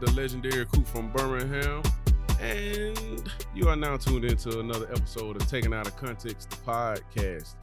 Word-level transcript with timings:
The 0.00 0.12
legendary 0.12 0.64
Coop 0.66 0.86
from 0.86 1.10
Birmingham, 1.10 1.82
and 2.40 3.32
you 3.52 3.68
are 3.68 3.74
now 3.74 3.96
tuned 3.96 4.24
into 4.24 4.60
another 4.60 4.88
episode 4.92 5.34
of 5.34 5.48
Taking 5.48 5.74
Out 5.74 5.88
of 5.88 5.96
Context, 5.96 6.50
the 6.50 6.56
podcast. 6.58 7.56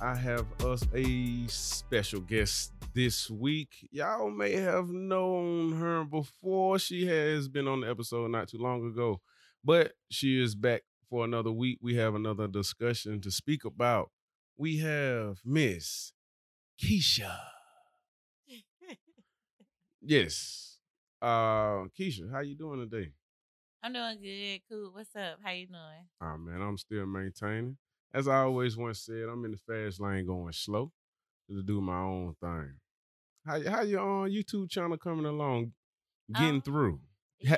I 0.00 0.16
have 0.16 0.46
us 0.64 0.82
a 0.92 1.46
special 1.46 2.20
guest 2.20 2.72
this 2.94 3.30
week. 3.30 3.88
Y'all 3.92 4.28
may 4.30 4.54
have 4.54 4.88
known 4.88 5.72
her 5.78 6.02
before. 6.04 6.80
She 6.80 7.06
has 7.06 7.48
been 7.48 7.68
on 7.68 7.82
the 7.82 7.90
episode 7.90 8.32
not 8.32 8.48
too 8.48 8.58
long 8.58 8.84
ago, 8.84 9.20
but 9.62 9.92
she 10.10 10.42
is 10.42 10.56
back 10.56 10.82
for 11.08 11.24
another 11.24 11.52
week. 11.52 11.78
We 11.80 11.94
have 11.94 12.16
another 12.16 12.48
discussion 12.48 13.20
to 13.20 13.30
speak 13.30 13.64
about. 13.64 14.10
We 14.56 14.78
have 14.78 15.38
Miss 15.44 16.12
Keisha. 16.82 17.36
Yes. 20.04 20.71
Uh 21.22 21.86
Keisha, 21.96 22.30
how 22.32 22.40
you 22.40 22.56
doing 22.56 22.80
today? 22.80 23.12
I'm 23.80 23.92
doing 23.92 24.18
good. 24.20 24.60
Cool. 24.68 24.90
What's 24.92 25.14
up? 25.14 25.38
How 25.42 25.52
you 25.52 25.68
doing? 25.68 26.08
Oh 26.20 26.36
man, 26.36 26.60
I'm 26.60 26.76
still 26.76 27.06
maintaining. 27.06 27.76
As 28.12 28.26
I 28.26 28.38
always 28.40 28.76
once 28.76 29.00
said, 29.02 29.28
I'm 29.30 29.44
in 29.44 29.52
the 29.52 29.56
fast 29.56 30.00
lane 30.00 30.26
going 30.26 30.52
slow 30.52 30.90
to 31.48 31.62
do 31.62 31.80
my 31.80 32.00
own 32.00 32.34
thing. 32.40 32.74
How 33.46 33.62
how 33.70 33.82
your 33.82 34.00
on 34.00 34.30
YouTube 34.30 34.68
channel 34.68 34.98
coming 34.98 35.26
along, 35.26 35.72
getting 36.34 36.56
Um, 36.56 36.62
through? 36.62 37.00
Yeah, 37.38 37.56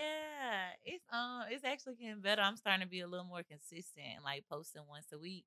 it's 0.84 1.04
um, 1.10 1.44
it's 1.50 1.64
actually 1.64 1.94
getting 1.96 2.20
better. 2.20 2.42
I'm 2.42 2.56
starting 2.56 2.82
to 2.82 2.90
be 2.90 3.00
a 3.00 3.06
little 3.06 3.26
more 3.26 3.42
consistent, 3.42 4.22
like 4.22 4.44
posting 4.50 4.82
once 4.88 5.06
a 5.10 5.18
week. 5.18 5.46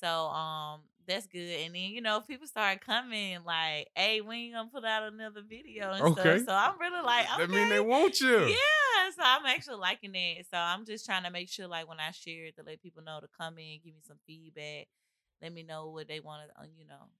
So 0.00 0.26
um, 0.28 0.82
that's 1.06 1.26
good. 1.26 1.60
And 1.60 1.74
then 1.74 1.90
you 1.90 2.00
know, 2.00 2.20
people 2.20 2.46
start 2.46 2.80
coming 2.80 3.42
like, 3.44 3.88
"Hey, 3.96 4.20
when 4.20 4.40
you 4.40 4.52
gonna 4.54 4.70
put 4.70 4.84
out 4.84 5.04
another 5.12 5.42
video?" 5.42 5.92
And 5.92 6.06
Okay. 6.06 6.08
stuff. 6.08 6.40
So 6.40 6.52
I'm 6.52 6.78
really 6.80 7.02
like, 7.02 7.26
okay. 7.26 7.36
That 7.36 7.50
mean 7.50 7.68
they 7.68 7.80
want 7.80 8.20
you. 8.20 8.58
Yeah, 8.58 9.10
so 9.16 9.22
I'm 9.24 9.46
actually 9.46 9.76
liking 9.78 10.12
that. 10.12 10.44
So 10.50 10.56
I'm 10.58 10.84
just 10.84 11.04
trying 11.06 11.24
to 11.24 11.30
make 11.30 11.48
sure, 11.48 11.66
like, 11.66 11.88
when 11.88 12.00
I 12.00 12.12
share 12.12 12.46
it, 12.46 12.56
to 12.56 12.62
let 12.62 12.80
people 12.82 13.02
know 13.02 13.20
to 13.20 13.28
come 13.28 13.58
in, 13.58 13.80
give 13.84 13.94
me 13.94 14.00
some 14.02 14.18
feedback, 14.26 14.88
let 15.42 15.52
me 15.52 15.62
know 15.64 15.90
what 15.90 16.08
they 16.08 16.20
want 16.20 16.50
to, 16.50 16.60
uh, 16.62 16.66
you 16.76 16.84
know, 16.86 17.10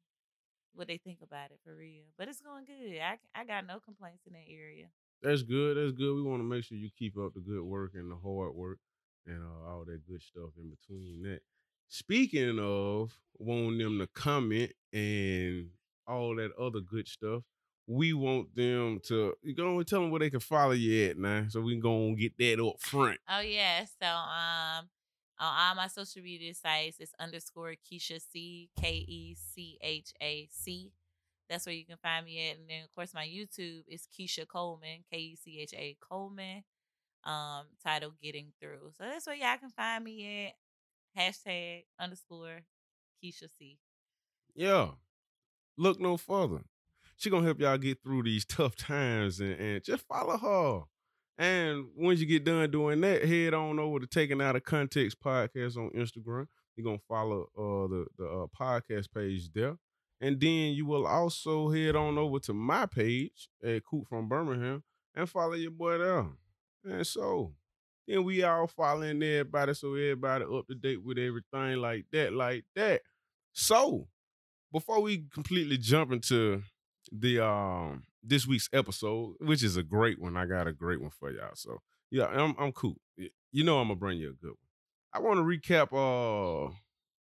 what 0.74 0.88
they 0.88 0.98
think 0.98 1.22
about 1.22 1.50
it 1.52 1.60
for 1.64 1.76
real. 1.76 2.04
But 2.18 2.28
it's 2.28 2.40
going 2.40 2.64
good. 2.66 3.00
I 3.00 3.18
I 3.34 3.44
got 3.44 3.66
no 3.66 3.80
complaints 3.80 4.26
in 4.26 4.34
that 4.34 4.46
area. 4.48 4.90
That's 5.22 5.42
good. 5.42 5.76
That's 5.76 5.92
good. 5.96 6.14
We 6.14 6.22
want 6.22 6.40
to 6.40 6.44
make 6.44 6.64
sure 6.64 6.78
you 6.78 6.90
keep 6.90 7.16
up 7.18 7.34
the 7.34 7.40
good 7.40 7.62
work 7.62 7.94
and 7.94 8.10
the 8.10 8.16
hard 8.16 8.54
work 8.54 8.78
and 9.26 9.42
uh, 9.42 9.68
all 9.68 9.84
that 9.84 10.06
good 10.06 10.22
stuff 10.22 10.50
in 10.56 10.70
between 10.70 11.22
that. 11.22 11.40
Speaking 11.88 12.58
of 12.60 13.12
wanting 13.38 13.78
them 13.78 13.98
to 13.98 14.06
comment 14.08 14.72
and 14.92 15.70
all 16.06 16.36
that 16.36 16.50
other 16.58 16.80
good 16.80 17.08
stuff, 17.08 17.42
we 17.86 18.12
want 18.12 18.54
them 18.54 19.00
to 19.04 19.34
you 19.42 19.54
go 19.54 19.78
and 19.78 19.86
tell 19.86 20.02
them 20.02 20.10
where 20.10 20.20
they 20.20 20.30
can 20.30 20.40
follow 20.40 20.72
you 20.72 21.08
at 21.08 21.18
now, 21.18 21.46
so 21.48 21.60
we 21.60 21.72
can 21.72 21.80
go 21.80 22.08
and 22.08 22.18
get 22.18 22.36
that 22.38 22.62
up 22.62 22.80
front. 22.80 23.18
Oh 23.28 23.40
yeah. 23.40 23.84
So 24.00 24.06
um 24.06 24.88
on 25.40 25.68
all 25.68 25.74
my 25.76 25.86
social 25.86 26.22
media 26.22 26.52
sites 26.54 26.98
it's 27.00 27.14
underscore 27.18 27.74
Keisha 27.90 28.20
C 28.20 28.68
K 28.78 28.92
E 29.08 29.34
C 29.34 29.78
H 29.80 30.12
A 30.20 30.48
C. 30.52 30.92
That's 31.48 31.64
where 31.64 31.74
you 31.74 31.86
can 31.86 31.96
find 31.96 32.26
me 32.26 32.50
at. 32.50 32.58
And 32.58 32.68
then 32.68 32.84
of 32.84 32.94
course 32.94 33.14
my 33.14 33.26
YouTube 33.26 33.84
is 33.88 34.06
Keisha 34.18 34.46
Coleman, 34.46 35.04
K 35.10 35.18
E 35.18 35.36
C 35.36 35.58
H 35.60 35.72
A 35.74 35.96
Coleman. 36.00 36.64
Um, 37.24 37.66
title 37.84 38.12
Getting 38.22 38.52
Through. 38.60 38.92
So 38.96 39.04
that's 39.04 39.26
where 39.26 39.34
y'all 39.36 39.58
can 39.58 39.70
find 39.70 40.04
me 40.04 40.46
at. 40.46 40.52
Hashtag 41.16 41.84
underscore 41.98 42.62
Keisha 43.22 43.48
C. 43.58 43.78
Yeah. 44.54 44.88
Look 45.76 46.00
no 46.00 46.16
further. 46.16 46.62
She 47.16 47.30
gonna 47.30 47.44
help 47.46 47.60
y'all 47.60 47.78
get 47.78 48.02
through 48.02 48.24
these 48.24 48.44
tough 48.44 48.76
times 48.76 49.40
and, 49.40 49.52
and 49.54 49.84
just 49.84 50.06
follow 50.06 50.36
her. 50.36 50.82
And 51.38 51.86
once 51.96 52.18
you 52.20 52.26
get 52.26 52.44
done 52.44 52.70
doing 52.70 53.00
that, 53.02 53.24
head 53.24 53.54
on 53.54 53.78
over 53.78 54.00
to 54.00 54.06
Taking 54.06 54.42
Out 54.42 54.56
of 54.56 54.64
Context 54.64 55.20
podcast 55.20 55.76
on 55.76 55.90
Instagram. 55.90 56.46
You're 56.76 56.84
gonna 56.84 56.98
follow 57.08 57.48
uh 57.56 57.88
the, 57.88 58.06
the 58.16 58.24
uh, 58.24 58.46
podcast 58.58 59.12
page 59.12 59.52
there. 59.52 59.76
And 60.20 60.40
then 60.40 60.72
you 60.72 60.84
will 60.84 61.06
also 61.06 61.70
head 61.70 61.94
on 61.94 62.18
over 62.18 62.40
to 62.40 62.52
my 62.52 62.86
page 62.86 63.48
at 63.64 63.84
Coop 63.84 64.08
from 64.08 64.28
Birmingham 64.28 64.82
and 65.14 65.28
follow 65.28 65.54
your 65.54 65.70
boy 65.70 65.98
there. 65.98 66.26
And 66.84 67.06
so 67.06 67.54
then 68.08 68.24
we 68.24 68.42
all 68.42 68.66
following 68.66 69.22
everybody 69.22 69.74
so 69.74 69.94
everybody 69.94 70.44
up 70.44 70.66
to 70.66 70.74
date 70.74 71.04
with 71.04 71.18
everything 71.18 71.76
like 71.76 72.06
that, 72.10 72.32
like 72.32 72.64
that. 72.74 73.02
So 73.52 74.08
before 74.72 75.00
we 75.00 75.24
completely 75.32 75.76
jump 75.76 76.12
into 76.12 76.62
the 77.12 77.44
um 77.44 78.04
this 78.22 78.46
week's 78.46 78.68
episode, 78.72 79.34
which 79.40 79.62
is 79.62 79.76
a 79.76 79.82
great 79.82 80.20
one, 80.20 80.36
I 80.36 80.46
got 80.46 80.66
a 80.66 80.72
great 80.72 81.00
one 81.00 81.10
for 81.10 81.30
y'all. 81.30 81.50
So 81.54 81.78
yeah, 82.10 82.26
I'm 82.26 82.54
I'm 82.58 82.72
cool. 82.72 82.96
You 83.52 83.64
know 83.64 83.78
I'm 83.78 83.88
gonna 83.88 84.00
bring 84.00 84.18
you 84.18 84.30
a 84.30 84.32
good 84.32 84.50
one. 84.50 84.56
I 85.12 85.20
want 85.20 85.38
to 85.38 85.42
recap 85.42 85.92
uh 85.92 86.72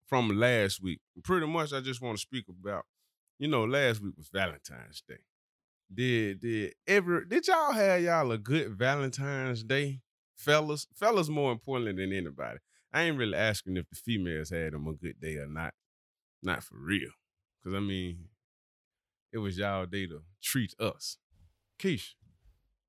from 0.07 0.29
last 0.31 0.83
week. 0.83 1.01
Pretty 1.23 1.47
much, 1.47 1.73
I 1.73 1.81
just 1.81 2.03
want 2.03 2.19
to 2.19 2.21
speak 2.21 2.47
about. 2.49 2.87
You 3.39 3.49
know, 3.49 3.65
last 3.65 4.03
week 4.03 4.15
was 4.17 4.29
Valentine's 4.29 5.03
Day. 5.07 5.19
Did 5.93 6.41
did 6.41 6.75
ever 6.87 7.25
did 7.25 7.47
y'all 7.47 7.73
have 7.73 8.03
y'all 8.03 8.33
a 8.33 8.39
good 8.39 8.77
Valentine's 8.77 9.63
Day, 9.63 10.01
fellas? 10.43 10.87
Fellas 10.95 11.29
more 11.29 11.53
importantly 11.53 12.05
than 12.05 12.13
anybody. 12.13 12.59
I 12.93 13.03
ain't 13.03 13.17
really 13.17 13.37
asking 13.37 13.77
if 13.77 13.89
the 13.89 13.97
females 13.97 14.51
had 14.51 14.73
them 14.73 14.87
a 14.87 14.93
good 14.93 15.21
day 15.21 15.37
or 15.37 15.47
not. 15.47 15.75
Not 16.43 16.63
for 16.63 16.77
real. 16.77 17.11
Cause 17.65 17.75
I 17.75 17.81
mean, 17.81 18.29
it 19.33 19.39
was 19.39 19.57
y'all 19.57 19.87
day 19.87 20.07
to 20.07 20.23
treat 20.43 20.75
us. 20.81 21.17
Keish, 21.79 22.15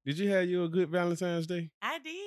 did 0.06 0.20
you 0.20 0.30
have 0.32 0.50
you 0.50 0.64
a 0.64 0.70
good 0.70 0.90
Valentine's 0.90 1.48
Day? 1.48 1.70
I 1.82 2.00
did. 2.00 2.23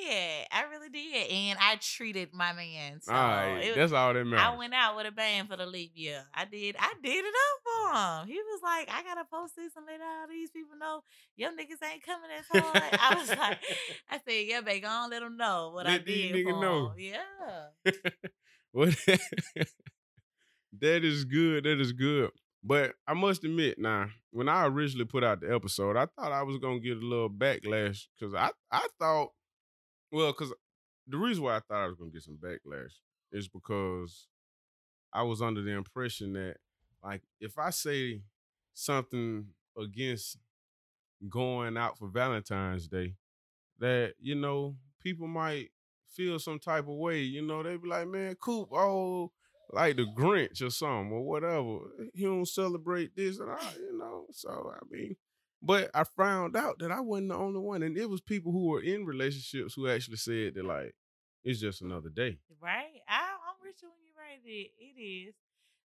I 0.87 0.97
really 0.97 1.11
did. 1.13 1.31
And 1.31 1.59
I 1.61 1.77
treated 1.81 2.31
my 2.33 2.53
man. 2.53 3.01
So 3.01 3.13
all 3.13 3.19
right, 3.29 3.59
it- 3.59 3.75
that's 3.77 3.93
all 3.93 4.13
that 4.15 4.25
matters. 4.25 4.47
I 4.47 4.57
went 4.57 4.75
out 4.75 4.97
with 4.97 5.07
a 5.07 5.11
bang 5.13 5.47
for 5.47 5.57
the 5.57 5.67
leap 5.67 5.93
year. 5.95 6.25
I 6.35 6.45
did. 6.45 6.77
I 6.79 6.95
did 7.03 7.25
it 7.25 7.35
up 7.35 7.63
for 7.63 7.97
him. 8.23 8.29
He 8.29 8.35
was 8.41 8.61
like, 8.63 8.89
I 8.91 9.03
gotta 9.03 9.25
post 9.31 9.57
this 9.57 9.73
and 9.77 9.87
let 9.87 10.01
all 10.01 10.29
these 10.29 10.51
people 10.51 10.77
know 10.79 11.03
your 11.37 11.51
niggas 11.51 11.85
ain't 11.91 12.03
coming 12.05 12.31
as 12.39 12.47
hard. 12.63 12.83
I 13.01 13.15
was 13.19 13.29
like, 13.31 13.59
I 14.11 14.19
said, 14.27 14.47
yeah, 14.47 14.61
baby, 14.61 14.81
go 14.81 14.89
on, 14.89 15.11
let 15.11 15.21
them 15.21 15.37
know 15.37 15.71
what 15.75 15.87
I 15.87 15.93
Let 15.93 16.07
these 16.07 16.33
did 16.33 16.47
niggas 16.47 16.51
for 16.53 16.61
know. 16.61 16.89
'em." 16.91 16.95
Yeah. 16.99 17.93
What? 18.73 18.95
that 20.81 21.05
is 21.05 21.25
good. 21.25 21.65
That 21.65 21.81
is 21.81 21.93
good. 21.93 22.31
But 22.63 22.93
I 23.07 23.15
must 23.15 23.45
admit, 23.45 23.79
now 23.79 24.09
when 24.33 24.49
I 24.49 24.67
originally 24.67 25.07
put 25.07 25.25
out 25.25 25.41
the 25.41 25.55
episode, 25.55 25.97
I 25.97 26.07
thought 26.07 26.33
I 26.33 26.43
was 26.43 26.59
gonna 26.59 26.81
get 26.81 26.97
a 26.99 27.01
little 27.01 27.31
backlash 27.31 28.07
because 28.19 28.35
I 28.35 28.51
I 28.71 28.87
thought, 29.01 29.31
well, 30.13 30.33
because 30.33 30.53
the 31.07 31.17
reason 31.17 31.45
why 31.45 31.57
I 31.57 31.61
thought 31.61 31.85
I 31.85 31.87
was 31.87 31.97
gonna 31.97 32.11
get 32.11 32.23
some 32.23 32.39
backlash 32.43 32.93
is 33.33 33.49
because 33.49 34.27
I 35.13 35.23
was 35.23 35.41
under 35.41 35.63
the 35.63 35.71
impression 35.71 36.33
that 36.35 36.57
like 37.03 37.23
if 37.41 37.59
I 37.59 37.71
say 37.71 38.23
something 38.75 39.47
against 39.79 40.39
going 41.29 41.77
out 41.77 41.99
for 41.99 42.09
Valentine's 42.09 42.89
Day, 42.89 43.15
that 43.79 44.15
you 44.21 44.35
know 44.35 44.77
people 45.01 45.27
might 45.27 45.71
feel 46.13 46.39
some 46.39 46.59
type 46.59 46.89
of 46.89 46.97
way. 46.97 47.21
You 47.21 47.43
know, 47.43 47.63
they 47.63 47.77
be 47.77 47.89
like, 47.89 48.09
man, 48.09 48.35
Coop, 48.37 48.69
oh, 48.73 49.33
like 49.73 49.97
the 49.97 50.07
Grinch 50.17 50.63
or 50.63 50.71
something 50.71 51.13
or 51.13 51.23
whatever. 51.23 51.79
He 52.15 52.25
don't 52.25 52.49
celebrate 52.49 53.15
this 53.15 53.39
and 53.39 53.51
I, 53.51 53.73
you 53.79 53.99
know. 53.99 54.27
So 54.33 54.73
I 54.75 54.79
mean, 54.91 55.17
but 55.63 55.91
I 55.95 56.05
found 56.05 56.57
out 56.57 56.79
that 56.81 56.91
I 56.91 57.01
wasn't 57.01 57.31
the 57.31 57.37
only 57.37 57.61
one, 57.61 57.83
and 57.83 57.97
it 57.97 58.09
was 58.09 58.21
people 58.21 58.53
who 58.53 58.69
were 58.69 58.83
in 58.83 59.07
relationships 59.07 59.75
who 59.75 59.89
actually 59.89 60.17
said 60.17 60.55
that 60.55 60.65
like 60.65 60.95
it's 61.47 61.61
just 61.61 61.81
another 61.81 62.09
day. 62.09 62.39
Right? 62.61 63.01
I, 63.09 63.23
I'm 63.23 63.57
with 63.63 63.77
you 63.81 63.89
when 63.89 64.03
you're 64.05 64.19
right. 64.19 64.41
It, 64.45 64.71
it 64.79 65.01
is. 65.01 65.35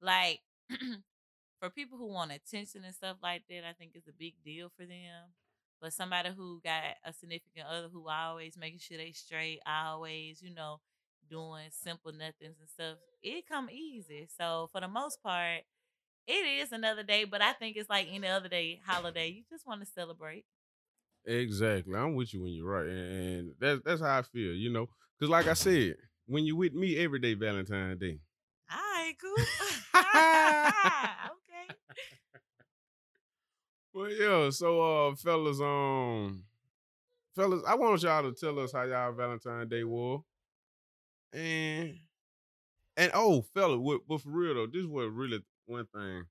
Like, 0.02 0.40
for 1.60 1.70
people 1.70 1.96
who 1.96 2.12
want 2.12 2.30
attention 2.30 2.84
and 2.84 2.94
stuff 2.94 3.16
like 3.22 3.44
that, 3.48 3.64
I 3.66 3.72
think 3.72 3.92
it's 3.94 4.06
a 4.06 4.12
big 4.12 4.34
deal 4.44 4.70
for 4.76 4.84
them. 4.84 5.32
But 5.80 5.94
somebody 5.94 6.30
who 6.36 6.60
got 6.62 6.82
a 7.04 7.12
significant 7.12 7.66
other 7.70 7.88
who 7.90 8.08
always 8.08 8.56
making 8.58 8.80
sure 8.80 8.98
they 8.98 9.12
straight, 9.12 9.60
always, 9.66 10.42
you 10.42 10.54
know, 10.54 10.80
doing 11.28 11.68
simple 11.70 12.12
nothings 12.12 12.56
and 12.60 12.68
stuff, 12.68 12.98
it 13.22 13.48
come 13.48 13.70
easy. 13.70 14.28
So 14.38 14.68
for 14.72 14.80
the 14.82 14.88
most 14.88 15.22
part, 15.22 15.62
it 16.26 16.32
is 16.32 16.72
another 16.72 17.02
day, 17.02 17.24
but 17.24 17.40
I 17.40 17.52
think 17.52 17.76
it's 17.76 17.90
like 17.90 18.08
any 18.10 18.28
other 18.28 18.48
day, 18.48 18.80
holiday. 18.84 19.28
You 19.28 19.42
just 19.50 19.66
want 19.66 19.80
to 19.80 19.86
celebrate. 19.86 20.44
Exactly, 21.24 21.96
I'm 21.96 22.14
with 22.14 22.32
you 22.34 22.42
when 22.42 22.52
you're 22.52 22.68
right, 22.68 22.86
and, 22.86 23.52
that's 23.58 23.80
that's 23.84 24.00
how 24.00 24.18
I 24.18 24.22
feel. 24.22 24.52
You 24.52 24.70
know, 24.70 24.88
because 25.18 25.30
like 25.30 25.46
I 25.46 25.54
said, 25.54 25.94
when 26.26 26.44
you 26.44 26.56
with 26.56 26.74
me 26.74 26.96
every 26.98 27.18
day, 27.18 27.34
Valentine's 27.34 28.00
Day. 28.00 28.18
All 28.70 28.78
right, 28.78 29.14
cool. 29.20 29.34
okay. 31.32 31.76
Well, 33.94 34.10
yeah. 34.10 34.50
So, 34.50 35.08
uh, 35.08 35.14
fellas, 35.14 35.60
um, 35.60 36.44
fellas, 37.34 37.62
I 37.66 37.74
want 37.76 38.02
y'all 38.02 38.22
to 38.22 38.32
tell 38.32 38.58
us 38.58 38.72
how 38.72 38.82
y'all 38.82 39.12
Valentine's 39.12 39.70
Day 39.70 39.84
was, 39.84 40.22
and 41.32 41.98
and 42.96 43.10
oh, 43.14 43.42
fella, 43.54 43.78
what, 43.78 44.00
but 44.08 44.20
for 44.20 44.30
real 44.30 44.54
though, 44.54 44.66
this 44.66 44.86
was 44.86 45.10
really 45.12 45.40
one 45.66 45.86
thing 45.94 46.24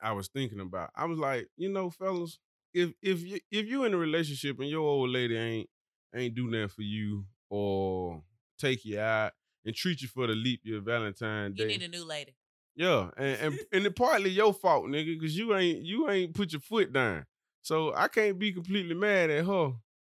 I 0.00 0.12
was 0.12 0.28
thinking 0.28 0.60
about. 0.60 0.90
I 0.94 1.06
was 1.06 1.18
like, 1.18 1.48
you 1.56 1.68
know, 1.68 1.90
fellas, 1.90 2.38
if 2.74 2.92
if 3.02 3.22
you 3.22 3.40
if 3.50 3.66
you 3.66 3.84
in 3.84 3.94
a 3.94 3.98
relationship 3.98 4.58
and 4.60 4.68
your 4.68 4.82
old 4.82 5.10
lady 5.10 5.36
ain't 5.36 5.70
ain't 6.14 6.34
do 6.34 6.48
nothing 6.48 6.68
for 6.68 6.82
you 6.82 7.24
or 7.50 8.22
take 8.58 8.84
you 8.84 9.00
out 9.00 9.32
and 9.64 9.74
treat 9.74 10.02
you 10.02 10.08
for 10.08 10.26
the 10.26 10.34
leap 10.34 10.60
year 10.64 10.80
Valentine 10.80 11.54
Day. 11.54 11.64
You 11.64 11.68
need 11.68 11.82
a 11.82 11.88
new 11.88 12.04
lady. 12.04 12.34
Yeah, 12.74 13.10
and 13.16 13.40
and, 13.40 13.58
and 13.72 13.86
it 13.86 13.96
partly 13.96 14.30
your 14.30 14.54
fault, 14.54 14.86
nigga, 14.86 15.18
because 15.18 15.36
you 15.36 15.54
ain't 15.54 15.84
you 15.84 16.08
ain't 16.10 16.34
put 16.34 16.52
your 16.52 16.60
foot 16.60 16.92
down. 16.92 17.26
So 17.62 17.92
I 17.94 18.08
can't 18.08 18.38
be 18.38 18.52
completely 18.52 18.94
mad 18.94 19.30
at 19.30 19.44
her, 19.44 19.72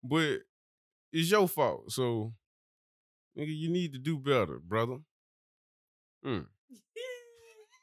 but 0.03 0.41
it's 1.13 1.31
your 1.31 1.49
fault. 1.49 1.93
So, 1.93 2.35
nigga, 3.39 3.57
you 3.57 3.71
need 3.71 3.93
to 3.93 3.99
do 3.99 4.19
better, 4.19 4.59
brother. 4.59 4.99
Mm. 6.27 6.47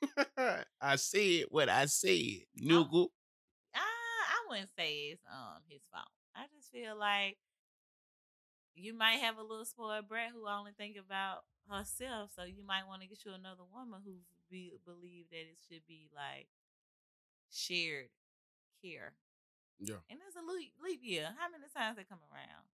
I 0.81 0.97
said 0.97 1.45
what 1.50 1.69
I 1.69 1.86
said, 1.86 2.09
nigga. 2.62 3.07
I, 3.74 3.80
I 3.80 4.50
wouldn't 4.50 4.69
say 4.77 4.94
it's 5.12 5.24
um 5.31 5.62
his 5.69 5.81
fault. 5.92 6.09
I 6.36 6.45
just 6.56 6.69
feel 6.71 6.97
like 7.00 7.38
you 8.75 8.94
might 8.94 9.19
have 9.24 9.38
a 9.38 9.42
little 9.42 9.66
spoiled 9.66 10.07
brat 10.07 10.31
who 10.33 10.48
only 10.48 10.72
think 10.77 10.98
about 10.98 11.44
herself, 11.69 12.31
so 12.36 12.44
you 12.44 12.66
might 12.66 12.88
want 12.88 13.01
to 13.01 13.07
get 13.07 13.25
you 13.25 13.31
another 13.33 13.63
woman 13.74 14.01
who 14.06 14.13
be 14.50 14.74
believe 14.86 15.25
that 15.31 15.38
it 15.38 15.57
should 15.68 15.81
be 15.88 16.10
like 16.13 16.48
shared 17.51 18.10
care. 18.83 19.13
Yeah. 19.80 19.95
And 20.10 20.19
it's 20.25 20.36
a 20.36 20.51
leap, 20.51 20.74
leap 20.83 21.00
year. 21.04 21.30
How 21.38 21.50
many 21.50 21.63
times 21.75 21.98
they 21.98 22.04
come 22.04 22.19
around? 22.31 22.66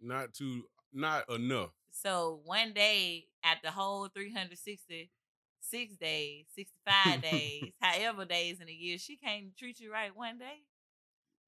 Not 0.00 0.34
too, 0.34 0.64
not 0.92 1.28
enough. 1.30 1.70
So 1.90 2.40
one 2.44 2.72
day 2.72 3.26
at 3.44 3.58
the 3.62 3.70
whole 3.70 4.08
366 4.08 5.96
days, 5.96 6.46
65 6.54 7.22
days, 7.30 7.72
however 7.80 8.24
days 8.24 8.60
in 8.60 8.68
a 8.68 8.72
year, 8.72 8.98
she 8.98 9.16
can't 9.16 9.56
treat 9.56 9.80
you 9.80 9.92
right 9.92 10.14
one 10.14 10.38
day. 10.38 10.62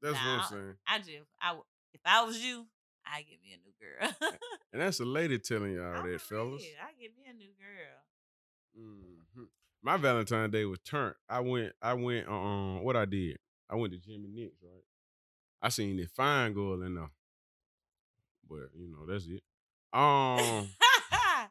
That's 0.02 0.14
what 0.14 0.22
I'm 0.26 0.48
saying. 0.48 0.74
I 0.86 0.98
just, 0.98 1.28
I, 1.40 1.56
if 1.92 2.00
I 2.04 2.24
was 2.24 2.38
you, 2.38 2.66
I 3.12 3.22
give 3.22 3.40
me 3.42 3.52
a 3.52 3.56
new 3.58 3.72
girl. 3.80 4.30
And 4.72 4.80
that's 4.82 5.00
a 5.00 5.04
lady 5.04 5.38
telling 5.38 5.72
y'all 5.76 5.96
I'm 5.96 6.10
that, 6.10 6.20
fellas. 6.20 6.62
real. 6.62 6.72
I 6.82 6.92
give 7.00 7.12
me 7.16 7.24
a 7.28 7.34
new 7.34 7.50
girl. 7.58 8.84
hmm 9.36 9.44
My 9.82 9.96
Valentine 9.96 10.50
Day 10.50 10.64
was 10.64 10.78
turned. 10.80 11.14
I 11.28 11.40
went. 11.40 11.72
I 11.82 11.94
went. 11.94 12.28
Um, 12.28 12.82
what 12.84 12.96
I 12.96 13.04
did? 13.04 13.38
I 13.68 13.74
went 13.76 13.92
to 13.92 13.98
Jim 13.98 14.24
'N 14.24 14.34
Nick's. 14.34 14.56
Right. 14.62 14.84
I 15.62 15.68
seen 15.68 15.96
this 15.96 16.10
fine 16.16 16.52
girl 16.52 16.82
in 16.82 16.94
there. 16.94 17.10
But 18.48 18.70
you 18.76 18.88
know 18.88 19.06
that's 19.06 19.26
it. 19.26 19.42
Um. 19.92 20.68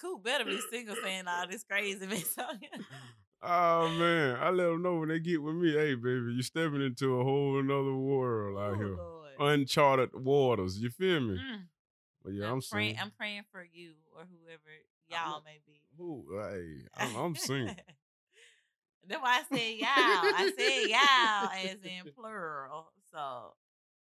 cool, 0.00 0.18
better 0.18 0.44
be 0.44 0.60
single 0.70 0.96
saying 0.96 1.24
all 1.28 1.46
this 1.46 1.64
crazy 1.64 2.06
mess 2.06 2.36
oh 3.42 3.88
man, 3.98 4.36
I 4.40 4.50
let 4.50 4.64
them 4.66 4.82
know 4.82 4.96
when 4.96 5.08
they 5.08 5.18
get 5.20 5.42
with 5.42 5.54
me. 5.54 5.72
Hey, 5.72 5.94
baby, 5.94 6.32
you're 6.34 6.42
stepping 6.42 6.82
into 6.82 7.18
a 7.20 7.24
whole 7.24 7.58
another 7.58 7.94
world 7.94 8.58
out 8.58 8.72
Oh, 8.74 8.76
here, 8.76 8.96
Lord. 8.96 9.21
Uncharted 9.46 10.10
waters. 10.14 10.78
You 10.78 10.90
feel 10.90 11.20
me? 11.20 11.34
Mm. 11.36 11.62
But 12.24 12.32
yeah, 12.34 12.46
I'm, 12.46 12.54
I'm, 12.54 12.60
praying. 12.70 12.96
I'm 13.00 13.10
praying 13.10 13.42
for 13.50 13.64
you 13.72 13.92
or 14.16 14.22
whoever 14.22 14.70
y'all 15.08 15.32
not- 15.32 15.44
may 15.44 15.60
be. 15.66 15.80
Who? 15.98 16.24
Hey, 16.38 16.86
I'm, 16.96 17.16
I'm. 17.16 17.34
That's 19.08 19.20
why 19.20 19.40
I 19.40 19.56
said 19.56 19.74
y'all. 19.78 19.88
I 19.88 20.52
said 20.56 20.88
y'all 20.88 21.72
as 21.72 21.82
in 22.06 22.12
plural. 22.16 22.92
So 23.12 23.54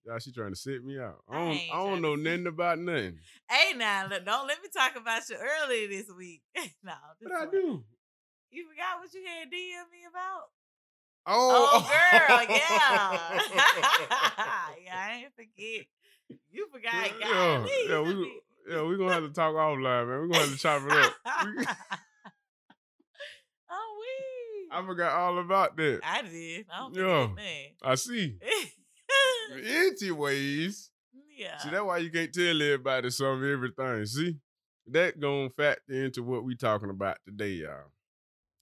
Y'all, 0.06 0.18
she 0.19 0.31
trying 0.31 0.50
to 0.51 0.56
set 0.60 0.83
me 0.83 1.00
out. 1.00 1.19
I 1.30 1.36
I 1.36 1.39
don't. 1.39 1.54
ain't 1.54 1.74
I 1.74 1.78
don't 1.78 2.01
know 2.01 2.16
nothing 2.16 2.48
about 2.48 2.80
nothing. 2.80 3.19
hey 3.50 3.74
now, 3.78 4.07
look, 4.10 4.25
don't 4.25 4.48
let 4.48 4.57
me 4.62 4.68
talk 4.75 4.95
about 4.95 5.22
you 5.30 5.38
earlier 5.38 5.88
this 5.88 6.07
week. 6.18 6.42
no, 6.83 6.94
What 7.22 7.33
I 7.33 7.45
do? 7.51 7.83
You 8.51 8.66
forgot 8.68 9.00
what 9.00 9.13
you 9.13 9.22
had 9.25 9.48
DM 9.48 9.88
me 9.92 10.04
about? 10.10 10.50
Oh, 11.25 11.69
Oh, 11.73 11.79
girl, 11.81 12.41
yeah. 12.50 13.41
yeah, 14.83 14.95
I 14.97 15.19
didn't 15.19 15.35
forget. 15.35 15.85
You 16.50 16.68
forgot. 16.71 17.12
yeah, 17.19 17.65
yeah, 17.89 18.01
we, 18.01 18.41
yeah, 18.69 18.83
we 18.83 18.97
gonna 18.97 19.13
have 19.13 19.23
to 19.23 19.29
talk 19.29 19.53
offline, 19.53 20.07
man. 20.07 20.19
We're 20.19 20.27
gonna 20.27 20.39
have 20.39 20.51
to 20.51 20.57
chop 20.57 20.81
it 20.85 20.91
up. 20.91 21.77
Oh, 23.73 24.00
we. 24.01 24.77
I 24.77 24.85
forgot 24.85 25.13
all 25.13 25.39
about 25.39 25.77
that. 25.77 26.01
I 26.03 26.21
did. 26.23 26.65
I 26.69 26.79
don't 26.91 26.94
Yeah. 26.94 27.27
I 27.83 27.95
see. 27.95 28.38
Anyways, 29.56 30.91
yeah. 31.38 31.57
see 31.57 31.69
that's 31.69 31.83
why 31.83 31.97
you 32.00 32.09
can't 32.12 32.33
tell 32.33 32.62
everybody 32.62 33.09
some 33.09 33.41
of 33.41 33.50
everything. 33.50 34.06
See, 34.06 34.35
that 34.88 35.19
gonna 35.19 35.50
factor 35.51 35.94
into 35.94 36.23
what 36.23 36.44
we 36.44 36.56
talking 36.56 36.89
about 36.89 37.18
today, 37.25 37.51
y'all. 37.51 37.91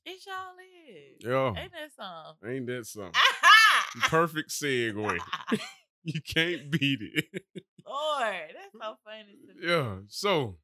It 0.09 0.25
y'all 0.25 0.55
is. 0.89 1.25
Yeah, 1.55 1.61
Ain't 1.61 1.71
that 1.71 1.91
song? 1.95 2.35
ain't 2.45 2.67
that 2.67 2.85
something? 2.85 3.13
Perfect 4.09 4.49
segue. 4.49 5.17
you 6.03 6.21
can't 6.21 6.69
beat 6.71 6.99
it. 7.01 7.25
Lord, 7.87 8.35
that's 8.53 8.73
so 8.73 8.97
funny. 9.03 9.37
Yeah. 9.61 9.95
So, 10.07 10.57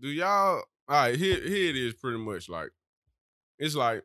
do 0.00 0.08
y'all? 0.08 0.62
All 0.88 0.96
right. 0.96 1.16
Here, 1.16 1.40
here 1.40 1.70
it 1.70 1.76
is. 1.76 1.94
Pretty 1.94 2.18
much 2.18 2.48
like, 2.48 2.70
it's 3.58 3.74
like, 3.74 4.02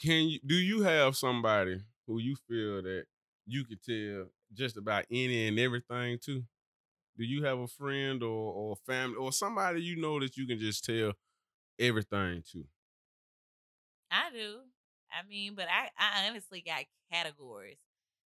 can 0.00 0.28
you? 0.28 0.38
Do 0.44 0.54
you 0.54 0.82
have 0.82 1.16
somebody 1.16 1.80
who 2.06 2.18
you 2.18 2.36
feel 2.48 2.82
that 2.82 3.04
you 3.46 3.64
could 3.64 3.82
tell 3.82 4.26
just 4.52 4.76
about 4.76 5.04
any 5.10 5.48
and 5.48 5.58
everything 5.58 6.18
to? 6.26 6.42
Do 7.18 7.24
you 7.24 7.44
have 7.44 7.58
a 7.58 7.66
friend 7.66 8.22
or 8.22 8.52
or 8.52 8.76
family 8.86 9.16
or 9.16 9.32
somebody 9.32 9.80
you 9.80 9.96
know 9.96 10.20
that 10.20 10.36
you 10.36 10.46
can 10.46 10.58
just 10.58 10.84
tell 10.84 11.12
everything 11.78 12.42
to? 12.52 12.64
I 14.10 14.30
do. 14.32 14.60
I 15.10 15.26
mean, 15.28 15.54
but 15.54 15.68
I, 15.68 15.90
I 15.98 16.28
honestly 16.28 16.62
got 16.64 16.84
categories. 17.12 17.78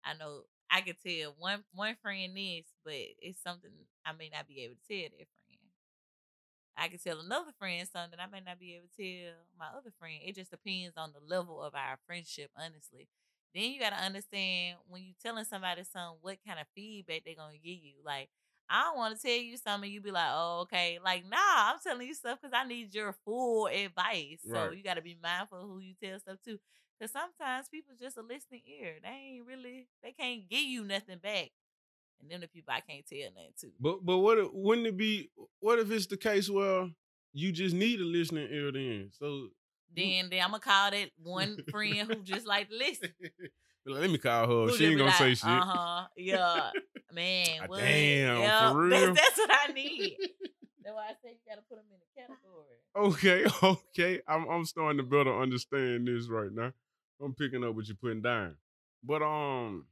I 0.03 0.13
know 0.15 0.43
I 0.69 0.81
could 0.81 0.97
tell 1.05 1.35
one 1.37 1.63
one 1.73 1.95
friend 2.01 2.35
this, 2.35 2.65
but 2.85 2.93
it's 2.95 3.41
something 3.41 3.71
I 4.05 4.13
may 4.13 4.29
not 4.29 4.47
be 4.47 4.63
able 4.63 4.75
to 4.75 4.87
tell 4.87 5.09
that 5.17 5.27
friend. 5.45 5.59
I 6.77 6.87
can 6.87 6.99
tell 6.99 7.19
another 7.19 7.51
friend 7.59 7.87
something 7.87 8.19
I 8.19 8.27
may 8.27 8.39
not 8.41 8.59
be 8.59 8.75
able 8.75 8.87
to 8.97 9.03
tell 9.03 9.33
my 9.59 9.67
other 9.77 9.91
friend. 9.99 10.19
It 10.25 10.35
just 10.35 10.51
depends 10.51 10.95
on 10.97 11.11
the 11.13 11.19
level 11.19 11.61
of 11.61 11.75
our 11.75 11.97
friendship, 12.07 12.49
honestly. 12.57 13.07
Then 13.53 13.71
you 13.71 13.79
gotta 13.79 13.97
understand 14.01 14.77
when 14.87 15.03
you 15.03 15.13
telling 15.21 15.43
somebody 15.45 15.83
something, 15.83 16.19
what 16.21 16.37
kind 16.47 16.59
of 16.59 16.67
feedback 16.73 17.23
they're 17.25 17.35
gonna 17.35 17.57
give 17.57 17.77
you. 17.83 17.95
Like, 18.03 18.29
I 18.71 18.83
don't 18.83 18.97
want 18.97 19.15
to 19.19 19.21
tell 19.21 19.37
you 19.37 19.57
something, 19.57 19.91
you 19.91 20.01
be 20.01 20.11
like, 20.11 20.29
oh, 20.31 20.61
okay. 20.63 20.99
Like, 21.03 21.25
nah, 21.29 21.37
I'm 21.37 21.77
telling 21.83 22.07
you 22.07 22.13
stuff 22.13 22.39
because 22.41 22.55
I 22.57 22.65
need 22.67 22.93
your 22.95 23.13
full 23.25 23.67
advice. 23.67 24.41
So 24.45 24.71
you 24.71 24.83
gotta 24.83 25.01
be 25.01 25.17
mindful 25.21 25.59
of 25.61 25.67
who 25.67 25.79
you 25.79 25.93
tell 26.01 26.19
stuff 26.19 26.37
to. 26.45 26.57
Cause 27.01 27.11
sometimes 27.11 27.67
people 27.69 27.95
just 27.99 28.17
a 28.17 28.21
listening 28.21 28.61
ear. 28.79 28.93
They 29.03 29.09
ain't 29.09 29.45
really 29.45 29.87
they 30.03 30.11
can't 30.11 30.47
give 30.49 30.61
you 30.61 30.83
nothing 30.85 31.17
back. 31.17 31.49
And 32.21 32.29
then 32.29 32.41
the 32.41 32.47
people 32.47 32.73
I 32.73 32.81
can't 32.81 33.05
tell 33.07 33.29
nothing 33.35 33.53
to. 33.61 33.67
But 33.79 34.05
but 34.05 34.19
what 34.19 34.37
if- 34.37 34.53
wouldn't 34.53 34.87
it 34.87 34.97
be? 34.97 35.29
What 35.59 35.79
if 35.79 35.91
it's 35.91 36.05
the 36.07 36.17
case 36.17 36.49
where 36.49 36.89
you 37.33 37.51
just 37.51 37.75
need 37.75 37.99
a 37.99 38.03
listening 38.05 38.49
ear 38.51 38.71
then? 38.71 39.09
So 39.13 39.49
Then 39.95 40.29
then 40.29 40.41
I'm 40.43 40.51
gonna 40.51 40.59
call 40.59 40.91
that 40.91 41.09
one 41.21 41.57
friend 41.71 42.07
who 42.11 42.21
just 42.21 42.45
like 42.45 42.69
to 42.69 42.75
listen. 42.75 43.09
Let 43.85 44.09
me 44.09 44.17
call 44.17 44.47
her. 44.47 44.71
Who 44.71 44.77
She 44.77 44.85
ain't 44.85 44.97
gonna 44.97 45.09
like, 45.09 45.17
say 45.17 45.35
shit. 45.35 45.49
Uh-huh. 45.49 46.07
Yeah. 46.15 46.71
Man, 47.13 47.45
Ah, 47.61 47.65
what? 47.67 47.79
damn, 47.79 48.73
for 48.73 48.79
real? 48.81 49.13
That's, 49.13 49.21
that's 49.21 49.37
what 49.37 49.51
I 49.51 49.73
need. 49.73 50.17
That's 50.83 50.95
why 50.95 51.03
I 51.03 51.13
say 51.23 51.29
you 51.33 51.37
gotta 51.47 51.61
put 51.69 51.77
them 51.77 51.85
in 51.91 51.99
a 52.01 52.19
category. 52.19 53.45
Okay, 53.45 53.45
okay. 53.63 54.21
I'm 54.27 54.49
I'm 54.49 54.65
starting 54.65 54.97
to 54.97 55.03
better 55.03 55.39
understand 55.39 56.07
this 56.07 56.27
right 56.27 56.51
now. 56.51 56.71
I'm 57.23 57.35
picking 57.35 57.63
up 57.63 57.75
what 57.75 57.87
you're 57.87 57.95
putting 58.01 58.23
down. 58.23 58.55
But 59.03 59.21
um 59.21 59.85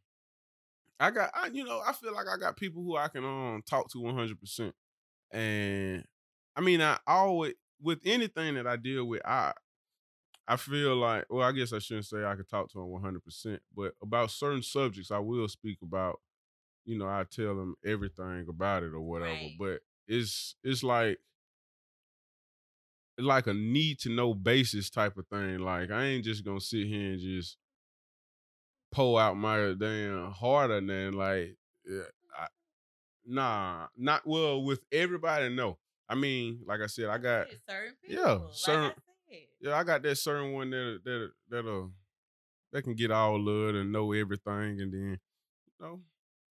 I 1.00 1.12
got 1.12 1.30
I 1.36 1.48
you 1.54 1.64
know, 1.64 1.80
I 1.86 1.94
feel 1.94 2.12
like 2.14 2.26
I 2.28 2.38
got 2.38 2.58
people 2.58 2.82
who 2.84 2.98
I 2.98 3.08
can 3.08 3.24
um 3.24 3.62
talk 3.70 3.92
to 3.92 4.00
100%. 4.00 4.74
And 5.32 6.04
I 6.56 6.62
mean, 6.62 6.82
I 6.82 6.98
always 7.06 7.54
with 7.82 8.00
anything 8.04 8.56
that 8.56 8.66
I 8.66 8.76
deal 8.76 9.06
with, 9.06 9.22
I 9.26 9.54
I 10.52 10.56
feel 10.56 10.96
like 10.96 11.26
well, 11.30 11.48
I 11.48 11.52
guess 11.52 11.72
I 11.74 11.80
shouldn't 11.80 12.08
say 12.08 12.26
I 12.26 12.36
could 12.36 12.50
talk 12.50 12.70
to 12.72 12.80
them 12.80 12.88
100%, 12.90 13.60
but 13.76 13.94
about 14.02 14.32
certain 14.32 14.64
subjects 14.64 15.12
I 15.12 15.20
will 15.20 15.48
speak 15.48 15.78
about 15.84 16.20
you 16.86 16.98
know, 16.98 17.06
I 17.08 17.24
tell 17.30 17.56
them 17.56 17.76
everything 17.86 18.48
about 18.50 18.82
it 18.84 18.94
or 18.94 19.02
whatever, 19.02 19.32
Right. 19.32 19.56
but 19.60 19.82
it's 20.08 20.56
it's 20.64 20.82
like 20.82 21.20
like 23.20 23.48
a 23.48 23.54
need 23.54 24.00
to 24.00 24.10
know 24.10 24.34
basis 24.34 24.90
type 24.90 25.18
of 25.18 25.28
thing. 25.28 25.60
Like 25.60 25.92
I 25.92 26.06
ain't 26.06 26.24
just 26.26 26.44
gonna 26.46 26.60
sit 26.62 26.88
here 26.88 27.12
and 27.12 27.20
just 27.20 27.58
pull 28.92 29.18
out 29.18 29.38
my 29.38 29.76
damn 29.80 30.32
heart 30.32 30.72
and 30.72 30.90
then 30.90 31.14
like 31.14 31.56
yeah, 31.86 32.02
I, 32.38 32.48
nah, 33.26 33.88
not 33.98 34.26
well 34.26 34.64
with 34.64 34.82
everybody. 34.92 35.50
No, 35.50 35.78
I 36.08 36.16
mean, 36.16 36.62
like 36.66 36.80
I 36.82 36.88
said, 36.88 37.06
I 37.10 37.18
got 37.18 37.48
certain 37.70 37.94
people. 38.02 38.24
yeah, 38.24 38.32
like 38.34 38.54
certain- 38.54 38.84
said. 38.92 38.94
Yeah, 39.62 39.76
I 39.76 39.84
got 39.84 40.02
that 40.04 40.16
certain 40.18 40.54
one 40.54 40.70
that 40.72 40.96
uh, 40.96 40.98
that 41.04 41.24
uh, 41.24 41.28
that'll 41.50 41.84
uh, 41.84 41.88
that 42.72 42.84
can 42.84 42.96
get 42.96 43.12
all 43.12 43.40
love 43.40 43.76
and 43.76 43.92
know 43.92 44.12
everything, 44.14 44.82
and 44.82 44.94
then 44.94 45.20
you 45.66 45.74
know, 45.80 46.00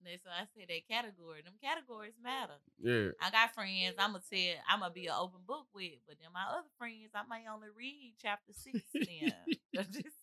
That's 0.03 0.25
why 0.25 0.41
I 0.41 0.45
say 0.55 0.65
that 0.67 0.87
category. 0.87 1.41
Them 1.43 1.53
categories 1.61 2.13
matter. 2.23 2.59
yeah, 2.81 3.09
I 3.21 3.31
got 3.31 3.53
friends 3.53 3.95
I'm 3.97 4.11
gonna 4.11 4.23
tell 4.31 4.55
I'm 4.67 4.79
gonna 4.79 4.93
be 4.93 5.07
an 5.07 5.15
open 5.17 5.41
book 5.47 5.67
with, 5.73 5.99
but 6.07 6.17
then 6.21 6.31
my 6.33 6.45
other 6.49 6.67
friends 6.77 7.11
I 7.15 7.23
may 7.29 7.47
only 7.51 7.69
read 7.75 8.15
chapter 8.21 8.53
six 8.53 8.79
to 8.93 8.99
them. 8.99 9.33
I'm 9.77 9.91
just 9.91 10.17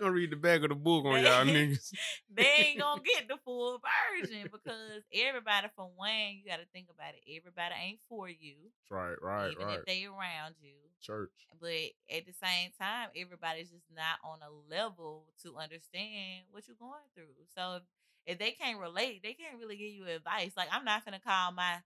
gonna 0.00 0.12
read 0.12 0.30
the 0.30 0.36
back 0.36 0.62
of 0.62 0.68
the 0.68 0.74
book 0.74 1.04
on 1.04 1.22
y'all 1.22 1.44
niggas. 1.44 1.92
they 2.34 2.46
ain't 2.58 2.80
gonna 2.80 3.02
get 3.02 3.28
the 3.28 3.36
full 3.44 3.80
version 3.80 4.48
because 4.50 5.02
everybody 5.12 5.68
from 5.74 5.88
one, 5.96 6.36
you 6.36 6.42
gotta 6.46 6.66
think 6.72 6.86
about 6.94 7.14
it. 7.14 7.22
Everybody 7.36 7.74
ain't 7.80 8.00
for 8.08 8.28
you. 8.28 8.56
Right, 8.90 9.16
right, 9.20 9.52
even 9.52 9.66
right. 9.66 9.78
if 9.78 9.86
they 9.86 10.04
around 10.04 10.54
you. 10.60 10.72
Church. 11.00 11.32
But 11.60 11.92
at 12.10 12.24
the 12.24 12.32
same 12.32 12.70
time, 12.80 13.08
everybody's 13.16 13.70
just 13.70 13.86
not 13.94 14.18
on 14.24 14.38
a 14.40 14.72
level 14.72 15.26
to 15.42 15.56
understand 15.56 16.44
what 16.50 16.66
you're 16.66 16.80
going 16.80 17.04
through. 17.14 17.44
So 17.54 17.76
if, 17.76 17.82
if 18.26 18.38
they 18.38 18.52
can't 18.52 18.80
relate, 18.80 19.22
they 19.22 19.34
can't 19.34 19.58
really 19.60 19.76
give 19.76 19.92
you 19.92 20.06
advice. 20.06 20.52
Like 20.56 20.68
I'm 20.72 20.84
not 20.84 21.04
gonna 21.04 21.20
call 21.20 21.52
my 21.52 21.82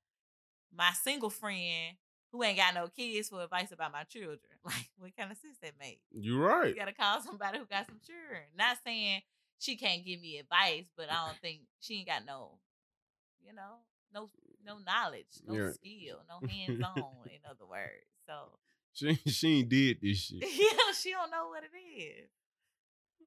my 0.72 0.92
single 0.92 1.30
friend 1.30 1.96
who 2.32 2.42
ain't 2.42 2.58
got 2.58 2.74
no 2.74 2.88
kids 2.88 3.28
for 3.28 3.42
advice 3.42 3.72
about 3.72 3.92
my 3.92 4.04
children. 4.04 4.38
Like 4.64 4.88
what 4.98 5.16
kind 5.16 5.30
of 5.30 5.38
sense 5.38 5.56
that 5.62 5.72
make? 5.80 6.00
You're 6.12 6.40
right. 6.44 6.68
You 6.68 6.74
gotta 6.74 6.92
call 6.92 7.20
somebody 7.22 7.58
who 7.58 7.64
got 7.66 7.86
some 7.86 8.00
children. 8.06 8.42
Not 8.56 8.76
saying 8.84 9.22
she 9.58 9.76
can't 9.76 10.04
give 10.04 10.20
me 10.20 10.38
advice, 10.38 10.84
but 10.96 11.10
I 11.10 11.26
don't 11.26 11.40
think 11.40 11.60
she 11.80 11.96
ain't 11.98 12.06
got 12.08 12.24
no, 12.26 12.58
you 13.44 13.52
know, 13.54 13.76
no 14.12 14.28
no 14.66 14.78
knowledge, 14.84 15.26
no 15.46 15.54
Yeah. 15.54 15.70
skill, 15.72 16.18
no 16.28 16.40
hands 16.46 16.80
on. 16.84 17.26
in 17.26 17.40
other 17.48 17.64
words, 17.66 18.04
so 18.26 18.58
She 18.92 19.14
she 19.30 19.58
ain't 19.60 19.68
did 19.68 19.98
this 20.02 20.18
shit. 20.18 20.42
yeah, 20.42 20.92
she 21.00 21.10
don't 21.12 21.30
know 21.30 21.48
what 21.48 21.62
it 21.64 21.76
is. 22.00 22.28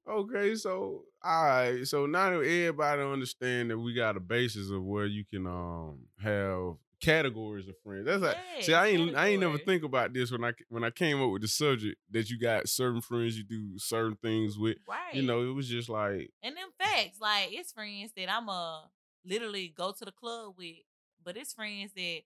Okay, 0.07 0.55
so 0.55 1.05
all 1.23 1.45
right, 1.45 1.85
so 1.87 2.05
now 2.07 2.33
everybody 2.39 3.01
understand 3.01 3.69
that 3.69 3.77
we 3.77 3.93
got 3.93 4.17
a 4.17 4.19
basis 4.19 4.69
of 4.71 4.83
where 4.83 5.05
you 5.05 5.23
can 5.23 5.45
um 5.47 5.99
have 6.21 6.75
categories 7.01 7.67
of 7.67 7.75
friends. 7.83 8.05
That's 8.05 8.21
like 8.21 8.37
see, 8.61 8.73
I 8.73 8.87
ain't 8.87 9.15
I 9.15 9.27
ain't 9.29 9.41
never 9.41 9.57
think 9.57 9.83
about 9.83 10.13
this 10.13 10.31
when 10.31 10.43
I 10.43 10.53
when 10.69 10.83
I 10.83 10.91
came 10.91 11.21
up 11.21 11.31
with 11.31 11.41
the 11.41 11.47
subject 11.47 11.97
that 12.11 12.29
you 12.29 12.39
got 12.39 12.69
certain 12.69 13.01
friends 13.01 13.37
you 13.37 13.43
do 13.43 13.77
certain 13.77 14.17
things 14.21 14.57
with. 14.57 14.77
Right. 14.87 15.13
You 15.13 15.23
know, 15.23 15.41
it 15.43 15.53
was 15.53 15.67
just 15.67 15.89
like 15.89 16.31
and 16.43 16.55
them 16.55 16.69
facts, 16.79 17.19
like 17.19 17.49
it's 17.51 17.71
friends 17.71 18.11
that 18.15 18.31
I'm 18.31 18.47
uh 18.47 18.81
literally 19.25 19.73
go 19.75 19.91
to 19.91 20.05
the 20.05 20.11
club 20.11 20.53
with, 20.57 20.77
but 21.23 21.37
it's 21.37 21.53
friends 21.53 21.91
that 21.95 22.19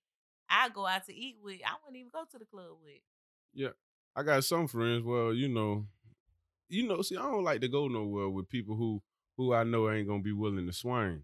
I 0.50 0.70
go 0.70 0.86
out 0.86 1.06
to 1.06 1.16
eat 1.16 1.38
with. 1.42 1.60
I 1.66 1.74
wouldn't 1.82 1.98
even 1.98 2.12
go 2.14 2.24
to 2.30 2.38
the 2.38 2.46
club 2.46 2.78
with. 2.84 3.02
Yeah, 3.54 3.70
I 4.16 4.24
got 4.24 4.44
some 4.44 4.68
friends. 4.68 5.04
Well, 5.04 5.34
you 5.34 5.48
know, 5.48 5.86
you 6.70 6.88
know. 6.88 7.02
See, 7.02 7.18
I 7.18 7.22
don't 7.22 7.44
like 7.44 7.62
to 7.62 7.68
go 7.68 7.88
nowhere 7.88 8.30
with 8.30 8.50
people 8.50 8.76
who 8.76 9.02
who 9.38 9.54
I 9.54 9.64
know 9.64 9.90
ain't 9.90 10.08
gonna 10.08 10.22
be 10.22 10.34
willing 10.34 10.68
to 10.68 10.74
swing. 10.74 11.24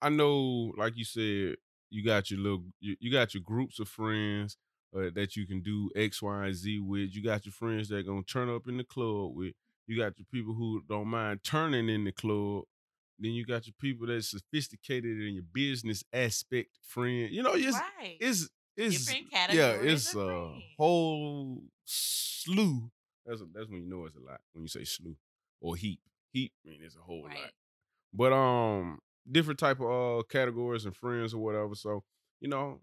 I 0.00 0.10
know, 0.10 0.72
like 0.76 0.96
you 0.96 1.04
said, 1.04 1.56
you 1.94 2.04
got 2.04 2.30
your 2.30 2.40
little, 2.40 2.64
you, 2.80 2.96
you 2.98 3.12
got 3.12 3.34
your 3.34 3.42
groups 3.42 3.78
of 3.78 3.88
friends 3.88 4.56
uh, 4.96 5.10
that 5.14 5.36
you 5.36 5.46
can 5.46 5.60
do 5.62 5.90
X, 5.94 6.20
Y, 6.20 6.46
and 6.46 6.54
Z 6.54 6.80
with. 6.80 7.14
You 7.14 7.22
got 7.22 7.46
your 7.46 7.52
friends 7.52 7.88
that 7.88 8.06
gonna 8.06 8.22
turn 8.22 8.48
up 8.50 8.66
in 8.68 8.76
the 8.76 8.84
club 8.84 9.34
with. 9.34 9.54
You 9.86 9.98
got 9.98 10.18
your 10.18 10.26
people 10.32 10.54
who 10.54 10.82
don't 10.88 11.08
mind 11.08 11.40
turning 11.44 11.88
in 11.88 12.04
the 12.04 12.12
club. 12.12 12.64
Then 13.18 13.30
you 13.32 13.46
got 13.46 13.66
your 13.66 13.74
people 13.80 14.08
that's 14.08 14.30
sophisticated 14.30 15.20
in 15.20 15.34
your 15.34 15.44
business 15.52 16.02
aspect 16.12 16.70
friend. 16.82 17.30
You 17.30 17.42
know, 17.44 17.52
it's 17.54 17.76
right. 17.76 18.16
it's 18.18 18.48
it's 18.76 19.08
yeah, 19.52 19.72
it's 19.80 20.14
a 20.14 20.24
friends. 20.24 20.64
whole 20.76 21.62
slew. 21.84 22.90
That's 23.24 23.40
a, 23.40 23.44
that's 23.54 23.68
when 23.68 23.82
you 23.82 23.88
know 23.88 24.04
it's 24.06 24.16
a 24.16 24.20
lot 24.20 24.40
when 24.52 24.62
you 24.64 24.68
say 24.68 24.84
slew 24.84 25.16
or 25.60 25.76
heap. 25.76 26.00
Heap 26.32 26.52
I 26.66 26.70
mean 26.70 26.80
it's 26.82 26.96
a 26.96 27.00
whole 27.00 27.24
Right. 27.24 27.38
lot. 27.38 27.50
But 28.12 28.32
um, 28.32 28.98
different 29.30 29.58
type 29.58 29.80
of 29.80 29.90
uh 30.20 30.22
categories 30.28 30.84
and 30.84 30.94
friends 30.96 31.34
or 31.34 31.38
whatever. 31.38 31.74
So 31.74 32.04
you 32.40 32.48
know, 32.48 32.80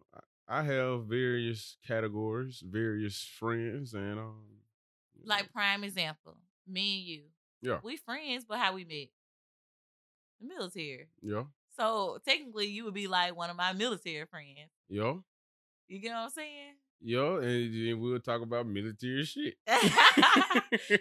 I, 0.48 0.63
have 0.63 1.05
various 1.05 1.77
categories, 1.88 2.63
various 2.65 3.24
friends, 3.24 3.93
and 3.93 4.17
um, 4.19 4.41
Like 5.24 5.51
prime 5.53 5.83
example, 5.83 6.38
me 6.67 6.98
and 6.98 7.07
you. 7.07 7.21
Yeah. 7.62 7.79
We 7.83 7.98
friends, 7.98 8.43
but 8.48 8.57
how 8.57 8.74
we 8.74 8.83
met? 8.86 9.10
The 10.39 10.48
military. 10.48 11.07
yeah, 11.21 11.43
So 11.77 12.17
technically 12.27 12.67
you 12.67 12.86
would 12.86 12.95
be 12.95 13.07
like 13.07 13.36
one 13.36 13.51
of 13.51 13.55
my 13.55 13.74
military 13.74 14.25
friends. 14.25 14.71
yeah, 14.89 15.13
You 15.88 16.00
get 16.00 16.13
what 16.13 16.17
I'm 16.24 16.29
saying? 16.31 16.74
yeah, 17.03 17.36
and 17.38 17.74
then 17.74 18.00
we'll 18.00 18.19
talk 18.19 18.41
about 18.41 18.65
military 18.65 19.24
shit. 19.25 19.55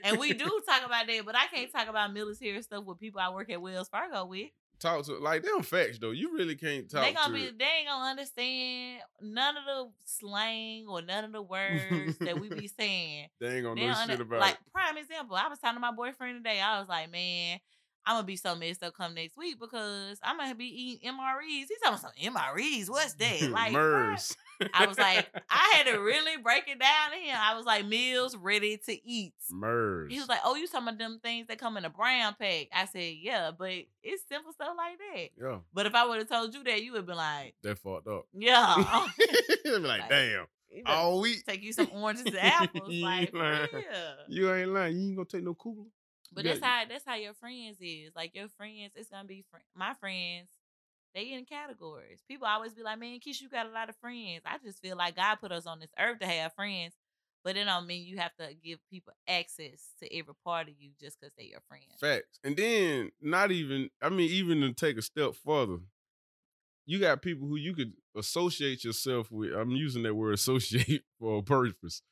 and 0.05 0.19
we 0.19 0.33
do 0.35 0.61
talk 0.67 0.85
about 0.85 1.07
that, 1.07 1.23
but 1.25 1.35
I 1.35 1.47
can't 1.47 1.73
talk 1.73 1.89
about 1.89 2.13
military 2.13 2.61
stuff 2.63 2.85
with 2.85 2.99
people 3.01 3.21
I 3.21 3.31
work 3.31 3.51
at 3.51 3.61
Wells 3.63 3.89
Fargo 3.89 4.27
with. 4.27 4.51
Talk 4.81 5.05
to 5.05 5.15
like 5.19 5.43
them 5.43 5.63
facts 5.63 5.99
though. 5.99 6.11
You 6.11 6.35
really 6.35 6.57
can't 6.57 6.91
talk 6.91 7.05
they 7.05 7.13
gonna 7.13 7.29
to 7.29 7.33
be 7.35 7.57
they 7.59 7.65
ain't 7.81 7.89
gonna 7.89 8.11
understand 8.11 9.01
none 9.21 9.57
of 9.57 9.65
the 9.65 9.91
slang 10.07 10.87
or 10.89 11.03
none 11.03 11.25
of 11.25 11.33
the 11.33 11.43
words 11.43 12.17
that 12.21 12.41
we 12.41 12.49
be 12.49 12.67
saying. 12.79 13.29
they 13.41 13.57
ain't 13.57 13.65
gonna 13.65 13.75
They 13.81 13.87
know 13.87 13.93
don't 13.95 14.03
shit 14.03 14.11
under- 14.13 14.23
about 14.23 14.41
like 14.41 14.55
it. 14.55 14.73
prime 14.73 14.97
example. 14.97 15.37
I 15.37 15.49
was 15.49 15.59
talking 15.59 15.77
to 15.77 15.81
my 15.81 15.93
boyfriend 15.93 16.43
today. 16.45 16.61
I 16.61 16.81
was 16.81 16.89
like, 16.89 17.11
man, 17.13 17.59
I'm 18.07 18.17
gonna 18.17 18.27
be 18.27 18.37
so 18.37 18.55
messed 18.57 18.83
up 18.83 18.95
come 18.95 19.15
next 19.15 19.37
week 19.37 19.61
because 19.61 20.19
I'm 20.23 20.39
gonna 20.39 20.55
be 20.55 20.65
eating 20.67 21.11
MREs. 21.13 21.67
He's 21.69 21.79
talking 21.83 21.99
about 21.99 22.01
some 22.01 22.35
MREs. 22.35 22.89
What's 22.89 23.15
that? 23.15 23.43
Like. 23.51 23.73
MERS. 23.73 24.35
I 24.75 24.87
was 24.87 24.99
like, 24.99 25.29
I 25.49 25.75
had 25.77 25.87
to 25.93 25.99
really 25.99 26.37
break 26.43 26.65
it 26.69 26.79
down 26.79 27.11
to 27.13 27.17
him. 27.17 27.37
I 27.39 27.55
was 27.57 27.65
like, 27.67 27.87
meals 27.87 28.37
ready 28.37 28.77
to 28.87 29.09
eat. 29.09 29.35
MERS. 29.51 30.13
He 30.13 30.19
was 30.19 30.29
like, 30.29 30.41
"Oh, 30.45 30.55
you 30.55 30.67
talking 30.67 30.89
about 30.89 30.99
them 30.99 31.21
things 31.23 31.47
that 31.49 31.59
come 31.59 31.77
in 31.77 31.85
a 31.85 31.91
brown 31.91 32.35
pack?" 32.39 32.69
I 32.73 32.87
said, 32.87 33.15
"Yeah, 33.21 33.51
but 33.57 33.73
it's 34.03 34.23
simple 34.29 34.53
stuff 34.53 34.75
like 34.77 34.99
that." 34.99 35.29
yeah, 35.41 35.59
But 35.73 35.87
if 35.87 35.95
I 35.95 36.07
would 36.07 36.19
have 36.19 36.29
told 36.29 36.55
you 36.55 36.63
that, 36.65 36.83
you 36.83 36.93
would 36.93 36.99
have 36.99 37.07
been 37.07 37.17
like, 37.17 37.55
they 37.63 37.75
fucked 37.75 38.07
up. 38.07 38.27
"Yeah." 38.33 39.07
Be 39.65 39.71
like, 39.79 40.01
Like, 40.01 40.09
damn, 40.09 40.47
all 40.87 41.21
week. 41.21 41.45
take 41.47 41.63
you 41.63 41.73
some 41.73 41.89
oranges 41.93 42.27
and 42.27 42.37
apples, 42.41 42.89
like 42.89 43.33
lying. 43.35 43.69
You 44.29 44.53
ain't 44.55 44.71
lying. 44.71 44.97
You 44.97 45.07
ain't 45.09 45.17
gonna 45.17 45.27
take 45.27 45.43
no 45.45 45.55
cooler. 45.55 45.85
But 46.33 46.45
You 46.45 46.51
that's 46.51 46.61
got- 46.61 46.69
how 46.69 46.85
that's 46.89 47.05
how 47.05 47.15
your 47.17 47.35
friends 47.35 47.79
is. 47.81 48.13
Like 48.15 48.35
your 48.37 48.49
friends, 48.49 48.93
it's 48.95 49.09
gonna 49.11 49.25
be 49.25 49.45
fr- 49.51 49.57
my 49.75 49.95
friends. 49.95 50.49
They 51.15 51.33
in 51.33 51.45
categories. 51.45 52.23
People 52.29 52.47
always 52.47 52.73
be 52.73 52.83
like, 52.83 52.99
"Man, 52.99 53.19
Keisha, 53.19 53.43
you 53.43 53.49
got 53.49 53.67
a 53.67 53.71
lot 53.71 53.89
of 53.89 53.97
friends." 53.97 54.43
I 54.45 54.59
just 54.59 54.81
feel 54.81 54.97
like 54.97 55.17
God 55.17 55.37
put 55.37 55.53
us 55.53 55.67
on 55.67 55.81
this 55.81 55.91
earth 55.99 56.21
to 56.21 56.27
have 56.27 56.55
friends, 56.55 56.95
but 57.45 57.57
it 57.57 57.65
don't 57.65 57.87
mean 57.87 58.07
you 58.07 58.19
have 58.19 58.35
to 58.37 58.55
give 58.63 58.79
people 58.91 59.13
access 59.27 59.89
to 60.01 60.17
every 60.17 60.35
part 60.45 60.69
of 60.69 60.75
you 60.79 60.91
just 61.01 61.19
because 61.21 61.35
they 61.37 61.45
your 61.45 61.61
friends. 61.69 62.01
Facts. 62.01 62.39
And 62.45 62.57
then 62.57 63.11
not 63.21 63.51
even, 63.51 63.91
I 64.03 64.09
mean, 64.09 64.31
even 64.31 64.61
to 64.61 64.73
take 64.73 64.99
a 64.99 65.03
step 65.03 65.35
further, 65.35 65.79
you 66.87 66.99
got 66.99 67.23
people 67.23 67.49
who 67.49 67.57
you 67.57 67.75
could 67.75 67.93
associate 68.17 68.85
yourself 68.85 69.31
with. 69.31 69.53
I'm 69.53 69.71
using 69.71 70.03
that 70.05 70.15
word 70.15 70.35
associate 70.35 71.03
for 71.19 71.39
a 71.39 71.43
purpose. 71.43 72.03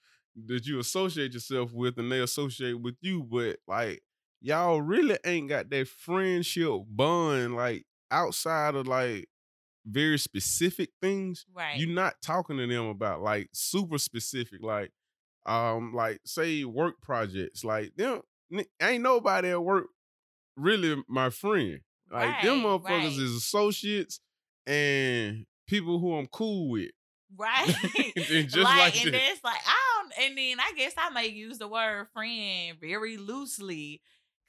That 0.47 0.67
you 0.67 0.79
associate 0.79 1.35
yourself 1.35 1.73
with 1.73 1.99
and 1.99 2.13
they 2.13 2.21
associate 2.21 2.81
with 2.81 2.95
you, 3.01 3.25
but 3.25 3.59
like 3.67 4.03
y'all 4.41 4.81
really 4.81 5.19
ain't 5.25 5.49
got 5.49 5.69
that 5.71 5.89
friendship 5.89 6.71
bond 6.87 7.57
like 7.57 7.87
outside 8.11 8.75
of 8.75 8.87
like 8.87 9.29
very 9.87 10.19
specific 10.19 10.91
things. 11.01 11.47
Right. 11.55 11.79
You're 11.79 11.89
not 11.89 12.15
talking 12.23 12.57
to 12.59 12.67
them 12.67 12.87
about 12.87 13.23
like 13.23 13.49
super 13.53 13.99
specific, 13.99 14.63
like 14.63 14.91
um, 15.47 15.93
like 15.95 16.21
say 16.25 16.65
work 16.65 17.01
projects. 17.03 17.65
Like 17.65 17.95
them 17.97 18.21
ain't 18.81 19.03
nobody 19.03 19.51
at 19.51 19.63
work 19.63 19.87
really 20.57 21.03
my 21.09 21.31
friend. 21.31 21.81
Like 22.11 22.43
them 22.43 22.63
motherfuckers 22.63 22.85
right. 22.87 23.05
is 23.05 23.35
associates 23.35 24.21
and 24.67 25.45
people 25.67 25.99
who 25.99 26.15
I'm 26.15 26.27
cool 26.27 26.71
with. 26.71 26.91
Right. 27.37 27.75
And 28.17 28.25
just 28.49 28.57
like, 28.57 28.79
like 28.79 29.05
and 29.05 29.15
that. 29.15 29.21
that's 29.29 29.45
like 29.45 29.61
I 29.67 30.03
don't 30.03 30.13
and 30.25 30.39
then 30.39 30.61
I 30.61 30.73
guess 30.77 30.95
I 30.97 31.11
may 31.11 31.29
use 31.29 31.59
the 31.59 31.69
word 31.69 32.09
friend 32.13 32.77
very 32.81 33.17
loosely. 33.17 34.01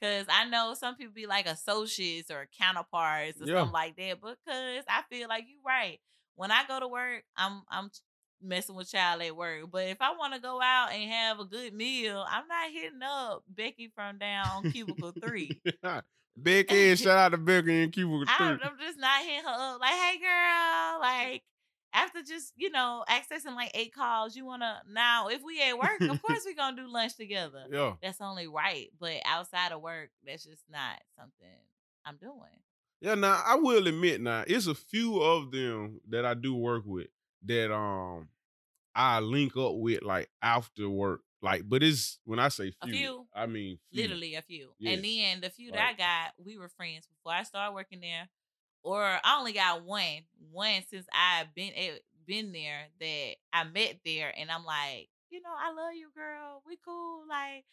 Cause 0.02 0.26
I 0.30 0.46
know 0.46 0.74
some 0.74 0.96
people 0.96 1.12
be 1.14 1.26
like 1.26 1.46
associates 1.46 2.30
or 2.30 2.48
counterparts 2.58 3.40
or 3.40 3.46
Yeah. 3.46 3.58
something 3.58 3.72
like 3.72 3.96
that. 3.96 4.20
But 4.20 4.38
Because 4.44 4.84
I 4.88 5.02
feel 5.10 5.28
like 5.28 5.44
you're 5.48 5.58
right. 5.66 5.98
When 6.36 6.50
I 6.50 6.64
go 6.66 6.80
to 6.80 6.88
work, 6.88 7.24
I'm 7.36 7.62
I'm 7.68 7.90
messing 8.42 8.74
with 8.74 8.90
child 8.90 9.20
at 9.20 9.36
work. 9.36 9.64
But 9.70 9.88
if 9.88 9.98
I 10.00 10.12
want 10.16 10.32
to 10.34 10.40
go 10.40 10.60
out 10.62 10.92
and 10.92 11.10
have 11.10 11.38
a 11.40 11.44
good 11.44 11.74
meal, 11.74 12.24
I'm 12.26 12.48
not 12.48 12.70
hitting 12.72 13.02
up 13.02 13.44
Becky 13.48 13.92
from 13.94 14.16
down 14.18 14.70
cubicle 14.72 15.12
three. 15.20 15.60
Becky, 16.36 16.96
shout 16.96 17.18
out 17.18 17.28
to 17.32 17.38
Becky 17.38 17.82
and 17.82 17.92
Cuba. 17.92 18.24
I'm, 18.28 18.58
I'm 18.62 18.78
just 18.80 18.98
not 18.98 19.22
hitting 19.22 19.44
her 19.44 19.74
up 19.74 19.80
like, 19.80 19.90
hey 19.92 20.18
girl, 20.18 21.00
like 21.00 21.42
after 21.92 22.22
just 22.22 22.52
you 22.56 22.70
know 22.70 23.04
accessing 23.08 23.54
like 23.54 23.70
eight 23.74 23.92
calls, 23.94 24.36
you 24.36 24.44
wanna 24.44 24.82
now 24.90 25.28
if 25.28 25.42
we 25.42 25.60
at 25.62 25.78
work, 25.78 26.00
of 26.00 26.22
course 26.22 26.42
we 26.46 26.54
gonna 26.54 26.76
do 26.76 26.88
lunch 26.90 27.16
together. 27.16 27.64
Yeah. 27.70 27.94
That's 28.02 28.20
only 28.20 28.46
right, 28.46 28.88
but 28.98 29.14
outside 29.24 29.72
of 29.72 29.80
work, 29.82 30.10
that's 30.26 30.44
just 30.44 30.62
not 30.70 31.00
something 31.18 31.48
I'm 32.04 32.16
doing. 32.16 32.60
Yeah, 33.00 33.14
now 33.14 33.42
I 33.44 33.54
will 33.56 33.86
admit 33.86 34.20
now, 34.20 34.44
it's 34.46 34.66
a 34.66 34.74
few 34.74 35.20
of 35.22 35.50
them 35.50 36.00
that 36.10 36.24
I 36.26 36.34
do 36.34 36.54
work 36.54 36.82
with 36.86 37.08
that 37.46 37.72
um 37.74 38.28
I 38.94 39.20
link 39.20 39.56
up 39.56 39.74
with 39.76 40.02
like 40.02 40.28
after 40.42 40.88
work. 40.88 41.20
Like, 41.42 41.62
but 41.66 41.82
it's 41.82 42.18
when 42.24 42.38
I 42.38 42.48
say 42.48 42.72
A 42.82 42.86
few, 42.86 42.94
few? 42.94 43.26
I 43.34 43.46
mean 43.46 43.78
few. 43.90 44.02
Literally 44.02 44.34
a 44.34 44.42
few, 44.42 44.72
Yes. 44.78 44.96
and 44.96 45.04
then 45.04 45.40
the 45.40 45.48
few 45.48 45.70
that. 45.72 45.80
I 45.80 45.92
got, 45.94 46.34
we 46.44 46.58
were 46.58 46.68
friends 46.68 47.06
before 47.06 47.32
I 47.32 47.44
started 47.44 47.72
working 47.72 48.00
there, 48.00 48.28
or 48.82 49.02
I 49.02 49.36
only 49.38 49.52
got 49.52 49.84
one, 49.84 50.22
one 50.52 50.82
since 50.90 51.06
I've 51.12 51.54
been 51.54 51.72
been 52.26 52.52
there 52.52 52.82
that 53.00 53.34
I 53.52 53.64
met 53.64 53.98
there, 54.04 54.32
and 54.38 54.50
I'm 54.50 54.64
like, 54.64 55.08
you 55.30 55.40
know, 55.42 55.50
I 55.56 55.68
love 55.72 55.94
you, 55.94 56.08
girl. 56.14 56.62
We 56.66 56.76
cool. 56.84 57.22
Like, 57.28 57.64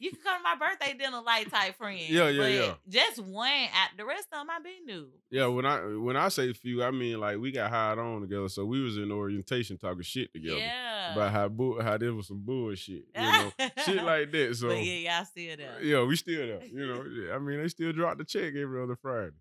you 0.00 0.10
can 0.10 0.20
come 0.22 0.38
to 0.38 0.42
my 0.42 0.54
birthday 0.56 0.94
dinner, 0.98 1.20
like 1.24 1.50
type 1.50 1.76
friend. 1.76 1.98
Yeah, 2.00 2.28
yeah, 2.28 2.40
but 2.42 2.52
yeah. 2.52 2.74
Just 2.88 3.22
one. 3.22 3.48
At 3.50 3.90
the 3.96 4.04
rest 4.04 4.28
of 4.32 4.38
them, 4.40 4.48
I 4.50 4.60
be 4.62 4.80
new. 4.84 5.08
Yeah, 5.30 5.46
when 5.46 5.64
I 5.66 5.78
uh, 5.82 5.98
when 6.00 6.16
I 6.16 6.28
say 6.28 6.52
few, 6.52 6.82
I 6.82 6.90
mean 6.90 7.18
like 7.20 7.38
we 7.38 7.52
got 7.52 7.70
hired 7.70 7.98
on 7.98 8.20
together, 8.22 8.48
so 8.48 8.64
we 8.66 8.82
was 8.82 8.96
in 8.98 9.10
orientation 9.12 9.76
talking 9.78 10.02
shit 10.02 10.32
together 10.32 10.58
Yeah. 10.58 11.12
about 11.12 11.32
how 11.32 11.48
bull, 11.48 11.80
how 11.82 11.96
this 11.98 12.10
was 12.12 12.28
some 12.28 12.40
bullshit, 12.44 13.04
you 13.14 13.22
know, 13.22 13.52
shit 13.84 14.02
like 14.02 14.30
that. 14.32 14.56
So 14.56 14.68
but 14.68 14.82
yeah, 14.84 15.16
y'all 15.16 15.24
still 15.24 15.56
there. 15.56 15.82
yeah, 15.82 16.02
we 16.04 16.16
still 16.16 16.46
there, 16.46 16.64
you 16.66 16.86
know. 16.86 17.02
Yeah, 17.04 17.34
I 17.34 17.38
mean, 17.38 17.60
they 17.62 17.68
still 17.68 17.92
drop 17.92 18.18
the 18.18 18.24
check 18.24 18.54
every 18.54 18.82
other 18.82 18.96
Friday. 18.96 19.32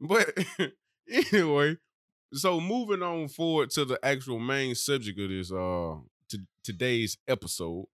But 0.00 0.36
anyway, 1.32 1.76
so 2.32 2.60
moving 2.60 3.02
on 3.02 3.28
forward 3.28 3.70
to 3.70 3.84
the 3.84 3.98
actual 4.04 4.38
main 4.38 4.74
subject 4.74 5.18
of 5.18 5.28
this 5.28 5.52
uh 5.52 5.96
to 6.28 6.38
today's 6.62 7.18
episode, 7.28 7.86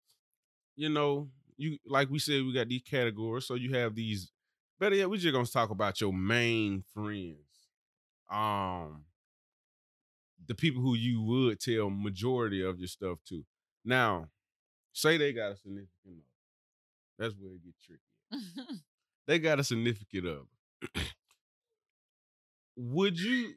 you 0.77 0.89
know, 0.89 1.29
you 1.57 1.79
like 1.87 2.11
we 2.11 2.19
said, 2.19 2.43
we 2.45 2.55
got 2.55 2.69
these 2.69 2.83
categories. 2.83 3.47
So 3.47 3.55
you 3.55 3.75
have 3.75 3.95
these. 3.95 4.31
Better 4.79 4.97
yet, 4.97 5.11
we're 5.11 5.19
just 5.19 5.35
gonna 5.35 5.47
talk 5.47 5.71
about 5.71 6.01
your 6.01 6.13
main 6.13 6.83
friends. 6.95 7.37
Um, 8.31 9.05
the 10.47 10.55
people 10.55 10.81
who 10.81 10.95
you 10.95 11.21
would 11.23 11.61
tell 11.61 11.91
majority 11.91 12.63
of 12.65 12.79
your 12.79 12.89
stuff 12.89 13.19
to. 13.29 13.45
Now, 13.85 14.29
say 14.93 15.19
they 15.19 15.33
got 15.33 15.53
a 15.53 15.57
significant 15.57 15.91
other. 16.07 16.23
That's 17.19 17.35
where 17.39 17.55
it 17.55 17.65
gets 17.65 17.79
tricky. 17.85 18.81
They 19.27 19.39
got 19.39 19.61
a 19.61 19.65
significant 19.65 20.27
other. 20.27 21.03
Would 22.81 23.19
you 23.19 23.53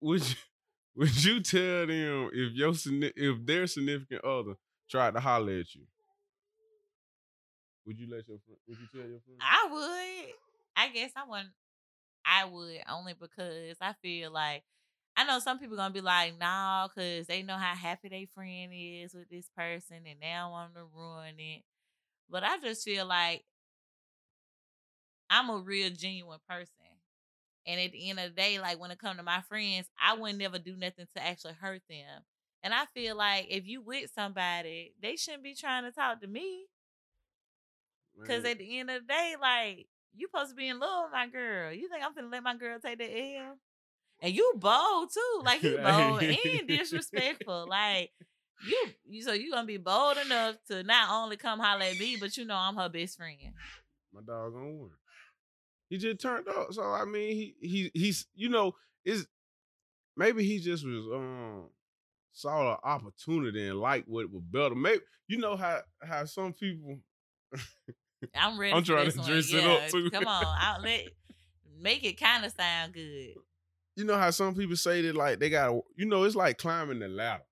would 0.00 0.28
you 0.28 0.34
would 0.96 1.24
you 1.24 1.40
tell 1.40 1.86
them 1.86 2.30
if 2.32 2.52
your 2.52 2.74
if 3.16 3.46
their 3.46 3.66
significant 3.66 4.24
other 4.24 4.54
tried 4.90 5.14
to 5.14 5.20
holler 5.20 5.60
at 5.60 5.74
you? 5.74 5.82
Would 7.86 7.98
you 7.98 8.06
let 8.10 8.26
your 8.28 8.38
friend? 8.38 8.58
Would 8.68 8.78
you 8.78 8.86
tell 8.92 9.08
your 9.08 9.20
friend? 9.20 9.40
I 9.40 9.68
would. 9.70 10.34
I 10.76 10.88
guess 10.88 11.12
I 11.16 11.28
wouldn't. 11.28 11.50
I 12.24 12.44
would 12.44 12.80
only 12.90 13.14
because 13.14 13.76
I 13.80 13.94
feel 14.02 14.30
like 14.30 14.62
I 15.16 15.24
know 15.24 15.38
some 15.38 15.58
people 15.58 15.76
gonna 15.76 15.92
be 15.92 16.00
like, 16.00 16.38
nah, 16.38 16.88
because 16.88 17.26
they 17.26 17.42
know 17.42 17.56
how 17.56 17.74
happy 17.74 18.08
their 18.08 18.26
friend 18.34 18.72
is 18.74 19.14
with 19.14 19.28
this 19.28 19.48
person 19.56 19.96
and 19.96 20.20
they 20.20 20.32
don't 20.34 20.50
want 20.50 20.74
to 20.74 20.82
ruin 20.94 21.34
it. 21.38 21.62
But 22.28 22.44
I 22.44 22.58
just 22.58 22.84
feel 22.84 23.06
like 23.06 23.44
I'm 25.28 25.50
a 25.50 25.58
real 25.58 25.90
genuine 25.90 26.38
person. 26.48 26.79
And 27.66 27.80
at 27.80 27.92
the 27.92 28.08
end 28.10 28.18
of 28.18 28.30
the 28.30 28.36
day, 28.36 28.58
like 28.58 28.80
when 28.80 28.90
it 28.90 28.98
comes 28.98 29.18
to 29.18 29.22
my 29.22 29.42
friends, 29.42 29.86
I 30.00 30.14
would 30.14 30.36
never 30.38 30.58
do 30.58 30.76
nothing 30.76 31.06
to 31.14 31.26
actually 31.26 31.54
hurt 31.60 31.82
them. 31.88 32.22
And 32.62 32.74
I 32.74 32.84
feel 32.94 33.16
like 33.16 33.46
if 33.48 33.66
you 33.66 33.80
with 33.82 34.10
somebody, 34.14 34.94
they 35.02 35.16
shouldn't 35.16 35.44
be 35.44 35.54
trying 35.54 35.84
to 35.84 35.92
talk 35.92 36.20
to 36.20 36.26
me. 36.26 36.66
Cause 38.26 38.44
at 38.44 38.58
the 38.58 38.78
end 38.78 38.90
of 38.90 39.02
the 39.02 39.06
day, 39.06 39.34
like 39.40 39.86
you 40.14 40.26
supposed 40.26 40.50
to 40.50 40.56
be 40.56 40.68
in 40.68 40.78
love 40.78 41.04
with 41.04 41.12
my 41.12 41.26
girl. 41.28 41.72
You 41.72 41.88
think 41.88 42.04
I'm 42.04 42.14
gonna 42.14 42.28
let 42.28 42.42
my 42.42 42.56
girl 42.56 42.78
take 42.78 42.98
the 42.98 43.36
L? 43.38 43.56
And 44.20 44.34
you 44.34 44.52
bold 44.56 45.10
too, 45.12 45.42
like 45.44 45.62
you 45.62 45.78
bold 45.78 46.22
and 46.22 46.68
disrespectful. 46.68 47.66
Like 47.68 48.10
you, 48.68 48.88
you 49.08 49.22
so 49.22 49.32
you 49.32 49.50
gonna 49.50 49.66
be 49.66 49.78
bold 49.78 50.18
enough 50.18 50.56
to 50.68 50.82
not 50.82 51.08
only 51.10 51.36
come 51.38 51.60
holler 51.60 51.84
at 51.84 51.98
me, 51.98 52.16
but 52.20 52.36
you 52.36 52.44
know 52.44 52.56
I'm 52.56 52.76
her 52.76 52.90
best 52.90 53.16
friend. 53.16 53.38
my 54.12 54.20
dog 54.20 54.52
gonna 54.52 54.66
win. 54.66 54.90
He 55.90 55.98
just 55.98 56.20
turned 56.20 56.48
up. 56.48 56.72
So 56.72 56.82
I 56.82 57.04
mean, 57.04 57.36
he 57.36 57.54
he 57.60 57.90
he's 57.92 58.26
you 58.34 58.48
know 58.48 58.74
is 59.04 59.26
maybe 60.16 60.44
he 60.44 60.58
just 60.60 60.86
was 60.86 61.04
um 61.12 61.68
saw 62.32 62.72
an 62.72 62.78
opportunity 62.84 63.66
and 63.66 63.78
like 63.78 64.04
what 64.06 64.22
it 64.22 64.32
was 64.32 64.42
better. 64.50 64.74
Maybe 64.74 65.00
you 65.28 65.38
know 65.38 65.56
how 65.56 65.80
how 66.02 66.24
some 66.24 66.52
people 66.54 67.00
I'm 68.34 68.58
ready. 68.58 68.72
I'm 68.72 68.84
trying 68.84 69.10
to 69.10 69.16
dress 69.18 69.52
it 69.52 69.64
up, 69.64 69.88
too. 69.90 70.10
Come 70.10 70.26
on, 70.26 70.44
I'll 70.46 70.80
let 70.80 71.08
make 71.80 72.04
it 72.04 72.20
kind 72.20 72.44
of 72.44 72.52
sound 72.52 72.92
good. 72.92 73.34
you 73.96 74.04
know 74.04 74.16
how 74.16 74.30
some 74.30 74.54
people 74.54 74.76
say 74.76 75.02
that 75.02 75.16
like 75.16 75.40
they 75.40 75.50
got 75.50 75.74
you 75.96 76.06
know 76.06 76.22
it's 76.22 76.36
like 76.36 76.58
climbing 76.58 77.00
the 77.00 77.08
ladder. 77.08 77.42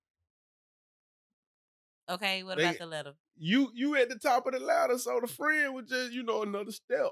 Okay, 2.09 2.43
what 2.43 2.57
They- 2.57 2.63
about 2.63 2.77
the 2.79 2.85
ladder? 2.85 3.13
You 3.41 3.71
you 3.73 3.95
at 3.95 4.09
the 4.09 4.17
top 4.17 4.45
of 4.47 4.53
the 4.53 4.59
ladder, 4.59 4.97
so 4.97 5.19
the 5.21 5.27
friend 5.27 5.73
was 5.73 5.85
just 5.89 6.11
you 6.11 6.23
know 6.23 6.41
another 6.43 6.71
step. 6.71 7.11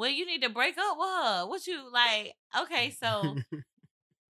Well, 0.00 0.08
you 0.08 0.24
need 0.24 0.42
to 0.44 0.48
break 0.48 0.78
up 0.78 0.96
with 0.98 1.08
her. 1.08 1.46
What 1.46 1.66
you 1.66 1.92
like? 1.92 2.34
Okay, 2.62 2.88
so 3.02 3.36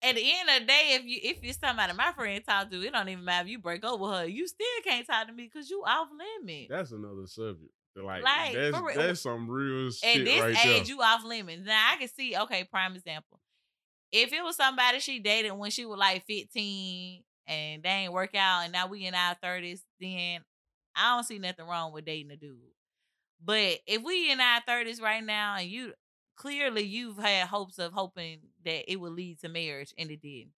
at 0.03 0.17
the 0.17 0.33
end 0.41 0.49
of 0.49 0.61
the 0.61 0.67
day, 0.67 0.99
if 0.99 1.05
you 1.05 1.21
if 1.23 1.43
you're 1.45 1.53
somebody 1.53 1.93
my 1.93 2.11
friend 2.11 2.43
talk 2.45 2.69
to, 2.71 2.83
it 2.85 2.93
don't 2.93 3.09
even 3.09 3.25
matter 3.25 3.45
if 3.47 3.51
you 3.53 3.61
break 3.61 3.85
up 3.85 4.01
with 4.01 4.11
her. 4.11 4.27
You 4.27 4.49
still 4.49 4.67
can't 4.85 5.07
talk 5.07 5.29
to 5.29 5.33
me 5.33 5.45
because 5.53 5.71
you 5.71 5.85
off 5.87 6.09
limit. 6.11 6.67
That's 6.69 6.91
another 6.91 7.29
subject. 7.29 7.71
Like, 7.95 8.25
Like, 8.25 8.55
that's 8.55 8.81
real. 8.81 8.97
that's 8.97 9.21
some 9.21 9.49
real 9.49 9.93
shit 9.93 10.21
At 10.21 10.25
this 10.25 10.41
right 10.41 10.67
age, 10.67 10.87
there. 10.89 10.97
you 10.97 11.01
off 11.01 11.23
limits. 11.25 11.63
Now 11.65 11.91
I 11.93 11.97
can 11.97 12.09
see. 12.09 12.37
Okay, 12.37 12.65
prime 12.65 12.97
example. 12.97 13.39
If 14.11 14.33
it 14.33 14.43
was 14.43 14.57
somebody 14.57 14.99
she 14.99 15.21
dated 15.21 15.53
when 15.53 15.71
she 15.71 15.87
was 15.87 15.97
like 15.99 16.27
15 16.27 17.23
and 17.47 17.83
they 17.85 17.89
ain't 17.89 18.13
work 18.13 18.35
out, 18.35 18.63
and 18.65 18.73
now 18.73 18.89
we 18.89 19.07
in 19.07 19.15
our 19.15 19.37
30s, 19.37 19.83
then 20.01 20.41
I 20.97 21.15
don't 21.15 21.25
see 21.25 21.39
nothing 21.39 21.67
wrong 21.69 21.93
with 21.93 22.05
dating 22.05 22.33
a 22.33 22.37
dude. 22.37 22.59
But 23.45 23.81
if 23.87 24.03
we 24.03 24.31
in 24.31 24.41
our 24.41 24.61
30s 24.69 25.01
right 25.01 25.25
now, 25.25 25.57
and 25.57 25.69
you 25.69 25.93
clearly 26.37 26.83
you've 26.83 27.19
had 27.19 27.49
hopes 27.49 27.79
of 27.79 27.93
hoping 27.93 28.41
that 28.65 28.91
it 28.91 28.97
would 28.97 29.13
lead 29.13 29.41
to 29.41 29.49
marriage, 29.49 29.93
and 29.99 30.11
it 30.11 30.23
didn't. 30.23 30.53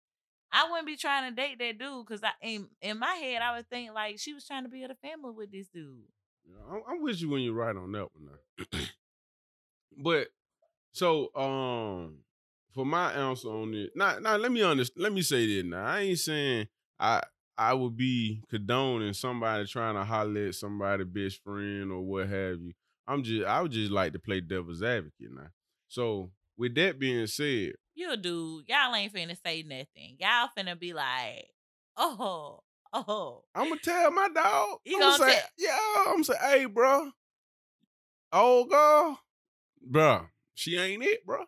I 0.53 0.71
wouldn't 0.71 0.87
be 0.87 0.97
trying 0.97 1.29
to 1.29 1.35
date 1.35 1.59
that 1.59 1.79
dude 1.79 2.07
because 2.07 2.23
I 2.23 2.31
in 2.41 2.69
in 2.81 2.99
my 2.99 3.13
head 3.15 3.43
I 3.43 3.57
would 3.57 3.69
think 3.69 3.93
like 3.93 4.21
she 4.21 4.33
was 4.33 4.47
trying 4.47 4.63
to 4.63 4.69
build 4.69 4.91
a 4.91 4.95
family 4.95 5.33
with 5.35 5.51
this 5.51 5.67
dude. 5.67 6.05
Yeah, 6.47 6.79
I'm, 6.89 7.03
with 7.03 7.21
you 7.21 7.31
when 7.31 7.43
you're 7.43 7.55
right 7.55 7.75
on 7.75 7.91
that 7.93 8.09
one. 8.15 8.81
But 9.97 10.29
so 10.93 11.31
um, 11.37 12.19
for 12.73 12.85
my 12.85 13.13
answer 13.13 13.49
on 13.49 13.75
it, 13.75 13.93
now 13.95 14.19
now 14.19 14.37
let 14.37 14.51
me 14.51 14.63
understand. 14.63 15.03
Let 15.05 15.13
me 15.13 15.23
say 15.23 15.47
this. 15.47 15.65
Now 15.65 15.87
I 15.87 16.01
ain't 16.01 16.19
saying 16.19 16.67
I 16.99 17.23
I 17.57 17.73
would 17.75 17.97
be 17.97 18.43
condoning 18.51 19.13
somebody 19.13 19.67
trying 19.67 19.95
to 19.95 20.05
holler 20.05 20.47
at 20.49 20.55
somebody 20.55 21.05
best 21.05 21.43
friend 21.43 21.93
or 21.93 22.01
what 22.01 22.29
have 22.29 22.61
you. 22.61 22.73
I'm 23.07 23.23
just 23.23 23.47
I 23.47 23.61
would 23.63 23.73
just 23.73 23.93
like 23.93 24.13
to 24.15 24.19
play 24.19 24.41
devil's 24.41 24.83
advocate 24.83 25.31
now. 25.31 25.49
So 25.89 26.31
with 26.57 26.75
that 26.77 26.99
being 26.99 27.27
said, 27.27 27.75
You 27.95 28.17
dude, 28.17 28.65
y'all 28.69 28.95
ain't 28.95 29.13
finna 29.13 29.37
say 29.45 29.63
nothing. 29.63 30.17
Y'all 30.19 30.49
finna 30.57 30.79
be 30.79 30.93
like, 30.93 31.47
oh, 31.97 32.61
oh. 32.93 33.45
I'm 33.55 33.69
gonna 33.69 33.81
tell 33.81 34.11
my 34.11 34.29
dog. 34.29 34.79
You 34.85 34.97
I'm 34.97 35.01
gonna 35.01 35.19
gonna 35.19 35.31
say, 35.33 35.39
tell- 35.39 35.49
yeah. 35.59 36.13
I'm 36.13 36.25
say, 36.25 36.35
hey, 36.41 36.65
bro, 36.67 37.11
old 38.33 38.71
girl, 38.71 39.21
bro, 39.83 40.27
she 40.55 40.77
ain't 40.79 41.03
it, 41.05 41.25
bro. 41.27 41.45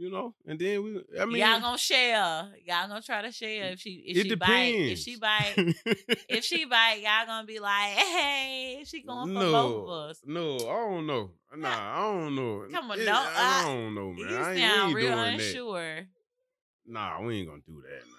You 0.00 0.10
know, 0.10 0.34
and 0.46 0.58
then 0.58 0.82
we. 0.82 1.20
I 1.20 1.26
mean, 1.26 1.36
y'all 1.36 1.60
gonna 1.60 1.76
share. 1.76 2.48
Y'all 2.64 2.88
gonna 2.88 3.02
try 3.02 3.20
to 3.20 3.30
share 3.30 3.72
if 3.72 3.80
she 3.80 4.02
if 4.06 4.16
it 4.16 4.22
she 4.22 4.28
depends. 4.30 4.38
bite. 4.48 4.74
If 4.92 4.98
she 4.98 5.16
bite, 5.16 5.54
if 6.26 6.42
she 6.42 6.64
bite, 6.74 7.02
y'all 7.02 7.26
gonna 7.26 7.46
be 7.46 7.58
like, 7.58 7.90
hey, 7.98 8.82
she 8.86 9.02
going 9.02 9.28
for 9.34 9.40
both 9.42 9.82
of 9.82 9.88
us. 10.08 10.20
No, 10.24 10.54
I 10.56 10.88
don't 10.88 11.06
know. 11.06 11.30
Nah, 11.54 11.68
I 11.68 12.00
don't 12.14 12.34
know. 12.34 12.64
Come 12.72 12.90
on, 12.92 12.98
It- 12.98 13.04
no, 13.04 13.12
I, 13.12 13.62
I- 13.62 13.64
don't 13.66 13.94
know, 13.94 14.12
man. 14.12 14.28
You 14.30 14.36
I 14.36 14.50
ain't, 14.54 14.60
sound 14.72 14.94
real 14.94 15.06
doing 15.14 15.36
that. 15.36 15.44
unsure. 15.46 16.00
Nah, 16.86 17.20
we 17.22 17.38
ain't 17.40 17.48
gonna 17.48 17.60
do 17.66 17.82
that. 17.82 18.00
Nah. 18.08 18.16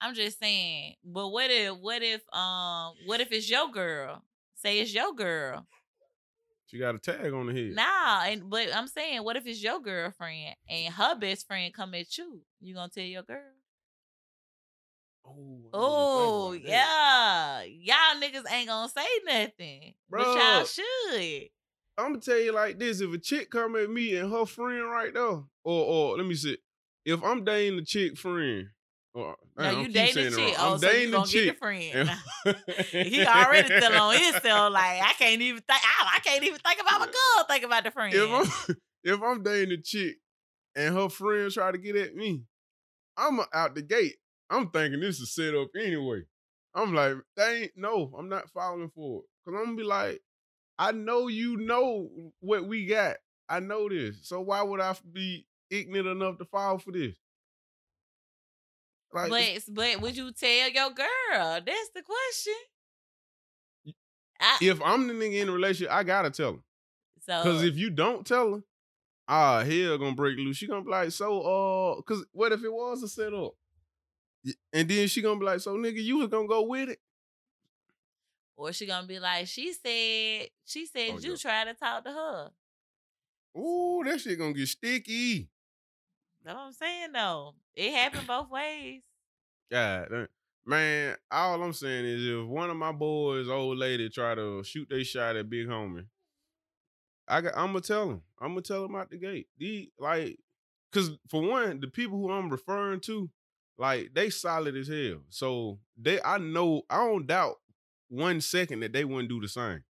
I'm 0.00 0.14
just 0.14 0.38
saying. 0.40 0.94
But 1.04 1.28
what 1.28 1.50
if 1.50 1.76
what 1.76 2.02
if 2.02 2.22
um 2.32 2.94
what 3.04 3.20
if 3.20 3.32
it's 3.32 3.50
your 3.50 3.68
girl? 3.70 4.22
Say 4.54 4.78
it's 4.80 4.94
your 4.94 5.12
girl. 5.12 5.66
She 6.72 6.78
got 6.78 6.94
a 6.94 6.98
tag 6.98 7.34
on 7.34 7.46
the 7.48 7.52
head. 7.52 7.74
Nah, 7.74 8.22
and 8.24 8.48
but 8.48 8.74
I'm 8.74 8.86
saying, 8.86 9.22
what 9.22 9.36
if 9.36 9.46
it's 9.46 9.62
your 9.62 9.78
girlfriend 9.78 10.56
and 10.70 10.94
her 10.94 11.14
best 11.16 11.46
friend 11.46 11.72
come 11.74 11.94
at 11.94 12.16
you? 12.16 12.40
You 12.62 12.74
gonna 12.74 12.88
tell 12.88 13.04
your 13.04 13.22
girl? 13.24 13.42
Oh, 15.22 15.70
Oh 15.74 16.52
yeah, 16.52 17.62
y'all 17.64 18.20
niggas 18.20 18.50
ain't 18.50 18.68
gonna 18.68 18.88
say 18.88 19.06
nothing, 19.26 19.92
but 20.08 20.20
y'all 20.26 20.64
should. 20.64 21.48
I'm 21.98 22.12
gonna 22.12 22.20
tell 22.20 22.38
you 22.38 22.52
like 22.52 22.78
this: 22.78 23.02
if 23.02 23.12
a 23.12 23.18
chick 23.18 23.50
come 23.50 23.76
at 23.76 23.90
me 23.90 24.16
and 24.16 24.32
her 24.32 24.46
friend 24.46 24.90
right 24.90 25.12
there, 25.12 25.22
or 25.24 25.44
or 25.64 26.16
let 26.16 26.24
me 26.24 26.34
see, 26.34 26.56
if 27.04 27.22
I'm 27.22 27.44
dating 27.44 27.76
the 27.76 27.84
chick 27.84 28.16
friend, 28.16 28.68
or 29.12 29.36
No, 29.56 29.64
damn, 29.64 29.80
you 29.80 29.88
dating 29.88 30.14
saying 30.14 30.30
the 30.32 30.38
it 30.38 30.38
wrong. 30.38 30.48
chick. 30.48 30.60
I'm 30.60 30.72
Oh, 30.72 30.76
so 30.76 30.86
you 30.86 30.92
dating 30.92 31.10
the 31.10 31.16
gonna 31.16 31.30
get 31.30 31.46
the 31.46 31.58
friend. 31.58 33.06
he 33.08 33.26
already 33.26 33.66
still 33.66 34.00
on 34.00 34.14
himself. 34.16 34.72
Like 34.72 35.02
I 35.02 35.12
can't 35.18 35.42
even 35.42 35.62
think. 35.62 35.82
I, 35.84 36.16
I 36.16 36.20
can't 36.20 36.42
even 36.44 36.58
think 36.58 36.80
about 36.80 37.00
my 37.00 37.06
girl. 37.06 37.44
Think 37.48 37.64
about 37.64 37.84
the 37.84 37.90
friend. 37.90 38.14
if 38.14 38.30
I'm 38.30 38.76
if 39.04 39.22
I'm 39.22 39.42
dating 39.42 39.68
the 39.70 39.82
chick 39.82 40.16
and 40.74 40.94
her 40.94 41.08
friend 41.08 41.50
try 41.50 41.70
to 41.70 41.78
get 41.78 41.96
at 41.96 42.14
me, 42.14 42.42
I'm 43.16 43.40
out 43.52 43.74
the 43.74 43.82
gate. 43.82 44.16
I'm 44.48 44.70
thinking 44.70 45.00
this 45.00 45.20
is 45.20 45.34
set 45.34 45.54
up 45.54 45.68
anyway. 45.78 46.22
I'm 46.74 46.94
like, 46.94 47.16
they 47.36 47.62
ain't 47.62 47.72
no, 47.76 48.12
I'm 48.18 48.28
not 48.28 48.50
falling 48.50 48.90
for 48.94 49.20
it. 49.20 49.24
Cause 49.44 49.54
I'm 49.58 49.64
gonna 49.64 49.76
be 49.76 49.82
like, 49.82 50.20
I 50.78 50.92
know 50.92 51.28
you 51.28 51.58
know 51.58 52.08
what 52.40 52.66
we 52.66 52.86
got. 52.86 53.16
I 53.48 53.60
know 53.60 53.88
this. 53.88 54.20
So 54.22 54.40
why 54.40 54.62
would 54.62 54.80
I 54.80 54.94
be 55.12 55.46
ignorant 55.70 56.08
enough 56.08 56.38
to 56.38 56.44
fall 56.46 56.78
for 56.78 56.92
this? 56.92 57.16
Like, 59.12 59.30
but 59.30 59.74
but 59.74 60.00
would 60.00 60.16
you 60.16 60.32
tell 60.32 60.70
your 60.70 60.90
girl? 60.90 61.60
That's 61.64 61.90
the 61.94 62.02
question. 62.02 62.54
I, 64.40 64.58
if 64.60 64.80
I'm 64.82 65.06
the 65.06 65.14
nigga 65.14 65.40
in 65.40 65.46
the 65.46 65.52
relationship, 65.52 65.92
I 65.92 66.02
gotta 66.02 66.30
tell 66.30 66.52
her. 66.54 66.58
so 67.20 67.42
Cause 67.42 67.62
if 67.62 67.76
you 67.76 67.90
don't 67.90 68.26
tell 68.26 68.54
her, 68.54 68.62
ah, 69.28 69.62
hell 69.62 69.98
gonna 69.98 70.14
break 70.16 70.36
loose. 70.38 70.56
She 70.56 70.66
gonna 70.66 70.82
be 70.82 70.90
like, 70.90 71.12
so, 71.12 71.40
uh, 71.40 72.02
cause 72.02 72.24
what 72.32 72.52
if 72.52 72.64
it 72.64 72.72
was 72.72 73.02
a 73.02 73.08
setup? 73.08 73.52
And 74.72 74.88
then 74.88 75.06
she 75.06 75.22
gonna 75.22 75.38
be 75.38 75.46
like, 75.46 75.60
so 75.60 75.76
nigga, 75.76 76.02
you 76.02 76.18
was 76.18 76.28
gonna 76.28 76.48
go 76.48 76.62
with 76.62 76.88
it? 76.88 76.98
or 78.56 78.72
she 78.72 78.86
gonna 78.86 79.06
be 79.06 79.18
like, 79.18 79.46
she 79.46 79.72
said, 79.72 80.48
she 80.64 80.86
said 80.86 81.10
Oh, 81.14 81.18
you 81.18 81.30
yeah. 81.30 81.36
try 81.36 81.64
to 81.64 81.74
talk 81.74 82.04
to 82.04 82.10
her. 82.10 82.50
Ooh, 83.58 84.02
that 84.04 84.20
shit 84.20 84.38
gonna 84.38 84.52
get 84.52 84.68
sticky. 84.68 85.48
That's 86.44 86.56
what 86.56 86.66
I'm 86.66 86.72
saying 86.72 87.12
though. 87.12 87.54
It 87.74 87.92
happened 87.92 88.26
both 88.26 88.50
ways. 88.50 89.02
God, 89.70 90.28
man, 90.66 91.16
all 91.30 91.62
I'm 91.62 91.72
saying 91.72 92.04
is 92.04 92.26
if 92.26 92.46
one 92.46 92.70
of 92.70 92.76
my 92.76 92.92
boys, 92.92 93.48
old 93.48 93.78
lady, 93.78 94.08
try 94.08 94.34
to 94.34 94.62
shoot 94.62 94.88
they 94.90 95.04
shot 95.04 95.36
at 95.36 95.48
big 95.48 95.66
homie, 95.68 96.06
I 97.28 97.40
got, 97.40 97.56
I'm 97.56 97.68
gonna 97.68 97.80
tell 97.80 98.10
him. 98.10 98.22
I'm 98.40 98.48
gonna 98.48 98.62
tell 98.62 98.84
him 98.84 98.94
out 98.94 99.10
the 99.10 99.18
gate. 99.18 99.46
The 99.58 99.90
like, 99.98 100.38
cause 100.92 101.12
for 101.28 101.42
one, 101.42 101.80
the 101.80 101.88
people 101.88 102.18
who 102.18 102.30
I'm 102.30 102.50
referring 102.50 103.00
to, 103.00 103.30
like 103.78 104.10
they 104.12 104.30
solid 104.30 104.76
as 104.76 104.88
hell. 104.88 105.22
So 105.30 105.78
they, 105.96 106.20
I 106.22 106.38
know, 106.38 106.82
I 106.90 106.96
don't 107.06 107.26
doubt 107.26 107.56
one 108.08 108.40
second 108.40 108.80
that 108.80 108.92
they 108.92 109.04
wouldn't 109.04 109.30
do 109.30 109.40
the 109.40 109.48
same. 109.48 109.84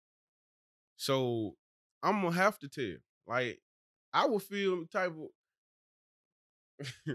So 0.97 1.55
I'm 2.03 2.21
gonna 2.21 2.35
have 2.35 2.59
to 2.59 2.67
tell. 2.67 2.97
Like, 3.25 3.59
I 4.13 4.25
would 4.27 4.43
feel 4.43 4.85
type 4.85 5.09
of. 5.11 5.29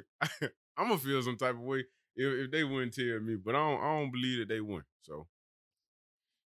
I'm 0.77 0.89
gonna 0.89 0.99
feel 0.99 1.23
some 1.23 1.37
type 1.37 1.55
of 1.55 1.61
way 1.61 1.85
if, 2.15 2.45
if 2.47 2.51
they 2.51 2.65
wouldn't 2.65 2.95
tell 2.95 3.21
me, 3.21 3.37
but 3.37 3.55
I 3.55 3.59
don't, 3.59 3.81
I 3.83 3.99
don't 4.01 4.11
believe 4.13 4.41
that 4.41 4.49
they 4.49 4.61
wouldn't. 4.61 4.87
So 5.03 5.27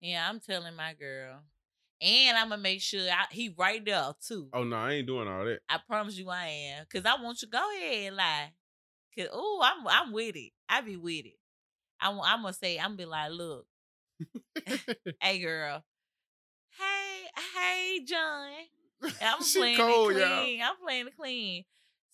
Yeah, 0.01 0.29
I'm 0.29 0.40
telling 0.40 0.75
my 0.77 0.94
girl. 0.94 1.40
And 2.03 2.37
I'm 2.38 2.49
gonna 2.49 2.62
make 2.62 2.81
sure 2.81 3.01
I, 3.03 3.27
he 3.31 3.55
right 3.59 3.85
there 3.85 4.12
too. 4.27 4.49
oh 4.55 4.64
no, 4.64 4.77
I 4.77 4.92
ain't 4.92 5.07
doing 5.07 5.29
all 5.29 5.44
that. 5.44 5.61
I 5.68 5.79
promise 5.87 6.16
you 6.16 6.29
I 6.31 6.46
am. 6.46 6.87
Cause 6.90 7.03
I 7.05 7.23
want 7.23 7.42
you 7.42 7.49
to 7.49 7.53
go 7.53 7.70
ahead 7.77 8.07
and 8.09 8.16
lie. 8.16 8.53
Cause 9.18 9.29
oh, 9.33 9.61
I'm 9.62 9.87
I'm 9.87 10.12
with 10.12 10.37
it. 10.37 10.53
I 10.68 10.81
be 10.81 10.96
with 10.96 11.27
it. 11.27 11.38
I'm 12.01 12.18
I'm 12.20 12.40
gonna 12.42 12.55
say, 12.55 12.79
I'm 12.79 12.90
gonna 12.90 12.96
be 12.96 13.05
like, 13.05 13.31
look, 13.33 13.66
hey 15.20 15.38
girl. 15.40 15.85
Hey, 16.79 17.42
hey, 17.59 18.05
John. 18.07 18.51
I'm 19.23 19.42
playing 19.42 19.77
cold, 19.77 20.12
it 20.12 20.18
y'all. 20.18 20.42
clean. 20.42 20.62
I'm 20.62 20.77
playing 20.83 21.07
it 21.09 21.16
clean. 21.16 21.64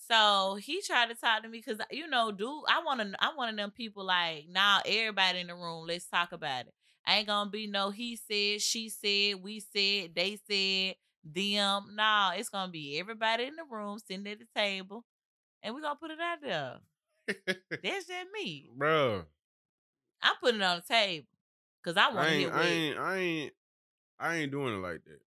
So 0.09 0.57
he 0.61 0.83
tried 0.83 1.09
to 1.09 1.15
talk 1.15 1.43
to 1.43 1.49
me 1.49 1.63
because 1.65 1.81
you 1.91 2.07
know, 2.07 2.31
dude, 2.31 2.49
I 2.69 2.83
want 2.85 3.01
to. 3.01 3.13
I'm 3.19 3.37
one 3.37 3.49
of 3.49 3.57
them 3.57 3.71
people 3.71 4.05
like, 4.05 4.47
nah, 4.49 4.81
everybody 4.87 5.41
in 5.41 5.49
the 5.49 5.55
room, 5.55 5.87
let's 5.87 6.07
talk 6.07 6.33
about 6.33 6.67
it. 6.67 6.75
I 7.07 7.19
ain't 7.19 7.27
gonna 7.29 7.51
be 7.51 7.67
no 7.67 7.91
he 7.91 8.17
said, 8.17 8.61
she 8.61 8.89
said, 8.89 9.43
we 9.43 9.61
said, 9.61 10.15
they 10.15 10.39
said, 10.51 10.97
them. 11.25 11.95
Nah, 11.95 12.33
it's 12.37 12.49
gonna 12.49 12.71
be 12.71 12.99
everybody 12.99 13.45
in 13.45 13.57
the 13.57 13.65
room 13.69 13.99
sitting 13.99 14.27
at 14.27 14.39
the 14.39 14.47
table, 14.55 15.05
and 15.63 15.75
we 15.75 15.83
gonna 15.83 15.97
put 15.97 16.11
it 16.11 16.19
out 16.21 16.39
there. 16.43 16.77
That's 17.83 18.07
just 18.07 18.27
me. 18.33 18.71
Bruh. 18.77 19.25
I'm 20.23 20.35
putting 20.41 20.61
it 20.61 20.65
on 20.65 20.83
the 20.87 20.95
table 20.95 21.27
because 21.83 21.97
I 21.97 22.15
want 22.15 22.29
to 22.29 22.35
hear 22.35 22.51
I 22.53 22.65
ain't, 22.65 22.99
I 22.99 23.17
ain't, 23.17 23.53
I 24.19 24.37
ain't 24.37 24.53
doing 24.53 24.75
it 24.75 24.79
like 24.79 25.05
that. 25.05 25.21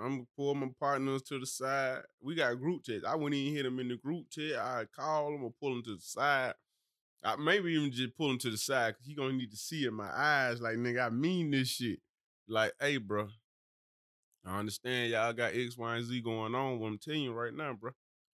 I'm 0.00 0.26
pull 0.36 0.54
my 0.54 0.68
partners 0.80 1.22
to 1.24 1.38
the 1.38 1.46
side. 1.46 2.00
We 2.20 2.34
got 2.34 2.58
group 2.60 2.82
text. 2.84 3.04
I 3.04 3.14
wouldn't 3.14 3.34
even 3.34 3.54
hit 3.54 3.62
them 3.64 3.78
in 3.78 3.88
the 3.88 3.96
group 3.96 4.26
text. 4.30 4.56
I 4.56 4.84
call 4.94 5.32
them 5.32 5.44
or 5.44 5.52
pull 5.60 5.70
them 5.70 5.82
to 5.84 5.94
the 5.96 6.00
side. 6.00 6.54
I 7.24 7.36
maybe 7.36 7.72
even 7.74 7.92
just 7.92 8.16
pull 8.16 8.30
him 8.30 8.38
to 8.38 8.50
the 8.50 8.58
side 8.58 8.94
because 8.94 9.06
he 9.06 9.14
gonna 9.14 9.34
need 9.34 9.50
to 9.50 9.56
see 9.56 9.86
in 9.86 9.94
my 9.94 10.10
eyes, 10.12 10.60
like 10.60 10.76
nigga, 10.76 11.06
I 11.06 11.10
mean 11.10 11.50
this 11.50 11.68
shit. 11.68 12.00
Like, 12.48 12.72
hey, 12.80 12.96
bro, 12.96 13.28
I 14.44 14.58
understand 14.58 15.12
y'all 15.12 15.32
got 15.32 15.54
X, 15.54 15.76
Y, 15.76 15.96
and 15.96 16.04
Z 16.04 16.20
going 16.20 16.54
on. 16.54 16.80
What 16.80 16.88
I'm 16.88 16.98
telling 16.98 17.22
you 17.22 17.32
right 17.32 17.54
now, 17.54 17.74
bro, 17.74 17.92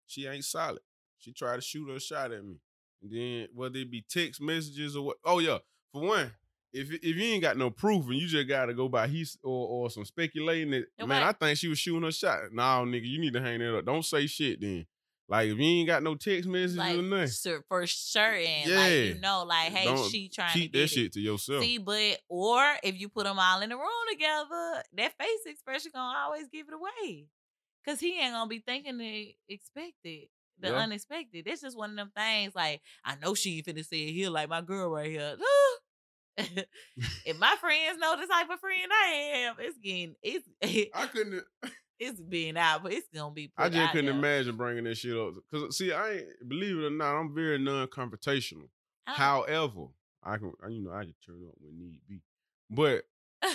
she 0.05 0.27
ain't 0.27 0.43
solid. 0.43 0.81
She 1.17 1.31
tried 1.31 1.55
to 1.57 1.61
shoot 1.61 1.89
her 1.89 1.99
shot 1.99 2.33
at 2.33 2.43
me. 2.43 2.57
And 3.01 3.11
then 3.11 3.47
whether 3.53 3.77
it 3.77 3.91
be 3.91 4.03
text 4.09 4.41
messages 4.41 4.95
or 4.95 5.05
what. 5.05 5.17
Oh 5.23 5.39
yeah, 5.39 5.59
for 5.93 6.01
one, 6.01 6.31
if 6.73 6.91
if 6.91 7.03
you 7.15 7.23
ain't 7.23 7.41
got 7.41 7.57
no 7.57 7.69
proof 7.69 8.05
and 8.07 8.15
you 8.15 8.27
just 8.27 8.47
gotta 8.47 8.73
go 8.73 8.89
by 8.89 9.07
he 9.07 9.25
or 9.43 9.67
or 9.67 9.89
some 9.89 10.05
speculating 10.05 10.71
that 10.71 10.85
And 10.97 11.07
man, 11.07 11.23
I 11.23 11.31
think 11.31 11.57
she 11.57 11.67
was 11.67 11.79
shooting 11.79 12.03
her 12.03 12.11
shot. 12.11 12.51
Nah, 12.51 12.83
nigga, 12.83 13.07
you 13.07 13.19
need 13.19 13.33
to 13.33 13.41
hang 13.41 13.59
that 13.59 13.77
up. 13.77 13.85
Don't 13.85 14.03
say 14.03 14.25
shit 14.27 14.59
then. 14.59 14.85
Like 15.29 15.49
if 15.49 15.57
you 15.57 15.63
ain't 15.63 15.87
got 15.87 16.03
no 16.03 16.15
text 16.15 16.47
messages 16.49 16.77
like 16.77 16.97
or 16.97 17.01
nothing, 17.01 17.61
for 17.69 17.87
certain, 17.87 18.63
like 18.63 18.67
Yeah. 18.67 19.03
you 19.03 19.19
know, 19.21 19.45
like 19.47 19.71
hey, 19.71 19.85
Don't 19.85 20.09
she 20.11 20.27
trying 20.29 20.53
to 20.53 20.59
keep 20.59 20.73
to 20.73 20.79
that 20.79 20.83
it. 20.83 20.89
shit 20.89 21.13
to 21.13 21.19
yourself. 21.21 21.63
See, 21.63 21.77
but 21.77 22.19
or 22.27 22.61
if 22.83 22.99
you 22.99 23.07
put 23.07 23.23
them 23.23 23.39
all 23.39 23.61
in 23.61 23.69
the 23.69 23.77
room 23.77 23.87
together, 24.11 24.83
that 24.93 25.13
face 25.17 25.45
expression 25.45 25.91
gonna 25.93 26.17
always 26.19 26.47
give 26.49 26.67
it 26.67 26.73
away, 26.73 27.27
cause 27.85 27.99
he 27.99 28.19
ain't 28.19 28.33
gonna 28.33 28.49
be 28.49 28.59
thinking 28.59 28.97
the 28.97 29.33
expected, 29.47 30.27
the 30.59 30.67
Yeah. 30.69 30.75
unexpected. 30.77 31.47
It's 31.47 31.61
just 31.61 31.77
one 31.77 31.91
of 31.91 31.95
them 31.95 32.11
things. 32.15 32.53
Like 32.53 32.81
I 33.05 33.15
know 33.15 33.33
she 33.33 33.63
finna 33.63 33.85
say 33.85 34.01
it 34.01 34.11
here, 34.11 34.29
like 34.29 34.49
my 34.49 34.61
girl 34.61 34.89
right 34.89 35.09
here. 35.09 35.37
if 37.25 37.37
my 37.39 37.55
friends 37.59 37.99
know 37.99 38.15
the 38.19 38.27
type 38.27 38.49
of 38.49 38.59
friend 38.59 38.91
I 38.91 39.07
am, 39.47 39.55
it's 39.59 39.77
getting 39.77 40.15
it's 40.23 40.47
I 40.95 41.05
couldn't. 41.07 41.43
it's 41.99 42.19
being 42.19 42.57
out, 42.57 42.83
but 42.83 42.91
it's 42.93 43.07
gonna 43.13 43.33
be. 43.33 43.51
I 43.57 43.69
just 43.69 43.91
couldn't 43.91 44.05
there. 44.07 44.15
imagine 44.15 44.57
bringing 44.57 44.83
this 44.85 44.97
shit 44.99 45.15
up. 45.17 45.33
Cause 45.51 45.77
see, 45.77 45.91
I 45.93 46.11
ain't 46.11 46.49
believe 46.49 46.77
it 46.77 46.85
or 46.85 46.89
not, 46.89 47.15
I'm 47.15 47.33
very 47.35 47.57
non-confrontational. 47.59 48.67
I- 49.07 49.13
However, 49.13 49.87
I 50.23 50.37
can, 50.37 50.53
I- 50.63 50.69
you 50.69 50.81
know, 50.83 50.91
I 50.91 51.03
can 51.03 51.13
turn 51.25 51.43
up 51.47 51.55
when 51.59 51.77
need 51.77 51.99
be. 52.07 52.21
But 52.69 53.03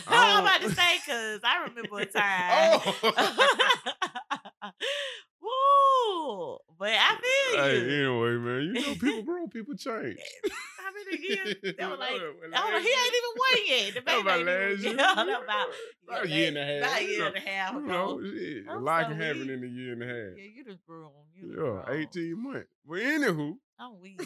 I'm 0.07 0.45
about 0.45 0.61
to 0.61 0.71
say 0.75 0.99
because 1.05 1.41
I 1.43 1.65
remember 1.67 1.99
a 1.99 2.07
time. 2.07 2.81
oh, 4.63 4.71
Woo! 5.49 6.59
But 6.79 6.91
I 6.93 7.17
feel 7.21 7.63
hey, 7.63 7.81
you. 7.81 8.21
anyway, 8.23 8.37
man, 8.45 8.63
you 8.63 8.73
know, 8.87 8.95
people 8.95 9.23
grow, 9.27 9.47
people 9.49 9.75
change. 9.75 10.19
How 10.79 10.91
many 10.95 11.27
years? 11.27 11.57
They 11.63 11.85
were 11.85 11.97
like, 11.97 12.13
oh, 12.55 12.81
he 12.81 12.89
ain't 12.89 13.15
even 13.19 13.35
one 13.37 13.67
yet. 13.67 13.95
The 13.95 14.01
baby 14.07 14.21
about 14.21 14.45
last 14.45 14.81
year. 14.81 14.95
about, 14.95 15.69
About 16.07 16.25
a 16.25 16.29
year 16.29 16.49
and 16.49 16.59
a 16.59 16.65
half, 16.65 16.79
About 16.83 17.01
a 17.01 17.05
year 17.05 17.27
and 17.27 17.37
a 17.37 17.41
half 17.41 17.73
You 17.75 17.81
know, 17.81 18.21
shit, 18.23 18.67
a 18.69 18.79
lot 18.79 19.03
so 19.03 19.09
can 19.09 19.21
happen 19.21 19.51
in 19.51 19.65
a 19.65 19.67
year 19.67 19.93
and 19.95 20.03
a 20.03 20.07
half. 20.07 20.39
Yeah, 20.39 20.51
you 20.55 20.65
just 20.65 20.87
grew. 20.87 21.07
On. 21.07 21.13
You 21.35 21.49
Yeah, 21.51 21.85
grown. 21.85 22.01
18 22.01 22.43
months. 22.43 22.69
But 22.87 22.99
anywho, 22.99 23.57
I'm 23.79 24.01
weak. 24.01 24.23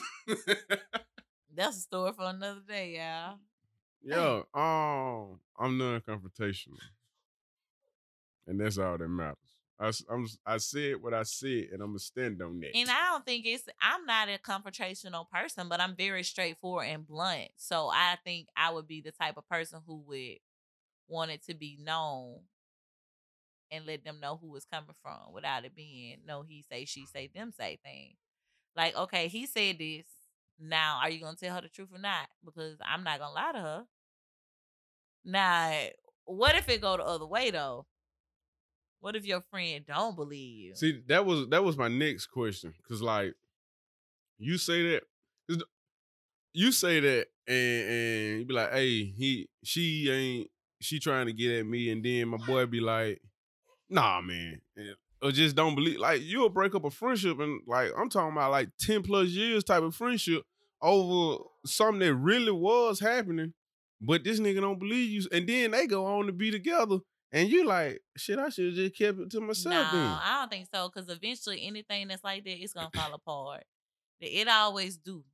That's 1.54 1.76
a 1.76 1.80
story 1.80 2.12
for 2.12 2.24
another 2.24 2.60
day, 2.66 2.96
y'all. 2.96 3.38
yeah, 4.02 4.42
um, 4.54 5.38
I'm 5.58 5.76
non-confrontational, 5.78 6.78
and 8.46 8.58
that's 8.60 8.78
all 8.78 8.96
that 8.98 9.08
matters. 9.08 9.36
I'm, 10.10 10.28
I 10.46 10.58
said 10.58 10.94
what 11.00 11.14
I 11.14 11.24
said, 11.24 11.68
and 11.72 11.82
I'm 11.82 11.88
gonna 11.88 11.98
stand 11.98 12.40
on 12.40 12.60
that. 12.60 12.76
And 12.76 12.88
I 12.88 13.10
don't 13.10 13.26
think 13.26 13.46
it's 13.46 13.64
I'm 13.80 14.06
not 14.06 14.28
a 14.28 14.38
confrontational 14.38 15.28
person, 15.28 15.68
but 15.68 15.80
I'm 15.80 15.96
very 15.96 16.22
straightforward 16.22 16.86
and 16.86 17.06
blunt. 17.06 17.48
So 17.56 17.88
I 17.88 18.16
think 18.24 18.48
I 18.56 18.70
would 18.72 18.86
be 18.86 19.00
the 19.00 19.12
type 19.12 19.36
of 19.36 19.48
person 19.48 19.80
who 19.86 20.02
would 20.06 20.38
want 21.08 21.30
it 21.30 21.44
to 21.46 21.54
be 21.54 21.78
known 21.82 22.40
and 23.70 23.86
let 23.86 24.04
them 24.04 24.20
know 24.20 24.38
who 24.40 24.54
it's 24.54 24.66
coming 24.66 24.94
from 25.02 25.32
without 25.32 25.64
it 25.64 25.74
being 25.74 26.18
no 26.26 26.42
he 26.42 26.64
say, 26.70 26.84
she 26.84 27.06
say, 27.06 27.30
them 27.34 27.50
say 27.50 27.78
thing. 27.82 28.14
Like, 28.76 28.96
okay, 28.96 29.28
he 29.28 29.46
said 29.46 29.78
this. 29.78 30.06
Now, 30.60 31.00
are 31.02 31.10
you 31.10 31.20
gonna 31.20 31.36
tell 31.36 31.54
her 31.54 31.62
the 31.62 31.68
truth 31.68 31.88
or 31.92 31.98
not? 31.98 32.28
Because 32.44 32.76
I'm 32.86 33.02
not 33.02 33.18
gonna 33.18 33.34
lie 33.34 33.52
to 33.52 33.58
her. 33.58 33.84
Now, 35.24 35.78
what 36.24 36.54
if 36.54 36.68
it 36.68 36.80
go 36.80 36.96
the 36.96 37.04
other 37.04 37.26
way 37.26 37.50
though? 37.50 37.86
What 39.02 39.16
if 39.16 39.26
your 39.26 39.40
friend 39.40 39.84
don't 39.84 40.14
believe 40.14 40.58
you? 40.58 40.74
See, 40.76 41.02
that 41.08 41.26
was 41.26 41.48
that 41.48 41.64
was 41.64 41.76
my 41.76 41.88
next 41.88 42.26
question, 42.26 42.72
cause 42.88 43.02
like 43.02 43.34
you 44.38 44.58
say 44.58 44.92
that, 44.92 45.02
you 46.54 46.70
say 46.70 47.00
that, 47.00 47.26
and 47.48 47.90
and 47.90 48.38
you 48.38 48.44
be 48.44 48.54
like, 48.54 48.72
hey, 48.72 49.04
he 49.06 49.48
she 49.64 50.08
ain't 50.08 50.50
she 50.80 51.00
trying 51.00 51.26
to 51.26 51.32
get 51.32 51.50
at 51.50 51.66
me, 51.66 51.90
and 51.90 52.04
then 52.04 52.28
my 52.28 52.36
boy 52.46 52.64
be 52.66 52.78
like, 52.80 53.20
nah, 53.90 54.20
man, 54.20 54.60
or 55.20 55.32
just 55.32 55.56
don't 55.56 55.74
believe. 55.74 55.98
Like 55.98 56.22
you'll 56.22 56.48
break 56.48 56.76
up 56.76 56.84
a 56.84 56.90
friendship, 56.90 57.40
and 57.40 57.60
like 57.66 57.90
I'm 57.98 58.08
talking 58.08 58.36
about 58.36 58.52
like 58.52 58.68
ten 58.78 59.02
plus 59.02 59.30
years 59.30 59.64
type 59.64 59.82
of 59.82 59.96
friendship 59.96 60.44
over 60.80 61.42
something 61.66 61.98
that 61.98 62.14
really 62.14 62.52
was 62.52 63.00
happening, 63.00 63.52
but 64.00 64.22
this 64.22 64.38
nigga 64.38 64.60
don't 64.60 64.78
believe 64.78 65.10
you, 65.10 65.28
and 65.32 65.48
then 65.48 65.72
they 65.72 65.88
go 65.88 66.06
on 66.06 66.26
to 66.26 66.32
be 66.32 66.52
together. 66.52 66.98
And 67.32 67.48
you 67.48 67.64
like, 67.64 68.02
shit, 68.16 68.38
I 68.38 68.50
should 68.50 68.66
have 68.66 68.74
just 68.74 68.96
kept 68.96 69.18
it 69.18 69.30
to 69.30 69.40
myself 69.40 69.92
No, 69.92 69.98
then. 69.98 70.06
I 70.06 70.38
don't 70.40 70.50
think 70.50 70.68
so. 70.72 70.88
Because 70.88 71.08
eventually, 71.08 71.66
anything 71.66 72.08
that's 72.08 72.22
like 72.22 72.44
that, 72.44 72.62
it's 72.62 72.74
gonna 72.74 72.90
fall 72.94 73.14
apart. 73.14 73.64
It 74.20 74.46
always 74.48 74.98
do, 74.98 75.24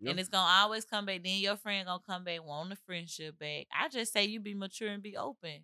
Yep. 0.00 0.10
and 0.10 0.20
it's 0.20 0.28
gonna 0.28 0.62
always 0.62 0.84
come 0.84 1.06
back. 1.06 1.22
Then 1.22 1.38
your 1.38 1.56
friend 1.56 1.86
gonna 1.86 2.02
come 2.04 2.24
back, 2.24 2.44
want 2.44 2.70
the 2.70 2.76
friendship 2.76 3.38
back. 3.38 3.66
I 3.72 3.88
just 3.88 4.12
say 4.12 4.24
you 4.24 4.40
be 4.40 4.54
mature 4.54 4.88
and 4.88 5.02
be 5.02 5.16
open. 5.16 5.62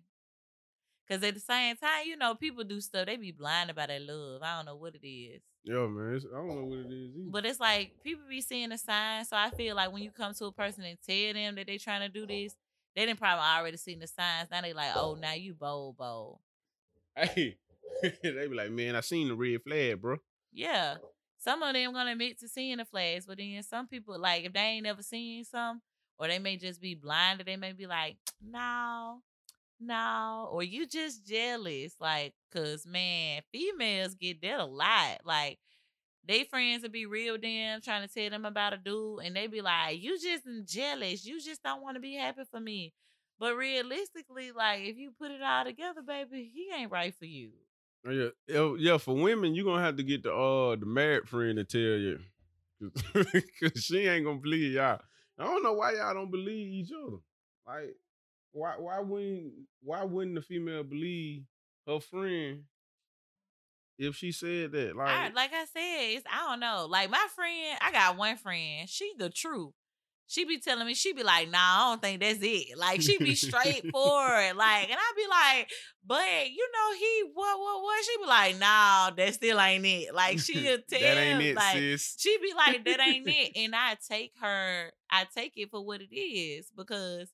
Cause 1.07 1.23
at 1.23 1.35
the 1.35 1.39
same 1.39 1.77
time, 1.77 2.05
you 2.05 2.17
know, 2.17 2.35
people 2.35 2.65
do 2.65 2.81
stuff. 2.81 3.05
They 3.05 3.15
be 3.15 3.31
blinded 3.31 3.77
by 3.77 3.85
that 3.85 4.01
love. 4.01 4.41
I 4.43 4.57
don't 4.57 4.65
know 4.65 4.75
what 4.75 4.93
it 4.93 5.07
is. 5.07 5.41
Yo, 5.63 5.87
man. 5.87 6.19
I 6.33 6.37
don't 6.37 6.47
know 6.49 6.65
what 6.65 6.79
it 6.79 6.91
is 6.91 7.15
either. 7.15 7.29
But 7.29 7.45
it's 7.45 7.61
like 7.61 7.93
people 8.03 8.23
be 8.29 8.41
seeing 8.41 8.69
the 8.69 8.77
signs. 8.77 9.29
So 9.29 9.37
I 9.37 9.49
feel 9.51 9.75
like 9.75 9.91
when 9.93 10.03
you 10.03 10.11
come 10.11 10.33
to 10.33 10.45
a 10.45 10.51
person 10.51 10.83
and 10.83 10.97
tell 11.07 11.33
them 11.33 11.55
that 11.55 11.67
they 11.67 11.77
trying 11.77 12.01
to 12.01 12.09
do 12.09 12.23
oh. 12.23 12.25
this, 12.25 12.55
they 12.97 13.05
didn't 13.05 13.19
probably 13.19 13.43
already 13.43 13.77
seen 13.77 13.99
the 13.99 14.07
signs. 14.07 14.49
Now 14.49 14.61
they 14.61 14.73
like, 14.73 14.89
oh, 14.95 15.15
now 15.21 15.33
you 15.33 15.53
bold, 15.53 15.97
bold. 15.97 16.39
hey, 17.15 17.55
they 18.01 18.47
be 18.47 18.55
like, 18.55 18.71
man, 18.71 18.95
I 18.95 19.01
seen 19.01 19.27
the 19.27 19.35
red 19.35 19.61
flag, 19.61 20.01
bro. 20.01 20.17
Yeah. 20.51 20.95
Some 21.37 21.61
of 21.61 21.75
them 21.75 21.93
gonna 21.93 22.13
admit 22.13 22.39
to 22.39 22.47
seeing 22.47 22.77
the 22.77 22.85
flags, 22.85 23.27
but 23.27 23.37
then 23.37 23.61
some 23.61 23.87
people 23.87 24.17
like 24.19 24.45
if 24.45 24.53
they 24.53 24.59
ain't 24.61 24.83
never 24.83 25.03
seen 25.03 25.43
some, 25.43 25.83
or 26.17 26.27
they 26.27 26.39
may 26.39 26.57
just 26.57 26.81
be 26.81 26.95
blinded, 26.95 27.45
they 27.45 27.55
may 27.55 27.71
be 27.71 27.85
like, 27.85 28.17
no, 28.43 29.21
no, 29.79 30.49
or 30.51 30.63
you 30.63 30.87
just 30.87 31.23
jealous, 31.23 31.93
like, 31.99 32.33
cause 32.51 32.87
man, 32.87 33.43
females 33.51 34.15
get 34.15 34.41
that 34.41 34.59
a 34.59 34.65
lot. 34.65 35.19
Like, 35.23 35.59
they 36.27 36.43
friends 36.43 36.83
will 36.83 36.89
be 36.89 37.05
real 37.05 37.37
damn 37.37 37.81
trying 37.81 38.07
to 38.07 38.13
tell 38.13 38.29
them 38.29 38.45
about 38.45 38.73
a 38.73 38.77
dude, 38.77 39.19
and 39.23 39.35
they 39.35 39.47
be 39.47 39.61
like, 39.61 40.01
you 40.01 40.19
just 40.19 40.43
jealous, 40.65 41.25
you 41.25 41.41
just 41.41 41.63
don't 41.63 41.81
want 41.81 41.95
to 41.95 42.01
be 42.01 42.15
happy 42.15 42.43
for 42.51 42.59
me. 42.59 42.93
But 43.39 43.55
realistically, 43.55 44.51
like, 44.51 44.81
if 44.81 44.97
you 44.97 45.11
put 45.19 45.31
it 45.31 45.41
all 45.43 45.63
together, 45.63 46.01
baby, 46.05 46.51
he 46.53 46.69
ain't 46.75 46.91
right 46.91 47.13
for 47.17 47.25
you. 47.25 47.51
Oh, 48.05 48.11
Yeah, 48.11 48.29
yeah, 48.47 48.75
yeah. 48.77 48.97
For 48.97 49.13
women, 49.15 49.53
you 49.55 49.63
are 49.63 49.73
gonna 49.73 49.85
have 49.85 49.97
to 49.97 50.03
get 50.03 50.23
the 50.23 50.33
uh 50.33 50.75
the 50.75 50.85
married 50.85 51.27
friend 51.27 51.57
to 51.57 51.63
tell 51.63 51.79
you, 51.81 52.19
cause 53.61 53.83
she 53.83 54.07
ain't 54.07 54.25
gonna 54.25 54.39
believe 54.39 54.73
y'all. 54.73 54.99
I 55.39 55.43
don't 55.43 55.63
know 55.63 55.73
why 55.73 55.93
y'all 55.93 56.13
don't 56.13 56.31
believe 56.31 56.67
each 56.67 56.91
other. 56.91 57.17
Like, 57.65 57.95
why 58.51 58.73
why 58.77 58.99
wouldn't 58.99 59.53
why 59.81 60.03
wouldn't 60.03 60.35
the 60.35 60.41
female 60.41 60.83
believe 60.83 61.43
her 61.87 61.99
friend 61.99 62.63
if 63.97 64.15
she 64.15 64.31
said 64.31 64.71
that? 64.71 64.95
Like, 64.95 65.07
I, 65.07 65.29
like 65.29 65.51
I 65.53 65.65
said, 65.65 66.15
it's, 66.15 66.25
I 66.31 66.49
don't 66.49 66.59
know. 66.59 66.87
Like 66.89 67.09
my 67.09 67.25
friend, 67.35 67.77
I 67.81 67.91
got 67.91 68.17
one 68.17 68.37
friend. 68.37 68.87
She 68.87 69.13
the 69.17 69.29
truth. 69.29 69.73
She 70.29 70.43
be 70.43 70.59
telling 70.59 70.85
me, 70.85 70.93
she 70.93 71.13
be 71.13 71.23
like, 71.23 71.49
nah, 71.49 71.57
I 71.57 71.89
don't 71.89 72.01
think 72.01 72.19
that's 72.19 72.39
it. 72.41 72.77
Like 72.77 73.01
she 73.01 73.17
be 73.17 73.33
straightforward. 73.33 74.55
like, 74.57 74.89
and 74.89 74.99
I 74.99 75.13
be 75.15 75.25
like, 75.29 75.69
but 76.05 76.49
you 76.51 76.69
know, 76.73 76.97
he 76.97 77.31
what 77.33 77.57
what 77.57 77.81
what? 77.81 78.03
She 78.03 78.17
be 78.17 78.27
like, 78.27 78.59
nah, 78.59 79.11
that 79.11 79.33
still 79.33 79.59
ain't 79.59 79.85
it. 79.85 80.13
Like 80.13 80.39
she'll 80.39 80.77
tell 80.89 80.99
that 80.99 81.17
ain't 81.17 81.41
it, 81.41 81.55
like 81.55 81.77
sis. 81.77 82.15
she 82.19 82.37
be 82.39 82.53
like, 82.53 82.83
that 82.83 82.99
ain't 82.99 83.27
it. 83.27 83.51
And 83.55 83.73
I 83.73 83.95
take 84.09 84.33
her, 84.41 84.91
I 85.09 85.25
take 85.33 85.53
it 85.55 85.71
for 85.71 85.83
what 85.85 86.01
it 86.01 86.13
is 86.13 86.71
because 86.75 87.31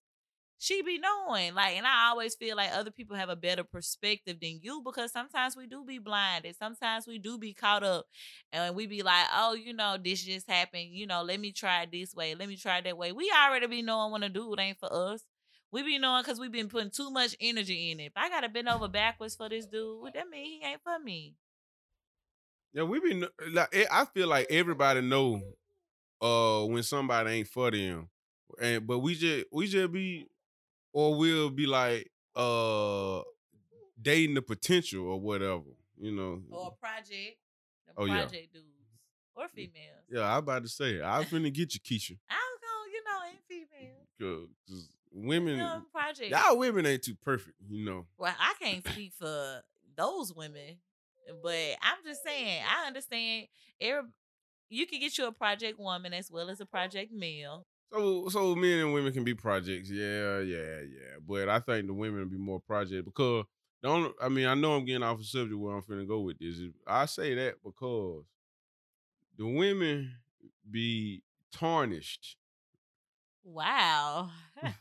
she 0.64 0.82
be 0.82 0.98
knowing. 0.98 1.54
Like, 1.56 1.76
and 1.76 1.86
I 1.86 2.08
always 2.10 2.36
feel 2.36 2.56
like 2.56 2.72
other 2.74 2.90
people 2.90 3.18
have 3.18 3.28
a 3.28 3.36
better 3.36 3.66
perspective 3.66 4.38
than 4.42 4.60
you 4.62 4.82
because 4.82 5.12
sometimes 5.12 5.58
we 5.58 5.68
do 5.68 5.84
be 5.84 6.00
blinded. 6.00 6.56
Sometimes 6.56 7.06
we 7.06 7.20
do 7.20 7.38
be 7.38 7.54
caught 7.54 7.84
up 7.84 8.06
and 8.54 8.74
we 8.74 8.88
be 8.88 9.04
like, 9.04 9.26
oh, 9.36 9.56
you 9.56 9.74
know, 9.74 9.98
this 10.02 10.24
just 10.24 10.50
happened. 10.50 10.92
You 10.92 11.06
know, 11.06 11.22
let 11.22 11.42
me 11.42 11.52
try 11.52 11.86
this 11.92 12.16
way. 12.16 12.34
Let 12.34 12.48
me 12.48 12.56
try 12.56 12.80
that 12.80 12.98
way. 12.98 13.12
We 13.12 13.30
already 13.46 13.68
be 13.68 13.82
knowing 13.82 14.14
when 14.14 14.24
a 14.24 14.30
dude 14.30 14.58
ain't 14.58 14.80
for 14.80 14.88
us. 14.90 15.26
We 15.74 15.84
be 15.84 16.00
knowing 16.00 16.24
because 16.24 16.40
we 16.40 16.48
been 16.48 16.70
putting 16.70 16.92
too 16.92 17.12
much 17.12 17.36
energy 17.42 17.92
in 17.92 18.00
it. 18.00 18.06
If 18.06 18.14
I 18.16 18.30
gotta 18.30 18.48
bend 18.48 18.70
over 18.70 18.88
backwards 18.88 19.36
for 19.36 19.50
this 19.50 19.66
dude, 19.66 20.02
what 20.02 20.14
that 20.14 20.30
mean 20.30 20.62
he 20.62 20.66
ain't 20.66 20.82
for 20.82 20.98
me. 20.98 21.36
Yeah, 22.72 22.84
we 22.84 23.02
been 23.02 23.26
like 23.52 23.70
eh, 23.74 23.86
I 23.92 24.06
feel 24.06 24.30
like 24.30 24.48
everybody 24.50 25.02
know 25.02 25.42
uh 26.22 26.64
when 26.68 26.84
somebody 26.84 27.32
ain't 27.32 27.48
for 27.50 27.70
them. 27.70 28.08
And 28.62 28.88
but 28.88 29.00
we 29.00 29.16
just 29.16 29.48
we 29.52 29.68
just 29.68 29.92
be 29.92 30.28
or 30.94 31.16
we'll 31.16 31.50
be 31.50 31.66
like 31.68 32.10
uh 32.36 33.22
dating 34.02 34.36
the 34.36 34.42
potential 34.42 35.06
or 35.08 35.20
whatever, 35.20 35.64
you 35.98 36.12
know. 36.12 36.42
Or 36.52 36.68
a 36.68 36.72
project. 36.72 37.38
The 37.88 37.94
Oh, 37.98 38.06
yeah. 38.06 38.22
project 38.22 38.54
dudes. 38.54 38.66
Or 39.36 39.48
females. 39.48 40.04
Yeah, 40.10 40.32
I'm 40.32 40.40
about 40.40 40.64
to 40.64 40.70
say 40.70 41.02
I'm 41.02 41.24
finna 41.26 41.52
get 41.54 41.74
you, 41.74 41.80
Keisha. 41.80 42.18
I 42.30 42.36
was 42.36 42.60
gonna, 42.62 42.92
you 42.92 43.04
know, 43.04 43.20
and 43.30 43.40
females. 44.20 44.50
'Cause 44.70 44.90
women 45.12 45.58
You 45.58 45.64
know, 45.64 45.82
project. 45.92 46.30
y'all 46.32 46.58
women 46.58 46.86
ain't 46.86 47.04
too 47.04 47.16
perfect, 47.16 47.56
you 47.68 47.84
know. 47.86 48.08
Well, 48.18 48.36
I 48.38 48.54
can't 48.60 48.86
speak 48.88 49.14
for 49.18 49.62
those 49.96 50.34
women, 50.34 50.78
but 51.42 51.78
I'm 51.82 52.04
just 52.06 52.24
saying 52.24 52.64
I 52.68 52.86
understand. 52.88 53.48
Every, 53.82 54.10
you 54.70 54.86
can 54.88 55.00
get 55.00 55.18
you 55.18 55.26
a 55.28 55.32
project 55.32 55.80
woman 55.80 56.14
as 56.14 56.30
well 56.32 56.50
as 56.50 56.60
a 56.62 56.66
project 56.66 57.12
male. 57.12 57.66
So 57.94 58.28
so 58.30 58.56
men 58.56 58.80
and 58.80 58.94
women 58.94 59.14
can 59.14 59.24
be 59.24 59.36
projects, 59.36 59.90
yeah, 59.90 60.40
yeah, 60.40 60.80
yeah. 60.82 61.18
But 61.28 61.48
I 61.48 61.60
think 61.60 61.88
the 61.88 61.94
women 61.94 62.28
be 62.28 62.38
more 62.38 62.60
project 62.60 63.06
because 63.06 63.46
the 63.82 63.90
only 63.90 64.12
I 64.22 64.30
mean, 64.30 64.48
I 64.48 64.56
know 64.56 64.74
I'm 64.76 64.86
getting 64.86 65.04
off 65.04 65.20
the 65.20 65.24
subject 65.24 65.60
where 65.60 65.76
I'm 65.76 65.82
finna 65.84 66.08
go 66.08 66.22
with 66.22 66.40
this. 66.40 66.60
I 66.88 67.06
say 67.06 67.36
that 67.36 67.56
because 67.64 68.24
the 69.38 69.46
women 69.46 70.12
be 70.70 71.22
tarnished. 71.52 72.38
Wow. 73.44 74.30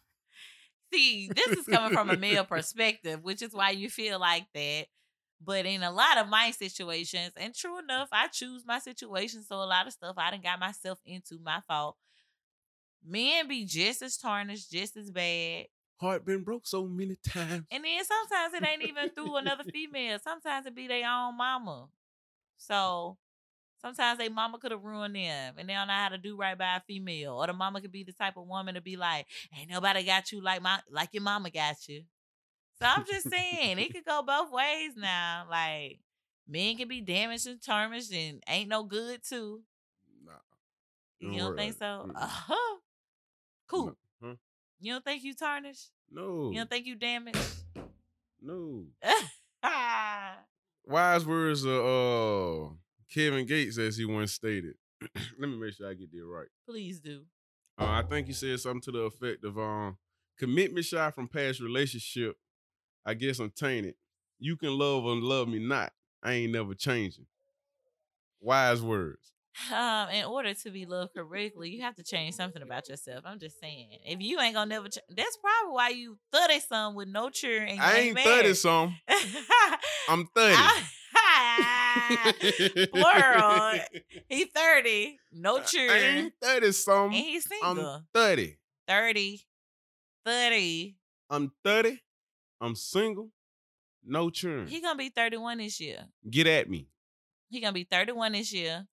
See, 0.92 1.30
this 1.34 1.48
is 1.48 1.66
coming 1.66 1.92
from 1.92 2.10
a 2.10 2.16
male 2.16 2.44
perspective, 2.44 3.22
which 3.24 3.42
is 3.42 3.52
why 3.52 3.70
you 3.70 3.88
feel 3.88 4.18
like 4.18 4.46
that. 4.54 4.86
But 5.44 5.66
in 5.66 5.82
a 5.82 5.90
lot 5.90 6.18
of 6.18 6.28
my 6.28 6.50
situations, 6.52 7.32
and 7.36 7.54
true 7.54 7.78
enough, 7.78 8.08
I 8.12 8.28
choose 8.28 8.64
my 8.66 8.78
situation. 8.78 9.42
So 9.42 9.56
a 9.56 9.64
lot 9.64 9.86
of 9.86 9.92
stuff 9.92 10.16
I 10.18 10.30
done 10.30 10.40
got 10.42 10.60
myself 10.60 11.00
into 11.04 11.38
my 11.42 11.60
fault. 11.66 11.96
Men 13.06 13.48
be 13.48 13.64
just 13.64 14.02
as 14.02 14.16
tarnished, 14.16 14.70
just 14.70 14.96
as 14.96 15.10
bad. 15.10 15.66
Heart 16.00 16.26
been 16.26 16.42
broke 16.42 16.66
so 16.66 16.86
many 16.86 17.16
times. 17.28 17.64
And 17.70 17.84
then 17.84 18.04
sometimes 18.04 18.54
it 18.54 18.66
ain't 18.66 18.82
even 18.82 19.10
through 19.10 19.36
another 19.36 19.64
female. 19.72 20.18
Sometimes 20.22 20.66
it 20.66 20.74
be 20.74 20.88
their 20.88 21.08
own 21.08 21.36
mama. 21.36 21.86
So 22.56 23.16
sometimes 23.80 24.18
they 24.18 24.28
mama 24.28 24.58
could 24.58 24.70
have 24.70 24.82
ruined 24.82 25.14
them 25.14 25.54
and 25.58 25.68
they 25.68 25.74
don't 25.74 25.88
know 25.88 25.92
how 25.92 26.08
to 26.08 26.18
do 26.18 26.36
right 26.36 26.56
by 26.58 26.76
a 26.76 26.80
female. 26.80 27.34
Or 27.34 27.46
the 27.46 27.52
mama 27.52 27.80
could 27.80 27.92
be 27.92 28.04
the 28.04 28.12
type 28.12 28.36
of 28.36 28.46
woman 28.46 28.74
to 28.74 28.80
be 28.80 28.96
like, 28.96 29.26
ain't 29.58 29.70
nobody 29.70 30.04
got 30.04 30.32
you 30.32 30.40
like 30.40 30.62
my 30.62 30.80
like 30.90 31.10
your 31.12 31.22
mama 31.22 31.50
got 31.50 31.76
you. 31.88 32.02
So 32.80 32.86
I'm 32.88 33.04
just 33.04 33.30
saying 33.30 33.78
it 33.78 33.92
could 33.92 34.04
go 34.04 34.22
both 34.22 34.50
ways 34.50 34.92
now. 34.96 35.46
Like 35.48 36.00
men 36.48 36.76
can 36.76 36.88
be 36.88 37.00
damaged 37.00 37.46
and 37.46 37.62
tarnished 37.62 38.12
and 38.12 38.42
ain't 38.48 38.68
no 38.68 38.82
good 38.82 39.20
too. 39.28 39.62
Nah. 40.24 40.32
You 41.20 41.38
Don't 41.38 41.38
don't 41.38 41.56
think 41.56 41.76
so? 41.78 42.10
Uh-huh. 42.16 42.78
Cool. 43.72 43.96
Huh? 44.22 44.34
You 44.80 44.92
don't 44.92 45.04
think 45.04 45.24
you 45.24 45.34
tarnished? 45.34 45.90
No. 46.10 46.50
You 46.50 46.58
don't 46.58 46.70
think 46.70 46.86
you 46.86 46.94
damaged? 46.94 47.38
no. 48.40 48.84
Wise 50.84 51.24
words 51.24 51.64
of 51.64 51.84
uh 51.84 52.68
Kevin 53.12 53.46
Gates 53.46 53.78
as 53.78 53.96
he 53.96 54.04
once 54.04 54.32
stated. 54.32 54.74
Let 55.38 55.48
me 55.48 55.56
make 55.56 55.74
sure 55.74 55.88
I 55.88 55.94
get 55.94 56.10
that 56.12 56.24
right. 56.24 56.48
Please 56.68 57.00
do. 57.00 57.22
Uh, 57.78 57.86
I 57.86 58.02
think 58.02 58.26
he 58.26 58.32
said 58.32 58.60
something 58.60 58.80
to 58.82 58.92
the 58.92 59.00
effect 59.00 59.44
of 59.44 59.58
um 59.58 59.96
commitment 60.38 60.84
shy 60.84 61.10
from 61.10 61.28
past 61.28 61.60
relationship. 61.60 62.36
I 63.06 63.14
guess 63.14 63.38
I'm 63.38 63.50
tainted. 63.50 63.94
You 64.38 64.56
can 64.56 64.76
love 64.76 65.04
or 65.04 65.14
love 65.14 65.48
me 65.48 65.60
not. 65.60 65.92
I 66.22 66.32
ain't 66.32 66.52
never 66.52 66.74
changing. 66.74 67.26
Wise 68.40 68.82
words. 68.82 69.31
Um, 69.70 70.08
in 70.10 70.24
order 70.24 70.54
to 70.54 70.70
be 70.70 70.86
loved 70.86 71.12
correctly, 71.14 71.70
you 71.70 71.82
have 71.82 71.94
to 71.96 72.02
change 72.02 72.34
something 72.34 72.62
about 72.62 72.88
yourself. 72.88 73.24
I'm 73.26 73.38
just 73.38 73.60
saying. 73.60 73.98
If 74.04 74.20
you 74.20 74.40
ain't 74.40 74.54
gonna 74.54 74.68
never, 74.68 74.88
ch- 74.88 74.98
that's 75.14 75.36
probably 75.36 75.74
why 75.74 75.88
you 75.90 76.18
thirty 76.32 76.60
some 76.60 76.94
with 76.94 77.08
no 77.08 77.28
children. 77.28 77.68
And 77.68 77.80
I 77.80 77.98
ain't 77.98 78.18
30 78.18 78.54
some. 78.54 78.96
I'm 80.08 80.26
30. 80.34 80.56
Plural. 82.92 83.78
he 84.28 84.44
thirty, 84.46 85.18
no 85.32 85.60
I 85.76 85.98
ain't 85.98 86.34
30 86.42 86.72
some. 86.72 87.04
and 87.06 87.14
he's 87.14 87.46
I'm 87.62 87.76
single. 87.76 88.02
30. 88.14 88.56
30, 88.88 89.40
30. 90.24 90.96
I'm 91.30 91.52
30. 91.64 92.02
I'm 92.60 92.74
single. 92.74 93.30
No 94.04 94.30
children. 94.30 94.66
He 94.66 94.80
gonna 94.80 94.96
be 94.96 95.10
thirty 95.10 95.36
one 95.36 95.58
this 95.58 95.78
year. 95.80 96.06
Get 96.28 96.46
at 96.46 96.68
me. 96.68 96.88
He 97.50 97.60
gonna 97.60 97.72
be 97.72 97.84
31 97.84 98.32
this 98.32 98.52
year. 98.52 98.86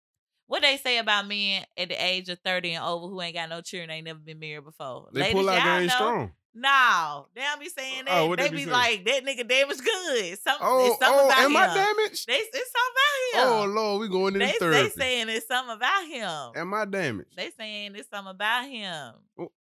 What 0.48 0.62
they 0.62 0.78
say 0.78 0.98
about 0.98 1.28
men 1.28 1.64
at 1.76 1.90
the 1.90 1.94
age 1.94 2.30
of 2.30 2.38
30 2.44 2.72
and 2.72 2.84
over 2.84 3.06
who 3.06 3.20
ain't 3.20 3.34
got 3.34 3.50
no 3.50 3.60
children, 3.60 3.90
ain't 3.90 4.06
never 4.06 4.18
been 4.18 4.38
married 4.38 4.64
before. 4.64 5.08
They 5.12 5.20
Ladies, 5.20 5.34
pull 5.34 5.48
out 5.50 5.64
y'all 5.64 5.80
game 5.80 5.88
strong. 5.90 6.32
No, 6.54 7.26
they 7.34 7.42
don't 7.42 7.60
be 7.60 7.68
saying 7.68 8.04
oh, 8.06 8.10
that. 8.10 8.20
Oh, 8.20 8.36
they, 8.36 8.42
they 8.44 8.48
be, 8.48 8.64
be 8.64 8.70
like, 8.70 9.04
that 9.04 9.24
nigga 9.24 9.46
damaged 9.46 9.84
good. 9.84 10.38
Some, 10.40 10.56
Oh, 10.60 10.88
something 10.98 11.08
oh, 11.08 11.26
about 11.26 11.38
am 11.38 11.50
him. 11.50 11.56
I 11.58 11.66
damaged? 11.66 12.26
They, 12.26 12.32
it's 12.32 12.72
something 12.72 12.94
Oh 13.34 13.34
about 13.34 13.64
him. 13.64 13.70
Oh, 13.70 13.74
Lord, 13.74 14.00
we 14.00 14.08
going 14.08 14.40
into 14.40 14.58
they, 14.58 14.82
they 14.84 14.88
saying 14.88 15.28
it's 15.28 15.46
something 15.46 15.76
about 15.76 16.06
him. 16.06 16.52
am 16.60 16.74
I 16.74 16.86
damaged? 16.86 17.36
They 17.36 17.50
saying 17.56 17.94
it's 17.94 18.08
something 18.08 18.30
about 18.30 18.66
him. 18.68 19.14
Oh. 19.38 19.52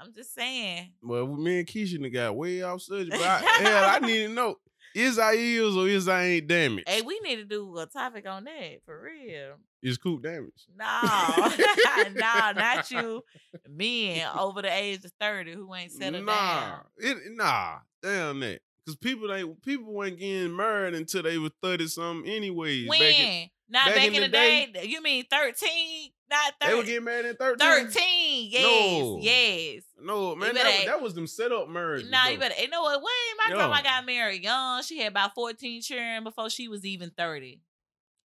I'm 0.00 0.12
just 0.12 0.34
saying. 0.34 0.92
Well, 1.02 1.26
me 1.26 1.58
and 1.58 1.68
Keisha 1.68 2.12
got 2.12 2.34
way 2.36 2.62
off 2.62 2.80
subject. 2.82 3.10
But 3.10 3.20
I, 3.20 3.38
hell, 3.38 3.90
I 3.90 3.98
need 4.06 4.26
to 4.26 4.28
know: 4.28 4.56
is 4.98 5.18
I 5.18 5.32
is 5.32 5.76
or 5.76 5.88
is 5.88 6.08
I 6.08 6.24
ain't 6.24 6.48
damaged? 6.48 6.88
Hey, 6.88 7.02
we 7.02 7.20
need 7.20 7.36
to 7.36 7.44
do 7.44 7.78
a 7.78 7.86
topic 7.86 8.26
on 8.28 8.44
that 8.44 8.80
for 8.84 9.00
real. 9.00 9.56
Is 9.82 9.96
Coop 9.96 10.22
damaged? 10.22 10.66
No, 10.76 11.00
no, 12.14 12.52
not 12.52 12.90
you. 12.90 13.22
Men 13.68 14.26
over 14.38 14.62
the 14.62 14.72
age 14.72 15.04
of 15.04 15.12
30 15.20 15.54
who 15.54 15.72
ain't 15.74 15.92
settled 15.92 16.24
nah, 16.24 16.60
down. 16.60 16.80
it 16.98 17.18
nah, 17.30 17.78
damn 18.02 18.40
that. 18.40 18.60
Cause 18.86 18.96
people 18.96 19.32
ain't 19.32 19.62
people 19.62 19.92
weren't 19.92 20.18
getting 20.18 20.56
married 20.56 20.94
until 20.94 21.22
they 21.22 21.36
were 21.36 21.50
thirty 21.62 21.86
something 21.88 22.30
anyways. 22.30 22.88
When? 22.88 23.50
Not 23.68 23.86
back 23.86 23.94
back, 23.96 24.06
in 24.06 24.14
in, 24.14 24.22
the 24.22 24.28
the 24.28 24.32
day. 24.32 24.84
You 24.84 25.02
mean 25.02 25.24
13? 25.30 26.10
Not 26.30 26.54
13. 26.60 26.68
they 26.68 26.74
were 26.74 26.80
30. 26.82 26.86
getting 26.86 27.04
married 27.04 27.26
in 27.26 27.36
thirteen. 27.36 27.90
13. 27.90 28.48
Yes. 28.50 28.62
No. 28.62 29.18
Yes. 29.20 29.82
No, 30.00 30.36
man, 30.36 30.54
better- 30.54 30.64
that, 30.64 30.76
was, 30.76 30.86
that 30.86 31.02
was 31.02 31.14
them 31.14 31.26
set 31.26 31.52
up 31.52 31.68
marriages. 31.68 32.10
Nah, 32.10 32.28
you 32.28 32.38
better. 32.38 32.54
You 32.60 32.68
know 32.68 32.82
what? 32.82 32.98
Wait, 32.98 33.46
my 33.46 33.50
Yo. 33.50 33.56
grandma 33.56 33.82
got 33.82 34.06
married 34.06 34.42
young. 34.42 34.82
She 34.82 34.98
had 34.98 35.08
about 35.12 35.34
14 35.34 35.82
children 35.82 36.24
before 36.24 36.50
she 36.50 36.68
was 36.68 36.84
even 36.84 37.10
30. 37.16 37.60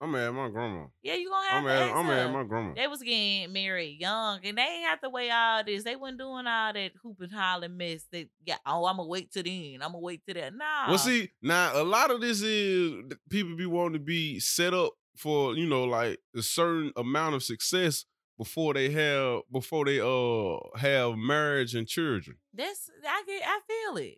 I'm 0.04 0.12
mad 0.12 0.28
at 0.28 0.34
my 0.34 0.50
grandma. 0.50 0.88
Yeah, 1.02 1.14
you 1.14 1.30
gonna 1.30 1.48
have 1.48 1.58
I'm 1.58 1.64
to 1.64 1.68
mad. 1.70 1.98
I'm 1.98 2.08
mad 2.08 2.20
at 2.28 2.34
my 2.34 2.44
grandma. 2.44 2.74
They 2.76 2.88
was 2.88 3.02
getting 3.02 3.54
married 3.54 4.02
young, 4.02 4.42
and 4.44 4.58
they 4.58 4.62
ain't 4.62 4.90
have 4.90 5.00
to 5.00 5.10
wait 5.10 5.32
all 5.32 5.64
this. 5.64 5.86
They 5.86 5.96
wasn't 5.96 6.20
doing 6.20 6.46
all 6.46 6.74
that 6.74 6.92
hoop 7.02 7.22
and 7.22 7.32
holler 7.32 7.70
mess. 7.70 8.06
They 8.12 8.28
yeah, 8.46 8.58
oh, 8.66 8.86
I'm 8.86 8.98
gonna 8.98 9.08
wait 9.08 9.32
till 9.32 9.44
then. 9.44 9.76
I'm 9.76 9.94
gonna 9.94 10.00
wait 10.00 10.22
till 10.26 10.36
that. 10.36 10.54
Nah. 10.54 10.90
Well, 10.90 10.98
see, 10.98 11.32
now 11.42 11.82
a 11.82 11.84
lot 11.86 12.12
of 12.12 12.20
this 12.20 12.42
is 12.42 13.02
people 13.30 13.56
be 13.56 13.66
wanting 13.66 13.94
to 13.94 14.00
be 14.00 14.42
set 14.42 14.74
up 14.74 14.92
for 15.16 15.56
you 15.56 15.68
know 15.68 15.84
like 15.84 16.20
a 16.36 16.42
certain 16.42 16.92
amount 16.96 17.36
of 17.36 17.44
success 17.44 18.06
before 18.38 18.74
they 18.74 18.90
have 18.90 19.42
before 19.52 19.86
they 19.86 20.00
uh 20.00 20.58
have 20.78 21.16
marriage 21.18 21.76
and 21.76 21.88
children. 21.88 22.38
that's 22.54 22.90
I 23.08 23.24
get. 23.26 23.42
I 23.46 23.60
feel 23.68 23.98
it. 23.98 24.18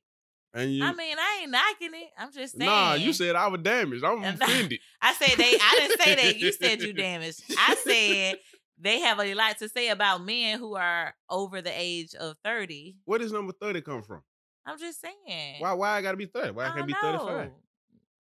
And 0.53 0.73
you, 0.73 0.85
I 0.85 0.93
mean, 0.93 1.17
I 1.19 1.39
ain't 1.41 1.51
knocking 1.51 1.99
it. 2.01 2.11
I'm 2.17 2.31
just 2.31 2.57
saying. 2.57 2.69
nah, 2.71 2.93
you 2.93 3.11
said 3.11 3.35
I 3.35 3.47
was 3.47 3.59
damaged. 3.61 4.03
I'm 4.05 4.23
offended. 4.23 4.79
I 5.01 5.13
said 5.13 5.37
they. 5.37 5.57
I 5.61 5.75
didn't 5.79 6.01
say 6.01 6.15
that. 6.15 6.37
You 6.39 6.51
said 6.53 6.81
you 6.81 6.93
damaged. 7.09 7.43
I 7.57 7.75
said 7.75 8.39
they 8.79 8.99
have 9.01 9.19
a 9.19 9.33
lot 9.33 9.57
to 9.59 9.67
say 9.67 9.89
about 9.89 10.23
men 10.23 10.59
who 10.59 10.75
are 10.75 11.13
over 11.29 11.61
the 11.61 11.71
age 11.73 12.15
of 12.15 12.37
30. 12.43 12.95
Where 13.03 13.19
does 13.19 13.33
number 13.33 13.51
thirty 13.51 13.81
come 13.81 14.01
from? 14.01 14.21
I'm 14.65 14.79
just 14.79 15.01
saying. 15.01 15.55
Why? 15.59 15.73
Why 15.73 15.89
I 15.97 16.01
gotta 16.01 16.17
be 16.17 16.25
thirty? 16.25 16.51
Why 16.51 16.65
I 16.65 16.69
I 16.69 16.73
can't 16.73 16.87
be 16.87 16.95
thirty 17.01 17.17
five? 17.17 17.51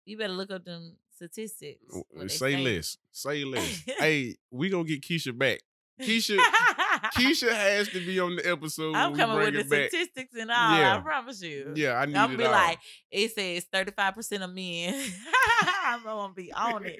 You 0.05 0.17
better 0.17 0.33
look 0.33 0.51
up 0.51 0.65
them 0.65 0.97
statistics. 1.19 1.83
Say 2.27 2.57
less. 2.57 2.97
Say 3.11 3.43
less. 3.43 3.83
hey, 3.99 4.35
we 4.51 4.69
gonna 4.69 4.85
get 4.85 5.01
Keisha 5.01 5.37
back. 5.37 5.59
Keisha, 6.01 6.37
Keisha 7.15 7.51
has 7.51 7.89
to 7.89 8.05
be 8.05 8.21
on 8.21 8.37
the 8.37 8.49
episode. 8.49 8.95
I'm 8.95 9.17
coming 9.17 9.37
with 9.37 9.53
the 9.53 9.63
back. 9.63 9.89
statistics 9.89 10.33
and 10.39 10.49
all. 10.49 10.77
Yeah. 10.77 10.95
I 10.95 11.01
promise 11.01 11.41
you. 11.41 11.73
Yeah, 11.75 11.95
I 11.95 12.05
need 12.05 12.15
I'm 12.15 12.27
gonna 12.29 12.37
be 12.37 12.45
all. 12.45 12.51
like, 12.51 12.79
it 13.11 13.35
says 13.35 13.65
35% 13.73 14.43
of 14.43 14.53
men. 14.53 14.93
I'm 15.83 16.03
gonna 16.03 16.33
be 16.33 16.53
on 16.53 16.85
it. 16.85 16.97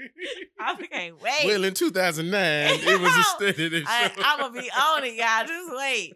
I 0.59 0.75
can't 0.75 1.21
wait. 1.21 1.45
Well, 1.45 1.63
in 1.63 1.73
2009, 1.73 2.79
it 2.81 3.01
was 3.01 3.15
a 3.15 3.23
study 3.23 3.69
that 3.69 3.83
I, 3.87 4.11
I'm 4.17 4.39
gonna 4.39 4.61
be 4.61 4.69
on 4.69 5.03
it, 5.05 5.15
y'all. 5.15 5.47
Just 5.47 5.77
wait. 5.77 6.13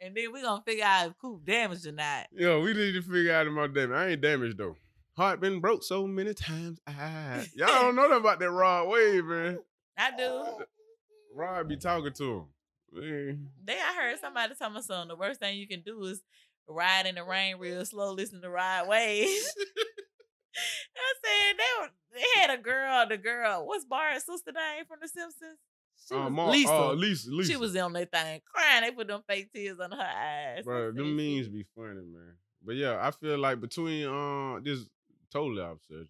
And 0.00 0.14
then 0.14 0.30
we're 0.30 0.42
gonna 0.42 0.62
figure 0.66 0.84
out 0.84 1.08
if 1.08 1.18
Coop 1.18 1.46
damaged 1.46 1.86
or 1.86 1.92
not. 1.92 2.26
Yo, 2.32 2.60
we 2.60 2.74
need 2.74 2.92
to 2.92 3.02
figure 3.02 3.34
out 3.34 3.46
my 3.48 3.66
damage. 3.68 3.96
I 3.96 4.08
ain't 4.10 4.20
damaged 4.20 4.58
though. 4.58 4.76
Heart 5.18 5.40
been 5.40 5.58
broke 5.60 5.82
so 5.82 6.06
many 6.06 6.32
times. 6.32 6.78
I 6.86 7.44
y'all 7.56 7.66
don't 7.66 7.96
know 7.96 8.02
nothing 8.02 8.18
about 8.18 8.38
that 8.38 8.50
Rod 8.52 8.88
Wave, 8.88 9.24
man. 9.24 9.58
I 9.96 10.16
do. 10.16 10.44
Rod 11.34 11.68
be 11.68 11.76
talking 11.76 12.12
to 12.12 12.24
him. 12.32 12.44
Man. 12.92 13.48
They 13.64 13.72
I 13.74 13.94
heard 14.00 14.20
somebody 14.20 14.54
tell 14.54 14.70
me 14.70 14.80
something. 14.80 15.08
The 15.08 15.16
worst 15.16 15.40
thing 15.40 15.58
you 15.58 15.66
can 15.66 15.82
do 15.82 16.00
is 16.04 16.22
ride 16.68 17.06
in 17.06 17.16
the 17.16 17.24
rain 17.24 17.56
real 17.58 17.84
slow, 17.84 18.12
listen 18.12 18.40
to 18.42 18.48
Rod 18.48 18.86
Waves. 18.86 19.54
I 20.96 21.14
said 21.24 21.56
they 21.58 21.82
were, 21.82 21.88
they 22.14 22.40
had 22.40 22.50
a 22.56 22.62
girl, 22.62 23.08
the 23.08 23.16
girl, 23.16 23.66
what's 23.66 23.84
Bart's 23.84 24.24
sister 24.26 24.52
name 24.52 24.84
from 24.86 24.98
The 25.02 25.08
Simpsons? 25.08 25.58
She 26.08 26.14
Uh, 26.14 26.24
was 26.24 26.32
Ma- 26.32 26.50
Lisa. 26.50 26.72
uh, 26.72 26.92
Lisa, 26.92 27.30
Lisa. 27.30 27.50
She 27.50 27.56
was 27.56 27.76
on 27.76 27.92
that 27.94 28.12
thing 28.12 28.40
crying. 28.54 28.82
They 28.84 28.92
put 28.92 29.08
them 29.08 29.22
fake 29.28 29.52
tears 29.52 29.80
on 29.80 29.90
her 29.90 30.00
eyes. 30.00 30.64
Bro, 30.64 30.92
them 30.92 31.16
memes 31.16 31.48
be 31.48 31.64
funny, 31.74 32.04
man. 32.06 32.34
But 32.64 32.76
yeah, 32.76 32.98
I 33.00 33.10
feel 33.10 33.38
like 33.38 33.60
between 33.60 34.06
uh 34.06 34.60
this 34.62 34.84
totally 35.32 35.62
opposite. 35.62 36.08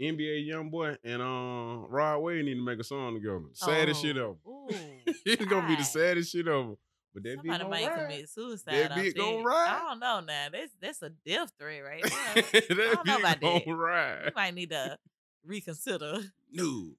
NBA 0.00 0.48
YoungBoy 0.48 0.96
and 1.04 1.22
um 1.22 1.86
Rod 1.88 2.18
Wave 2.18 2.44
need 2.44 2.54
to 2.54 2.64
make 2.64 2.78
a 2.80 2.84
song 2.84 3.14
together. 3.14 3.44
Saddest 3.52 4.02
shit 4.02 4.16
ever. 4.16 4.34
Oh, 4.46 4.68
it's 5.26 5.44
gonna 5.44 5.68
be 5.68 5.76
the 5.76 5.84
saddest 5.84 6.32
shit 6.32 6.48
ever. 6.48 6.74
But 7.14 7.24
that 7.24 7.36
Somebody 7.36 7.64
be 7.64 7.70
might 7.70 7.86
ride. 7.88 8.00
commit 8.08 8.28
suicide. 8.30 8.74
That 8.74 8.90
bitch 8.92 9.16
gonna 9.16 9.42
ride. 9.44 9.68
I 9.68 9.78
don't 9.90 10.00
know 10.00 10.20
now. 10.20 10.46
That's 10.50 10.72
that's 10.80 11.02
a 11.02 11.10
death 11.10 11.52
threat 11.58 11.82
right 11.84 12.02
there. 12.34 12.42
that 12.52 12.68
don't 13.04 13.06
know 13.06 13.18
bitch 13.18 13.40
gonna 13.40 13.60
that. 13.86 14.24
you 14.26 14.32
might 14.34 14.54
need 14.54 14.70
to 14.70 14.98
reconsider. 15.44 16.20
No. 16.50 16.92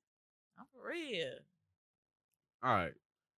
I'm 0.57 0.65
for 0.71 0.87
real. 0.89 1.33
All 2.63 2.73
right. 2.73 2.93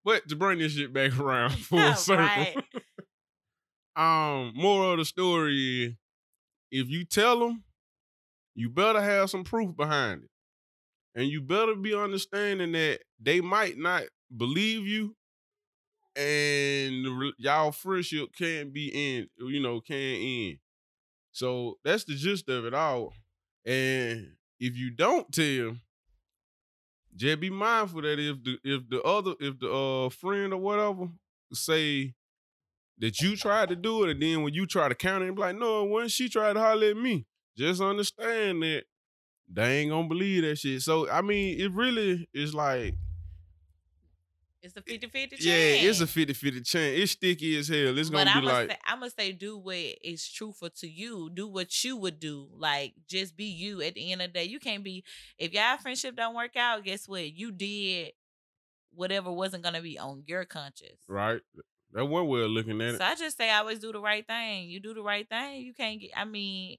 But 0.05 0.29
to 0.29 0.37
bring 0.37 0.59
this 0.59 0.73
shit 0.73 0.93
back 0.93 1.19
around 1.19 1.51
full 1.53 1.79
Yeah, 1.79 1.95
circle. 1.95 2.63
um, 3.97 4.53
moral 4.57 4.93
of 4.93 4.99
the 4.99 5.05
story 5.05 5.97
if 6.71 6.89
you 6.91 7.05
tell 7.05 7.39
them, 7.39 7.63
you 8.55 8.69
better 8.69 9.01
have 9.01 9.31
some 9.31 9.45
proof 9.45 9.77
behind 9.77 10.25
it. 10.25 10.31
And 11.17 11.29
you 11.29 11.41
better 11.41 11.77
be 11.77 11.95
understanding 11.95 12.73
that 12.73 13.01
they 13.21 13.41
might 13.41 13.79
not 13.79 14.03
believe 14.37 14.87
you 14.87 15.15
and 16.17 17.33
y'all 17.39 17.73
friendship 17.73 18.31
can't 18.37 18.73
be 18.73 18.89
in, 18.89 19.29
you 19.39 19.61
know, 19.61 19.81
can't 19.81 20.21
end. 20.23 20.59
So 21.33 21.79
that's 21.85 22.05
the 22.05 22.15
gist 22.15 22.49
of 22.49 22.65
it 22.65 22.75
all. 22.75 23.13
And 23.65 24.33
if 24.61 24.77
you 24.77 24.91
don't 24.91 25.31
tell, 25.33 25.77
just 27.17 27.41
be 27.41 27.51
mindful 27.51 28.03
that 28.03 28.19
if 28.19 28.43
the 28.43 28.59
if 28.65 28.89
the 28.89 29.03
other 29.03 29.35
if 29.41 29.59
the 29.59 29.73
uh 29.73 30.11
friend 30.11 30.53
or 30.53 30.59
whatever 30.59 31.09
say 31.53 32.15
that 32.99 33.21
you 33.21 33.37
tried 33.37 33.69
to 33.69 33.77
do 33.77 34.05
it, 34.05 34.11
and 34.11 34.23
then 34.23 34.43
when 34.43 34.55
you 34.55 34.67
try 34.67 34.89
to 34.89 34.95
counter 34.95 35.29
it, 35.29 35.35
be 35.35 35.41
like, 35.41 35.57
no, 35.57 35.85
when 35.85 36.09
she 36.09 36.29
tried 36.29 36.53
to 36.55 36.61
holler 36.61 36.89
at 36.89 36.97
me, 36.97 37.27
just 37.57 37.81
understand 37.81 38.63
that 38.63 38.85
they 39.49 39.79
ain't 39.81 39.91
gonna 39.91 40.09
believe 40.09 40.43
that 40.43 40.57
shit. 40.57 40.83
So 40.83 41.11
I 41.11 41.21
mean, 41.23 41.61
it 41.61 41.71
really 41.73 42.29
is 42.33 42.55
like, 42.55 42.95
It's 44.63 44.77
a 44.77 44.81
50 44.83 45.09
50 45.09 45.37
chance. 45.37 45.45
yeah, 45.45 45.89
it's 45.91 46.01
a 46.01 46.07
50-50 46.07 46.65
chance. 46.67 46.99
It's 46.99 47.13
sticky 47.13 47.59
as 47.59 47.69
hell. 47.69 47.99
It's 47.99 48.09
gonna 48.09 48.31
I'm 48.31 48.41
be 48.41 48.47
gonna 48.47 48.59
like, 48.61 48.71
say, 48.71 48.79
I'm 48.87 48.99
gonna 49.01 49.11
say, 49.11 49.33
do 49.33 49.59
what 49.59 49.77
is 49.77 50.27
truthful 50.27 50.71
to 50.71 50.89
you. 50.89 51.29
Do 51.33 51.47
what 51.47 51.85
you 51.85 51.99
would 51.99 52.19
do. 52.19 52.49
Like, 52.57 52.95
just 53.07 53.37
be 53.37 53.45
you. 53.45 53.83
At 53.83 53.95
the 53.95 54.11
end 54.13 54.23
of 54.23 54.29
the 54.33 54.39
day, 54.39 54.45
you 54.45 54.59
can't 54.59 54.83
be. 54.83 55.05
If 55.39 55.53
y'all 55.53 55.77
friendship 55.77 56.17
don't 56.17 56.35
work 56.35 56.57
out, 56.57 56.83
guess 56.85 57.07
what? 57.07 57.31
You 57.31 57.53
did 57.53 58.13
whatever 58.95 59.31
wasn't 59.31 59.65
gonna 59.65 59.83
be 59.83 59.99
on 59.99 60.23
your 60.27 60.45
conscience. 60.47 61.03
right? 61.09 61.43
That 61.93 62.07
one 62.07 62.27
way 62.27 62.41
of 62.43 62.51
looking 62.51 62.81
at 62.81 62.95
it. 62.95 62.99
So 62.99 63.05
I 63.05 63.15
just 63.17 63.37
say, 63.37 63.51
I 63.51 63.59
always 63.59 63.79
do 63.81 63.93
the 63.93 64.01
right 64.01 64.27
thing. 64.27 64.69
You 64.71 64.81
do 64.81 64.95
the 64.95 65.03
right 65.03 65.29
thing. 65.29 65.61
You 65.63 65.75
can't 65.75 66.01
get. 66.01 66.11
I 66.17 66.25
mean, 66.25 66.79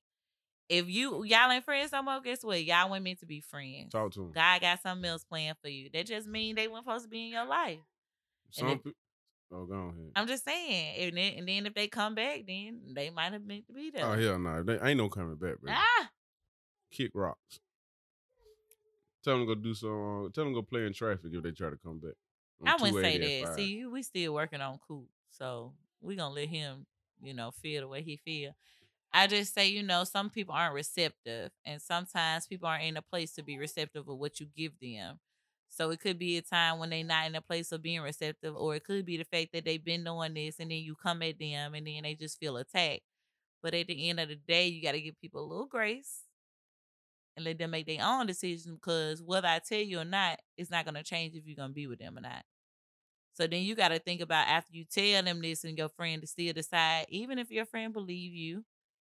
if 0.70 0.90
you 0.90 1.24
y'all 1.24 1.52
ain't 1.52 1.64
friends 1.64 1.92
no 1.92 2.02
more, 2.02 2.20
guess 2.22 2.44
what? 2.44 2.64
Y'all 2.64 2.90
weren't 2.90 3.04
meant 3.04 3.20
to 3.20 3.26
be 3.26 3.40
friends. 3.40 3.92
Talk 3.92 4.12
to 4.14 4.24
him. 4.24 4.32
God 4.32 4.62
got 4.62 4.82
something 4.82 5.10
else 5.10 5.24
planned 5.24 5.58
for 5.62 5.70
you. 5.70 5.90
That 5.94 6.06
just 6.08 6.28
mean 6.28 6.56
they 6.56 6.68
weren't 6.68 6.86
supposed 6.86 7.06
to 7.06 7.10
be 7.10 7.26
in 7.26 7.32
your 7.32 7.46
life. 7.46 7.80
Some 8.52 8.70
if- 8.70 8.84
pe- 8.84 8.92
oh, 9.52 9.66
go 9.66 9.74
ahead. 9.76 10.12
I'm 10.16 10.28
just 10.28 10.44
saying. 10.46 10.96
And 11.08 11.18
then, 11.18 11.34
and 11.38 11.48
then 11.48 11.66
if 11.66 11.74
they 11.74 11.88
come 11.88 12.16
back, 12.16 12.44
then 12.48 12.82
they 12.96 13.10
might 13.10 13.32
have 13.34 13.46
meant 13.46 13.68
to 13.68 13.74
be 13.74 13.92
there. 13.92 14.06
Oh 14.06 14.20
hell 14.20 14.40
no, 14.40 14.64
They 14.64 14.80
ain't 14.82 14.98
no 14.98 15.10
coming 15.10 15.36
back, 15.36 15.60
bro. 15.62 15.72
Ah, 15.74 16.10
Kick 16.92 17.12
rocks. 17.14 17.60
Tell 19.24 19.38
them 19.38 19.48
to 19.48 19.56
go 19.56 19.62
do 19.62 19.74
some. 19.74 20.26
Uh, 20.26 20.30
tell 20.30 20.44
them 20.44 20.54
go 20.54 20.62
play 20.62 20.86
in 20.86 20.94
traffic 20.94 21.32
if 21.34 21.42
they 21.44 21.52
try 21.52 21.70
to 21.70 21.78
come 21.78 22.00
back. 22.00 22.14
I 22.66 22.76
wouldn't 22.76 23.04
say 23.04 23.42
that. 23.44 23.56
See, 23.56 23.86
we 23.86 24.04
still 24.04 24.34
working 24.34 24.62
on 24.62 24.80
Coop, 24.88 25.08
so 25.32 25.74
we 26.00 26.16
gonna 26.16 26.34
let 26.34 26.48
him, 26.48 26.86
you 27.22 27.34
know, 27.34 27.52
feel 27.52 27.82
the 27.82 27.88
way 27.88 28.02
he 28.02 28.18
feel. 28.18 28.56
I 29.16 29.28
just 29.28 29.56
say, 29.56 29.70
you 29.70 29.84
know, 29.84 30.04
some 30.06 30.30
people 30.30 30.56
aren't 30.56 30.76
receptive, 30.76 31.52
and 31.66 31.82
sometimes 31.82 32.48
people 32.48 32.68
aren't 32.68 32.84
in 32.86 32.98
a 32.98 33.04
place 33.04 33.34
to 33.36 33.44
be 33.44 33.58
receptive 33.58 34.10
of 34.10 34.18
what 34.20 34.40
you 34.42 34.48
give 34.58 34.74
them. 34.82 35.20
So 35.70 35.92
it 35.92 36.02
could 36.02 36.20
be 36.20 36.38
a 36.38 36.44
time 36.44 36.80
when 36.80 36.90
they're 36.92 37.04
not 37.06 37.28
in 37.28 37.36
a 37.36 37.42
place 37.42 37.72
of 37.74 37.82
being 37.84 38.02
receptive, 38.02 38.56
or 38.58 38.76
it 38.76 38.86
could 38.86 39.06
be 39.06 39.18
the 39.18 39.26
fact 39.26 39.54
that 39.54 39.66
they've 39.66 39.84
been 39.84 40.04
doing 40.06 40.34
this, 40.36 40.60
and 40.60 40.72
then 40.72 40.80
you 40.80 40.96
come 40.96 41.22
at 41.24 41.40
them, 41.40 41.76
and 41.76 41.88
then 41.88 42.04
they 42.04 42.16
just 42.16 42.40
feel 42.40 42.58
attacked. 42.58 43.04
But 43.64 43.74
at 43.76 43.88
the 43.88 44.10
end 44.10 44.20
of 44.22 44.30
the 44.30 44.38
day, 44.38 44.68
you 44.68 44.82
got 44.84 44.94
to 44.94 45.02
give 45.02 45.20
people 45.22 45.42
a 45.44 45.48
little 45.50 45.68
grace 45.68 46.24
and 47.36 47.46
let 47.46 47.58
them 47.58 47.72
make 47.72 47.86
their 47.88 48.04
own 48.06 48.26
decision 48.28 48.76
because 48.76 49.22
whether 49.22 49.48
I 49.48 49.60
tell 49.60 49.80
you 49.80 50.00
or 50.00 50.06
not, 50.06 50.40
it's 50.58 50.72
not 50.72 50.86
going 50.86 50.96
to 50.96 51.04
change 51.04 51.36
if 51.36 51.46
you're 51.46 51.56
going 51.56 51.70
to 51.70 51.74
be 51.76 51.88
with 51.88 52.00
them 52.00 52.18
or 52.18 52.22
not. 52.22 52.44
So 53.34 53.48
then 53.48 53.64
you 53.64 53.76
got 53.76 53.90
to 53.90 54.00
think 54.00 54.22
about 54.22 54.48
after 54.48 54.72
you 54.74 54.86
tell 54.86 55.24
them 55.24 55.42
this 55.42 55.64
and 55.64 55.78
your 55.78 55.90
friend 55.90 56.22
to 56.22 56.28
still 56.28 56.54
decide, 56.54 57.06
even 57.10 57.40
if 57.40 57.52
your 57.52 57.66
friend 57.66 57.94
believe 57.94 58.34
you 58.34 58.64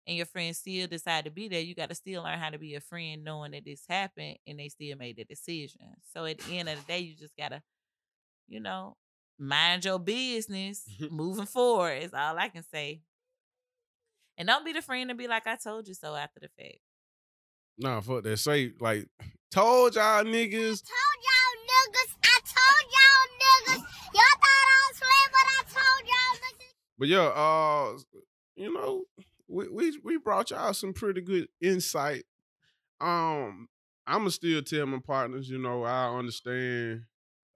and 0.07 0.17
your 0.17 0.27
friend 0.27 0.55
still 0.55 0.87
decide 0.87 1.25
to 1.25 1.31
be 1.31 1.49
there, 1.49 1.61
you 1.61 1.75
got 1.75 1.89
to 1.89 1.95
still 1.95 2.23
learn 2.23 2.39
how 2.39 2.51
to 2.51 2.59
be 2.59 2.75
a 2.75 2.81
friend 2.81 3.25
knowing 3.25 3.53
that 3.53 3.65
this 3.65 3.85
happened 3.89 4.37
and 4.47 4.59
they 4.59 4.69
still 4.69 4.97
made 4.97 5.17
the 5.17 5.25
decision. 5.25 5.81
So 6.13 6.25
at 6.27 6.39
the 6.39 6.59
end 6.59 6.69
of 6.69 6.79
the 6.79 6.93
day, 6.93 6.99
you 7.01 7.17
just 7.17 7.37
got 7.37 7.49
to, 7.51 7.63
you 8.47 8.61
know, 8.61 8.97
mind 9.39 9.85
your 9.85 9.99
business 9.99 10.85
moving 11.11 11.47
forward 11.47 12.03
is 12.03 12.13
all 12.13 12.39
I 12.39 12.49
can 12.49 12.63
say. 12.63 13.01
And 14.37 14.49
don't 14.49 14.65
be 14.65 14.73
the 14.73 14.83
friend 14.83 15.09
to 15.11 15.15
be 15.15 15.29
like, 15.29 15.47
I 15.47 15.57
told 15.57 15.89
you 15.89 15.95
so 15.95 16.15
after 16.15 16.41
the 16.41 16.49
fact. 16.59 16.79
Nah, 17.79 18.01
fuck 18.01 18.23
that. 18.25 18.37
Say 18.37 18.73
like, 18.81 19.09
told 19.51 19.95
y'all 19.95 20.25
niggas. 20.25 20.83
told 20.83 21.19
y'all 21.25 21.55
niggas. 21.71 22.15
I 22.23 22.41
told 22.45 22.85
y'all 22.95 23.27
niggas. 23.41 23.83
Y'all 24.13 24.39
thought 24.43 24.69
I 24.69 24.91
was 24.91 24.99
playing, 24.99 25.33
but 25.33 25.47
I 25.47 25.63
told 25.73 26.09
y'all 26.09 26.39
niggas. 26.45 26.75
But 26.99 27.09
yeah, 27.09 27.27
uh, 27.27 27.99
you 28.57 28.73
know, 28.73 29.05
we 29.55 29.69
we 29.69 29.99
we 30.03 30.19
brought 30.19 30.51
y'all 30.51 30.75
some 30.75 30.93
pretty 30.93 31.21
good 31.21 31.49
insight. 31.61 32.25
Um, 33.01 33.69
I'ma 34.07 34.29
still 34.31 34.63
tell 34.63 34.87
my 34.87 34.99
partners, 34.99 35.49
you 35.49 35.59
know, 35.59 35.85
I 35.85 36.09
understand 36.09 37.03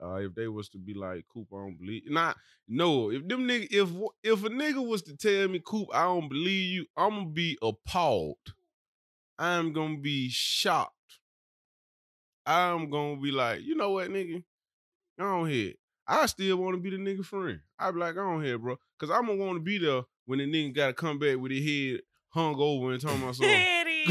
uh, 0.03 0.15
if 0.17 0.35
they 0.35 0.49
was 0.49 0.69
to 0.71 0.79
be 0.79 0.95
like 0.95 1.25
Coop, 1.33 1.49
I 1.53 1.57
don't 1.57 1.79
believe. 1.79 2.03
Not 2.07 2.37
no. 2.69 3.11
If 3.11 3.27
them 3.27 3.49
nigga, 3.49 3.67
if 3.71 3.91
if 4.23 4.45
a 4.45 4.49
nigga 4.49 4.87
was 4.87 5.03
to 5.03 5.17
tell 5.17 5.49
me 5.49 5.61
Coop, 5.65 5.89
I 5.93 6.05
don't 6.05 6.29
believe 6.29 6.73
you, 6.73 6.87
I'm 6.97 7.11
gonna 7.11 7.27
be 7.27 7.59
appalled. 7.63 8.37
I'm 9.39 9.73
gonna 9.73 9.99
be 9.99 10.29
shocked. 10.31 10.95
I'm 12.47 12.91
gonna 12.91 13.21
be 13.21 13.31
like, 13.31 13.63
you 13.63 13.75
know 13.75 13.91
what, 13.91 14.09
nigga, 14.09 14.43
go 15.19 15.25
on 15.25 15.51
ahead. 15.51 15.75
I 16.07 16.25
still 16.27 16.57
want 16.57 16.75
to 16.75 16.81
be 16.81 16.91
the 16.91 16.97
nigga 16.97 17.25
friend. 17.25 17.61
I 17.79 17.91
be 17.91 17.99
like, 17.99 18.15
go 18.15 18.23
on 18.23 18.43
ahead, 18.43 18.63
bro, 18.63 18.79
because 18.99 19.15
I'm 19.15 19.27
gonna 19.27 19.45
want 19.45 19.57
to 19.57 19.63
be 19.63 19.79
there 19.79 20.03
when 20.29 20.39
the 20.41 20.45
nigga 20.47 20.75
gotta 20.75 20.93
come 20.93 21.19
back 21.19 21.39
with 21.39 21.51
his 21.53 21.65
head 21.65 22.01
hung 22.29 22.55
over 22.57 22.93
and 22.93 23.01
talking 23.01 23.23
about 23.23 23.35
something. 23.35 23.51
Daddy. 23.55 24.05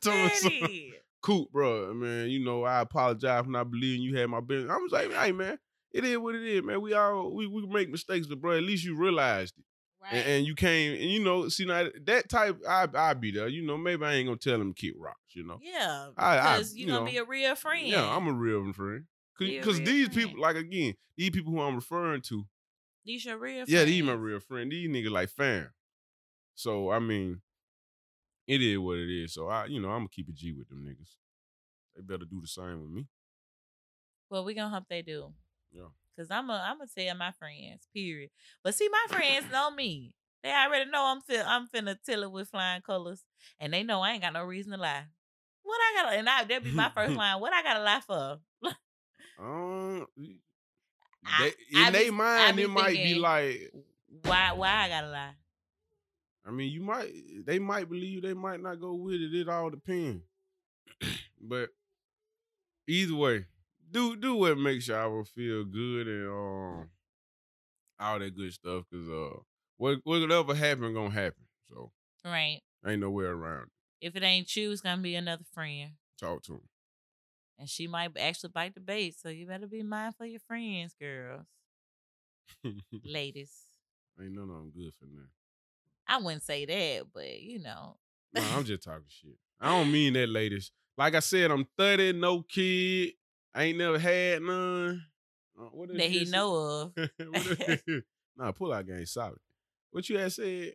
talking 0.00 0.20
about 0.24 0.32
something. 0.32 0.60
Daddy. 0.60 0.94
Coop, 1.20 1.50
bro, 1.50 1.92
man, 1.94 2.28
you 2.30 2.44
know, 2.44 2.62
I 2.62 2.80
apologize 2.80 3.44
for 3.44 3.50
not 3.50 3.70
believing 3.70 4.02
you 4.02 4.16
had 4.16 4.28
my 4.30 4.40
business. 4.40 4.70
I 4.70 4.76
was 4.76 4.92
like, 4.92 5.12
hey, 5.12 5.32
man, 5.32 5.58
it 5.92 6.04
is 6.04 6.16
what 6.18 6.36
it 6.36 6.44
is, 6.44 6.62
man. 6.62 6.80
We 6.80 6.94
all 6.94 7.34
we 7.34 7.46
we 7.48 7.66
make 7.66 7.90
mistakes, 7.90 8.28
but 8.28 8.40
bro, 8.40 8.56
at 8.56 8.62
least 8.62 8.84
you 8.84 8.96
realized 8.96 9.54
it, 9.58 9.64
Right. 10.00 10.12
and, 10.14 10.28
and 10.28 10.46
you 10.46 10.54
came, 10.54 10.92
and 10.92 11.10
you 11.10 11.22
know, 11.24 11.48
see 11.48 11.64
now 11.64 11.88
that 12.06 12.28
type, 12.28 12.58
I 12.66 12.86
I 12.94 13.14
be 13.14 13.32
there. 13.32 13.48
You 13.48 13.66
know, 13.66 13.76
maybe 13.76 14.04
I 14.04 14.12
ain't 14.14 14.28
gonna 14.28 14.38
tell 14.38 14.60
him 14.60 14.72
to 14.72 14.80
kick 14.80 14.94
rocks. 14.96 15.34
You 15.34 15.44
know, 15.44 15.58
yeah. 15.60 16.10
Because 16.14 16.74
you 16.76 16.86
you're 16.86 16.94
gonna 16.94 17.06
know, 17.06 17.10
be 17.10 17.18
a 17.18 17.24
real 17.24 17.56
friend. 17.56 17.86
yeah, 17.88 18.08
I'm 18.16 18.28
a 18.28 18.32
real 18.32 18.72
friend. 18.72 19.04
Because 19.38 19.78
these 19.80 20.08
friend. 20.08 20.12
people, 20.28 20.40
like 20.40 20.56
again, 20.56 20.94
these 21.16 21.30
people 21.30 21.52
who 21.52 21.60
I'm 21.60 21.74
referring 21.74 22.22
to, 22.28 22.44
These 23.04 23.24
your 23.24 23.38
real 23.38 23.64
yeah, 23.66 23.84
these 23.84 24.02
my 24.02 24.12
real 24.12 24.40
friend. 24.40 24.70
These 24.70 24.88
niggas 24.88 25.10
like 25.10 25.30
fam. 25.30 25.70
So 26.54 26.90
I 26.90 26.98
mean, 26.98 27.40
it 28.46 28.62
is 28.62 28.78
what 28.78 28.98
it 28.98 29.10
is. 29.10 29.34
So 29.34 29.48
I, 29.48 29.66
you 29.66 29.80
know, 29.80 29.88
I'm 29.88 30.00
gonna 30.00 30.08
keep 30.08 30.28
it 30.28 30.34
G 30.34 30.52
with 30.52 30.68
them 30.68 30.84
niggas. 30.84 31.16
They 31.94 32.02
better 32.02 32.24
do 32.24 32.40
the 32.40 32.46
same 32.46 32.82
with 32.82 32.90
me. 32.90 33.06
Well, 34.30 34.44
we 34.44 34.54
gonna 34.54 34.74
hope 34.74 34.84
they 34.88 35.02
do. 35.02 35.32
Yeah. 35.72 35.88
Cause 36.16 36.28
I'm 36.30 36.50
a 36.50 36.54
I'm 36.54 36.78
gonna 36.78 36.90
tell 36.96 37.16
my 37.16 37.32
friends, 37.32 37.86
period. 37.94 38.30
But 38.64 38.74
see, 38.74 38.88
my 38.88 39.16
friends 39.16 39.46
know 39.52 39.70
me. 39.70 40.12
They 40.42 40.50
already 40.50 40.90
know 40.90 41.04
I'm 41.04 41.20
fin- 41.20 41.46
I'm 41.46 41.66
finna 41.68 41.96
tell 42.04 42.22
it 42.22 42.30
with 42.30 42.48
flying 42.48 42.82
colors, 42.82 43.24
and 43.58 43.72
they 43.72 43.82
know 43.82 44.00
I 44.00 44.12
ain't 44.12 44.22
got 44.22 44.32
no 44.32 44.44
reason 44.44 44.72
to 44.72 44.78
lie. 44.78 45.04
What 45.62 45.76
I 45.76 46.02
gotta 46.02 46.16
and 46.16 46.28
I 46.28 46.44
that 46.44 46.64
be 46.64 46.72
my 46.72 46.90
first 46.94 47.14
line. 47.16 47.40
What 47.40 47.52
I 47.52 47.62
gotta 47.62 47.82
lie 47.82 48.00
for? 48.06 48.38
Um, 49.40 50.08
I- 51.24 51.52
they, 51.72 51.86
in 51.86 51.92
their 51.92 52.12
mind, 52.12 52.58
it 52.58 52.68
might 52.70 52.94
be 52.94 53.14
like, 53.14 53.72
Why 54.22 54.52
why 54.52 54.84
I 54.84 54.88
gotta 54.88 55.08
lie? 55.08 55.34
I 56.46 56.50
mean, 56.50 56.72
you 56.72 56.80
might, 56.80 57.12
they 57.44 57.58
might 57.58 57.88
believe 57.90 58.22
they 58.22 58.32
might 58.32 58.62
not 58.62 58.80
go 58.80 58.94
with 58.94 59.16
it. 59.20 59.34
It 59.34 59.48
all 59.48 59.68
depends. 59.68 60.22
but 61.40 61.68
either 62.86 63.14
way, 63.14 63.44
do 63.90 64.16
do 64.16 64.34
what 64.34 64.56
makes 64.58 64.88
y'all 64.88 65.24
feel 65.24 65.64
good 65.64 66.06
and 66.06 66.28
um 66.28 66.88
all 68.00 68.18
that 68.18 68.34
good 68.36 68.52
stuff. 68.52 68.84
Cause 68.90 69.08
uh, 69.08 69.38
what 69.76 69.98
whatever 70.04 70.54
happen 70.54 70.94
gonna 70.94 71.10
happen. 71.10 71.44
So 71.68 71.92
Right. 72.24 72.60
ain't 72.86 73.00
no 73.00 73.10
way 73.10 73.24
around 73.24 73.64
it. 73.64 74.06
If 74.06 74.16
it 74.16 74.22
ain't 74.22 74.54
you, 74.56 74.70
it's 74.72 74.80
gonna 74.80 75.02
be 75.02 75.16
another 75.16 75.44
friend. 75.52 75.92
Talk 76.18 76.42
to 76.44 76.54
And 77.58 77.68
she 77.68 77.86
might 77.88 78.16
actually 78.18 78.50
bite 78.50 78.74
the 78.74 78.80
bait. 78.80 79.16
So 79.18 79.28
you 79.28 79.46
better 79.46 79.66
be 79.66 79.82
mindful 79.82 80.24
of 80.26 80.30
your 80.30 80.40
friends, 80.40 80.94
girls. 81.00 81.44
Ladies. 83.04 83.52
ain't 84.20 84.32
none 84.32 84.44
of 84.44 84.48
them 84.48 84.72
good 84.74 84.92
for 84.94 85.06
nothing. 85.06 85.28
I 86.06 86.18
wouldn't 86.18 86.42
say 86.42 86.64
that, 86.64 87.06
but 87.12 87.40
you 87.40 87.58
know. 87.58 87.96
No, 88.32 88.42
I'm 88.54 88.64
just 88.64 88.82
talking 88.82 89.02
shit. 89.08 89.36
I 89.60 89.70
don't 89.70 89.92
mean 89.92 90.12
that, 90.14 90.28
ladies. 90.28 90.70
Like 90.96 91.14
I 91.14 91.20
said, 91.20 91.50
I'm 91.50 91.66
30, 91.76 92.14
no 92.14 92.42
kid. 92.42 93.12
I 93.54 93.64
ain't 93.64 93.78
never 93.78 93.98
had 93.98 94.42
none. 94.42 95.02
Uh, 95.58 95.64
what 95.72 95.88
that 95.92 96.00
he 96.02 96.24
say? 96.24 96.30
know 96.30 96.92
of. 96.96 97.10
Nah, 98.36 98.52
pull 98.52 98.72
out 98.72 98.86
game 98.86 99.04
solid. 99.04 99.40
What 99.90 100.08
you 100.08 100.16
had 100.16 100.32
said? 100.32 100.74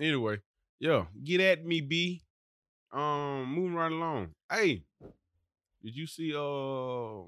Anyway, 0.00 0.38
yo, 0.78 1.08
get 1.24 1.40
at 1.40 1.64
me, 1.64 1.80
B. 1.80 2.22
Um, 2.92 3.46
moving 3.52 3.74
right 3.74 3.90
along. 3.90 4.28
Hey, 4.48 4.84
did 5.84 5.96
you 5.96 6.06
see 6.06 6.34
uh 6.34 7.24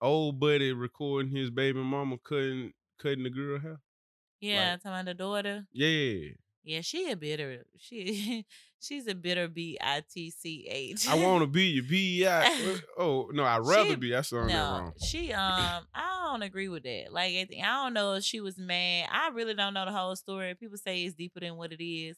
old 0.00 0.40
buddy 0.40 0.72
recording 0.72 1.30
his 1.34 1.50
baby 1.50 1.80
mama 1.80 2.16
cutting 2.22 2.72
cutting 2.98 3.22
the 3.24 3.30
girl 3.30 3.58
hair? 3.60 3.80
Yeah, 4.40 4.76
talking 4.76 4.90
about 4.92 5.04
the 5.04 5.14
daughter. 5.14 5.66
Yeah. 5.72 6.30
Yeah, 6.64 6.80
she 6.80 7.10
a 7.10 7.16
bitter. 7.16 7.64
She 7.76 8.44
she's 8.80 9.06
a 9.08 9.14
bitter 9.16 9.48
B 9.48 9.78
I 9.80 10.02
T 10.08 10.30
C 10.30 10.66
H. 10.70 11.08
I 11.08 11.14
want 11.16 11.42
to 11.42 11.46
be 11.48 11.64
your 11.64 11.84
B. 11.84 12.24
I, 12.26 12.76
oh 12.98 13.30
no, 13.32 13.42
I'd 13.44 13.58
rather 13.66 13.90
She- 13.90 13.96
be. 13.96 14.10
That's 14.12 14.28
song 14.28 14.46
that 14.48 14.60
wrong. 14.60 14.92
she 15.04 15.32
um, 15.32 15.84
I 15.94 16.28
don't 16.30 16.42
agree 16.42 16.68
with 16.68 16.84
that. 16.84 17.12
Like, 17.12 17.34
I 17.34 17.82
don't 17.82 17.94
know 17.94 18.14
if 18.14 18.22
she 18.24 18.40
was 18.40 18.58
mad. 18.58 19.08
I 19.10 19.28
really 19.30 19.54
don't 19.54 19.74
know 19.74 19.84
the 19.84 19.92
whole 19.92 20.14
story. 20.14 20.54
People 20.54 20.76
say 20.78 21.02
it's 21.02 21.14
deeper 21.16 21.40
than 21.40 21.56
what 21.56 21.72
it 21.72 21.84
is. 21.84 22.16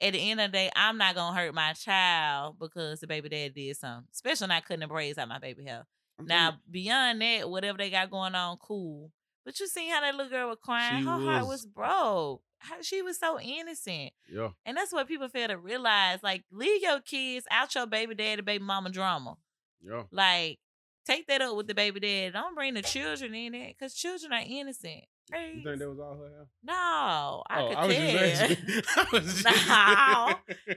At 0.00 0.12
the 0.12 0.30
end 0.30 0.40
of 0.40 0.50
the 0.50 0.58
day, 0.58 0.70
I'm 0.74 0.98
not 0.98 1.14
gonna 1.14 1.36
hurt 1.36 1.54
my 1.54 1.72
child 1.72 2.56
because 2.58 3.00
the 3.00 3.06
baby 3.06 3.28
dad 3.28 3.54
did 3.54 3.76
something, 3.76 4.08
especially 4.12 4.48
not 4.48 4.64
cutting 4.64 4.80
the 4.80 4.86
braids 4.86 5.18
out 5.18 5.28
my 5.28 5.38
baby 5.38 5.64
hair. 5.64 5.86
I'm 6.18 6.24
mm-hmm. 6.24 6.28
Now, 6.28 6.58
beyond 6.70 7.20
that, 7.22 7.48
whatever 7.48 7.78
they 7.78 7.90
got 7.90 8.10
going 8.10 8.34
on, 8.34 8.58
cool. 8.58 9.10
But 9.44 9.60
you 9.60 9.66
seen 9.66 9.90
how 9.90 10.00
that 10.00 10.14
little 10.14 10.30
girl 10.30 10.48
was 10.48 10.58
crying? 10.62 11.02
She 11.02 11.04
Her 11.04 11.18
heart 11.18 11.46
was- 11.46 11.48
was 11.48 11.66
broke. 11.66 12.42
How, 12.58 12.76
she 12.80 13.02
was 13.02 13.18
so 13.18 13.38
innocent. 13.38 14.12
yeah. 14.32 14.48
And 14.64 14.74
that's 14.74 14.90
what 14.90 15.06
people 15.06 15.28
fail 15.28 15.48
to 15.48 15.58
realize. 15.58 16.22
Like, 16.22 16.44
leave 16.50 16.80
your 16.82 17.00
kids 17.00 17.46
out 17.50 17.74
your 17.74 17.86
baby 17.86 18.14
daddy, 18.14 18.40
baby 18.40 18.64
mama 18.64 18.88
drama. 18.88 19.36
Yeah. 19.82 20.04
Like, 20.10 20.60
take 21.04 21.26
that 21.26 21.42
up 21.42 21.56
with 21.56 21.66
the 21.66 21.74
baby 21.74 22.00
dad. 22.00 22.32
Don't 22.32 22.54
bring 22.54 22.72
the 22.72 22.80
children 22.80 23.34
in 23.34 23.54
it 23.54 23.76
because 23.78 23.92
children 23.92 24.32
are 24.32 24.42
innocent. 24.46 25.04
You 25.32 25.62
think 25.64 25.78
that 25.78 25.88
was 25.88 25.98
all 25.98 26.16
her 26.16 26.28
hair? 26.28 26.46
no, 26.62 27.42
I 27.48 27.60
oh, 27.60 27.68
could 27.68 27.76
I 27.76 27.86
was 27.86 27.96
tell. 27.96 28.48
just. 28.48 28.96
I 28.96 29.06
was 29.12 29.24
just 29.42 29.44
No, 29.44 29.52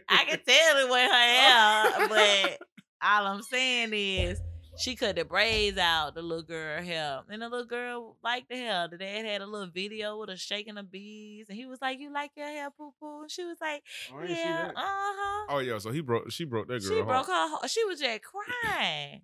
I 0.10 0.24
can 0.26 0.40
tell 0.48 0.78
it 0.78 0.90
was 0.90 1.12
her 1.12 2.08
hair, 2.08 2.08
but 2.10 2.68
all 3.02 3.28
I'm 3.28 3.42
saying 3.44 3.92
is 3.94 4.40
she 4.78 4.96
cut 4.96 5.16
the 5.16 5.26
braids 5.26 5.78
out 5.78 6.14
the 6.14 6.22
little 6.22 6.44
girl 6.44 6.82
hair, 6.82 7.22
and 7.30 7.42
the 7.42 7.50
little 7.50 7.66
girl 7.66 8.16
liked 8.24 8.50
the 8.50 8.56
hair. 8.56 8.88
The 8.88 8.98
dad 8.98 9.26
had 9.26 9.42
a 9.42 9.46
little 9.46 9.70
video 9.70 10.20
with 10.20 10.30
her 10.30 10.38
shaking 10.38 10.76
the 10.76 10.84
beads, 10.84 11.50
and 11.50 11.58
he 11.58 11.66
was 11.66 11.82
like, 11.82 12.00
"You 12.00 12.14
like 12.14 12.32
your 12.36 12.48
hair, 12.48 12.70
poo 12.70 12.94
poo?" 13.00 13.24
And 13.24 13.32
she 13.32 13.44
was 13.44 13.58
like, 13.60 13.84
Oh, 14.14 14.18
I 14.18 14.22
ain't 14.22 14.30
see 14.30 14.44
"Yeah, 14.44 14.68
uh 14.70 14.72
huh." 14.76 15.46
Oh 15.50 15.60
yeah, 15.60 15.78
so 15.80 15.92
he 15.92 16.02
broke. 16.02 16.32
She 16.32 16.46
broke 16.46 16.68
that 16.68 16.82
girl. 16.82 16.98
She 16.98 17.02
broke 17.02 17.28
her. 17.28 17.68
She 17.68 17.84
was 17.86 18.00
just 18.00 18.22
crying. 18.24 19.22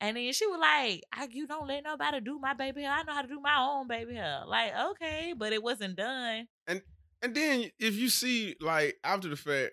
And 0.00 0.16
then 0.16 0.32
she 0.32 0.46
was 0.46 0.58
like, 0.60 1.04
I, 1.12 1.28
"You 1.30 1.46
don't 1.46 1.68
let 1.68 1.84
nobody 1.84 2.20
do 2.20 2.38
my 2.38 2.54
baby 2.54 2.82
hair. 2.82 2.92
I 2.92 3.02
know 3.02 3.12
how 3.12 3.22
to 3.22 3.28
do 3.28 3.40
my 3.40 3.56
own 3.58 3.86
baby 3.86 4.14
hair." 4.14 4.42
Like, 4.46 4.72
okay, 4.92 5.34
but 5.36 5.52
it 5.52 5.62
wasn't 5.62 5.96
done. 5.96 6.48
And 6.66 6.82
and 7.22 7.34
then 7.34 7.70
if 7.78 7.96
you 7.96 8.08
see 8.08 8.56
like 8.60 8.96
after 9.04 9.28
the 9.28 9.36
fact, 9.36 9.72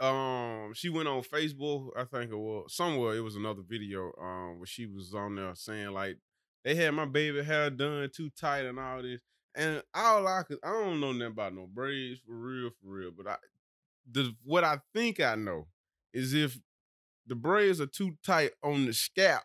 um, 0.00 0.72
she 0.74 0.88
went 0.88 1.08
on 1.08 1.22
Facebook. 1.22 1.90
I 1.96 2.04
think 2.04 2.32
it 2.32 2.36
was 2.36 2.74
somewhere. 2.74 3.14
It 3.16 3.20
was 3.20 3.36
another 3.36 3.62
video. 3.66 4.12
Um, 4.20 4.58
where 4.58 4.66
she 4.66 4.86
was 4.86 5.14
on 5.14 5.36
there 5.36 5.54
saying 5.54 5.92
like 5.92 6.16
they 6.64 6.74
had 6.74 6.90
my 6.90 7.06
baby 7.06 7.42
hair 7.42 7.70
done 7.70 8.10
too 8.14 8.30
tight 8.30 8.66
and 8.66 8.78
all 8.78 9.02
this. 9.02 9.20
And 9.54 9.82
all 9.94 10.26
I 10.26 10.42
could, 10.42 10.58
I 10.62 10.70
don't 10.70 11.00
know 11.00 11.12
nothing 11.12 11.32
about 11.32 11.54
no 11.54 11.66
braids 11.66 12.20
for 12.24 12.34
real, 12.34 12.70
for 12.70 12.90
real. 12.90 13.10
But 13.16 13.28
I, 13.28 13.36
the 14.10 14.34
what 14.44 14.64
I 14.64 14.78
think 14.92 15.20
I 15.20 15.34
know 15.34 15.68
is 16.12 16.34
if 16.34 16.58
the 17.26 17.34
braids 17.34 17.80
are 17.80 17.86
too 17.86 18.16
tight 18.24 18.52
on 18.62 18.86
the 18.86 18.92
scalp, 18.92 19.42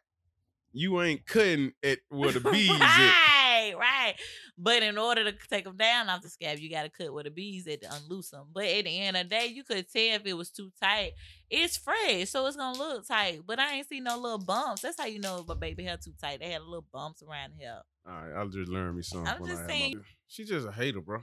you 0.73 1.01
ain't 1.01 1.25
cutting 1.25 1.71
it 1.81 1.99
where 2.09 2.31
the 2.31 2.39
bees 2.51 2.69
at. 2.69 2.79
right, 2.79 3.73
right. 3.77 4.15
But 4.57 4.83
in 4.83 4.97
order 4.97 5.23
to 5.23 5.37
take 5.49 5.63
them 5.63 5.77
down 5.77 6.09
off 6.09 6.21
the 6.21 6.29
scab, 6.29 6.59
you 6.59 6.69
got 6.69 6.83
to 6.83 6.89
cut 6.89 7.13
where 7.13 7.23
the 7.23 7.31
bees 7.31 7.67
at 7.67 7.81
to 7.81 7.93
unloose 7.95 8.31
them. 8.31 8.47
But 8.53 8.65
at 8.65 8.85
the 8.85 8.99
end 8.99 9.15
of 9.15 9.23
the 9.23 9.29
day, 9.29 9.47
you 9.47 9.63
could 9.63 9.89
tell 9.91 10.01
if 10.01 10.25
it 10.25 10.33
was 10.33 10.49
too 10.49 10.71
tight. 10.81 11.13
It's 11.49 11.77
fresh, 11.77 12.29
so 12.29 12.45
it's 12.47 12.57
gonna 12.57 12.77
look 12.77 13.07
tight. 13.07 13.41
But 13.45 13.59
I 13.59 13.75
ain't 13.75 13.87
seen 13.87 14.03
no 14.03 14.17
little 14.17 14.43
bumps. 14.43 14.81
That's 14.81 14.99
how 14.99 15.05
you 15.05 15.19
know 15.19 15.39
if 15.39 15.49
a 15.49 15.55
baby 15.55 15.83
hair 15.83 15.97
too 15.97 16.13
tight. 16.19 16.39
They 16.39 16.51
had 16.51 16.63
little 16.63 16.85
bumps 16.91 17.21
around 17.23 17.53
the 17.57 17.63
hair. 17.63 17.81
All 18.05 18.13
right, 18.13 18.39
I'll 18.39 18.49
just 18.49 18.69
learn 18.69 18.95
me 18.95 19.03
something. 19.03 19.31
I'm 19.31 19.45
just 19.45 19.65
saying-. 19.67 20.01
She 20.27 20.43
just 20.43 20.67
a 20.67 20.71
hater, 20.71 21.01
bro. 21.01 21.19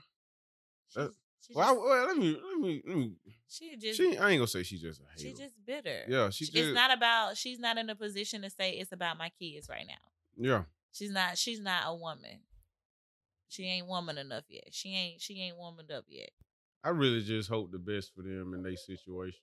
She, 1.46 1.54
Well, 1.54 1.68
I, 1.68 1.72
well, 1.72 2.06
let 2.08 2.16
me, 2.16 2.38
let 2.48 2.58
me, 2.60 2.82
let 2.86 2.96
me. 2.96 3.12
she 3.48 3.76
just 3.76 3.96
She, 3.96 4.16
I 4.18 4.30
ain't 4.30 4.38
gonna 4.40 4.46
say 4.46 4.62
she 4.62 4.78
just 4.78 5.00
a 5.00 5.04
hater. 5.16 5.28
she 5.28 5.32
just 5.34 5.54
bitter. 5.64 6.04
yeah, 6.08 6.30
she 6.30 6.44
Sh- 6.44 6.48
just, 6.50 6.68
it's 6.68 6.74
not 6.74 6.92
about 6.96 7.36
she's 7.36 7.58
not 7.58 7.78
in 7.78 7.88
a 7.90 7.94
position 7.96 8.42
to 8.42 8.50
say 8.50 8.72
it's 8.72 8.92
about 8.92 9.16
my 9.18 9.30
kids 9.38 9.68
right 9.68 9.86
now. 9.86 9.94
yeah. 10.36 10.62
She's 10.92 11.10
not 11.12 11.38
she's 11.38 11.60
not 11.60 11.84
a 11.86 11.94
woman. 11.94 12.40
She 13.48 13.64
ain't 13.64 13.86
woman 13.86 14.18
enough 14.18 14.44
yet. 14.48 14.68
She 14.72 14.94
ain't 14.94 15.20
she 15.20 15.40
ain't 15.40 15.56
womaned 15.56 15.90
up 15.90 16.04
yet. 16.08 16.30
I 16.82 16.90
really 16.90 17.22
just 17.22 17.48
hope 17.48 17.70
the 17.72 17.78
best 17.78 18.12
for 18.14 18.22
them 18.22 18.54
in 18.54 18.62
their 18.62 18.76
situation. 18.76 19.40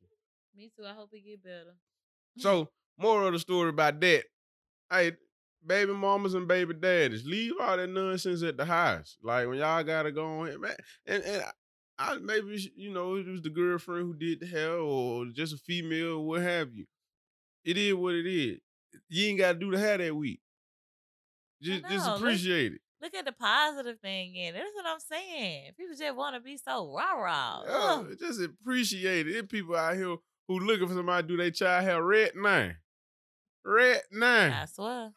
Me 0.55 0.71
too. 0.75 0.85
I 0.85 0.93
hope 0.93 1.09
it 1.13 1.23
get 1.25 1.43
better. 1.43 1.75
So, 2.39 2.69
moral 2.99 3.27
of 3.27 3.33
the 3.33 3.39
story 3.39 3.69
about 3.69 3.99
that, 4.01 4.23
hey, 4.91 5.13
baby 5.65 5.91
mamas 5.93 6.35
and 6.35 6.47
baby 6.47 6.73
daddies, 6.75 7.25
leave 7.25 7.53
all 7.59 7.75
that 7.77 7.89
nonsense 7.89 8.43
at 8.43 8.57
the 8.57 8.65
house. 8.65 9.17
Like 9.23 9.47
when 9.47 9.57
y'all 9.57 9.83
gotta 9.83 10.11
go 10.11 10.41
on 10.41 10.61
man. 10.61 10.75
And 11.07 11.23
and 11.23 11.43
I 11.99 12.17
maybe 12.17 12.71
you 12.75 12.91
know 12.91 13.15
it 13.15 13.27
was 13.27 13.41
the 13.41 13.49
girlfriend 13.49 14.03
who 14.03 14.13
did 14.13 14.39
the 14.39 14.45
hair, 14.45 14.73
or 14.77 15.25
just 15.33 15.53
a 15.53 15.57
female, 15.57 16.17
or 16.17 16.25
what 16.25 16.41
have 16.41 16.73
you. 16.73 16.85
It 17.65 17.77
is 17.77 17.93
what 17.95 18.15
it 18.15 18.27
is. 18.27 18.59
You 19.09 19.27
ain't 19.27 19.39
got 19.39 19.53
to 19.53 19.59
do 19.59 19.71
the 19.71 19.79
hair 19.79 19.97
that 19.97 20.15
week. 20.15 20.39
Just, 21.61 21.87
just 21.87 22.05
know, 22.05 22.15
appreciate 22.15 22.73
it. 22.73 22.81
Look 23.01 23.13
at 23.13 23.25
the 23.25 23.31
positive 23.31 23.99
thing 23.99 24.35
in 24.35 24.55
it. 24.55 24.57
That's 24.57 24.73
what 24.73 24.85
I'm 24.85 24.99
saying. 24.99 25.71
People 25.77 25.95
just 25.97 26.15
want 26.15 26.35
to 26.35 26.41
be 26.41 26.57
so 26.57 26.91
rah 26.93 27.13
rah. 27.13 27.63
Yeah, 27.67 28.03
just 28.19 28.41
appreciate 28.41 29.27
it. 29.27 29.33
There 29.33 29.43
people 29.43 29.75
out 29.75 29.95
here 29.95 30.15
who 30.47 30.59
looking 30.59 30.87
for 30.87 30.93
somebody 30.93 31.23
to 31.23 31.27
do 31.27 31.37
their 31.37 31.51
child 31.51 31.83
hair 31.83 32.01
red 32.01 32.31
nine. 32.35 32.77
Red 33.65 34.01
nine. 34.11 34.51
I 34.51 34.65
swear. 34.65 35.11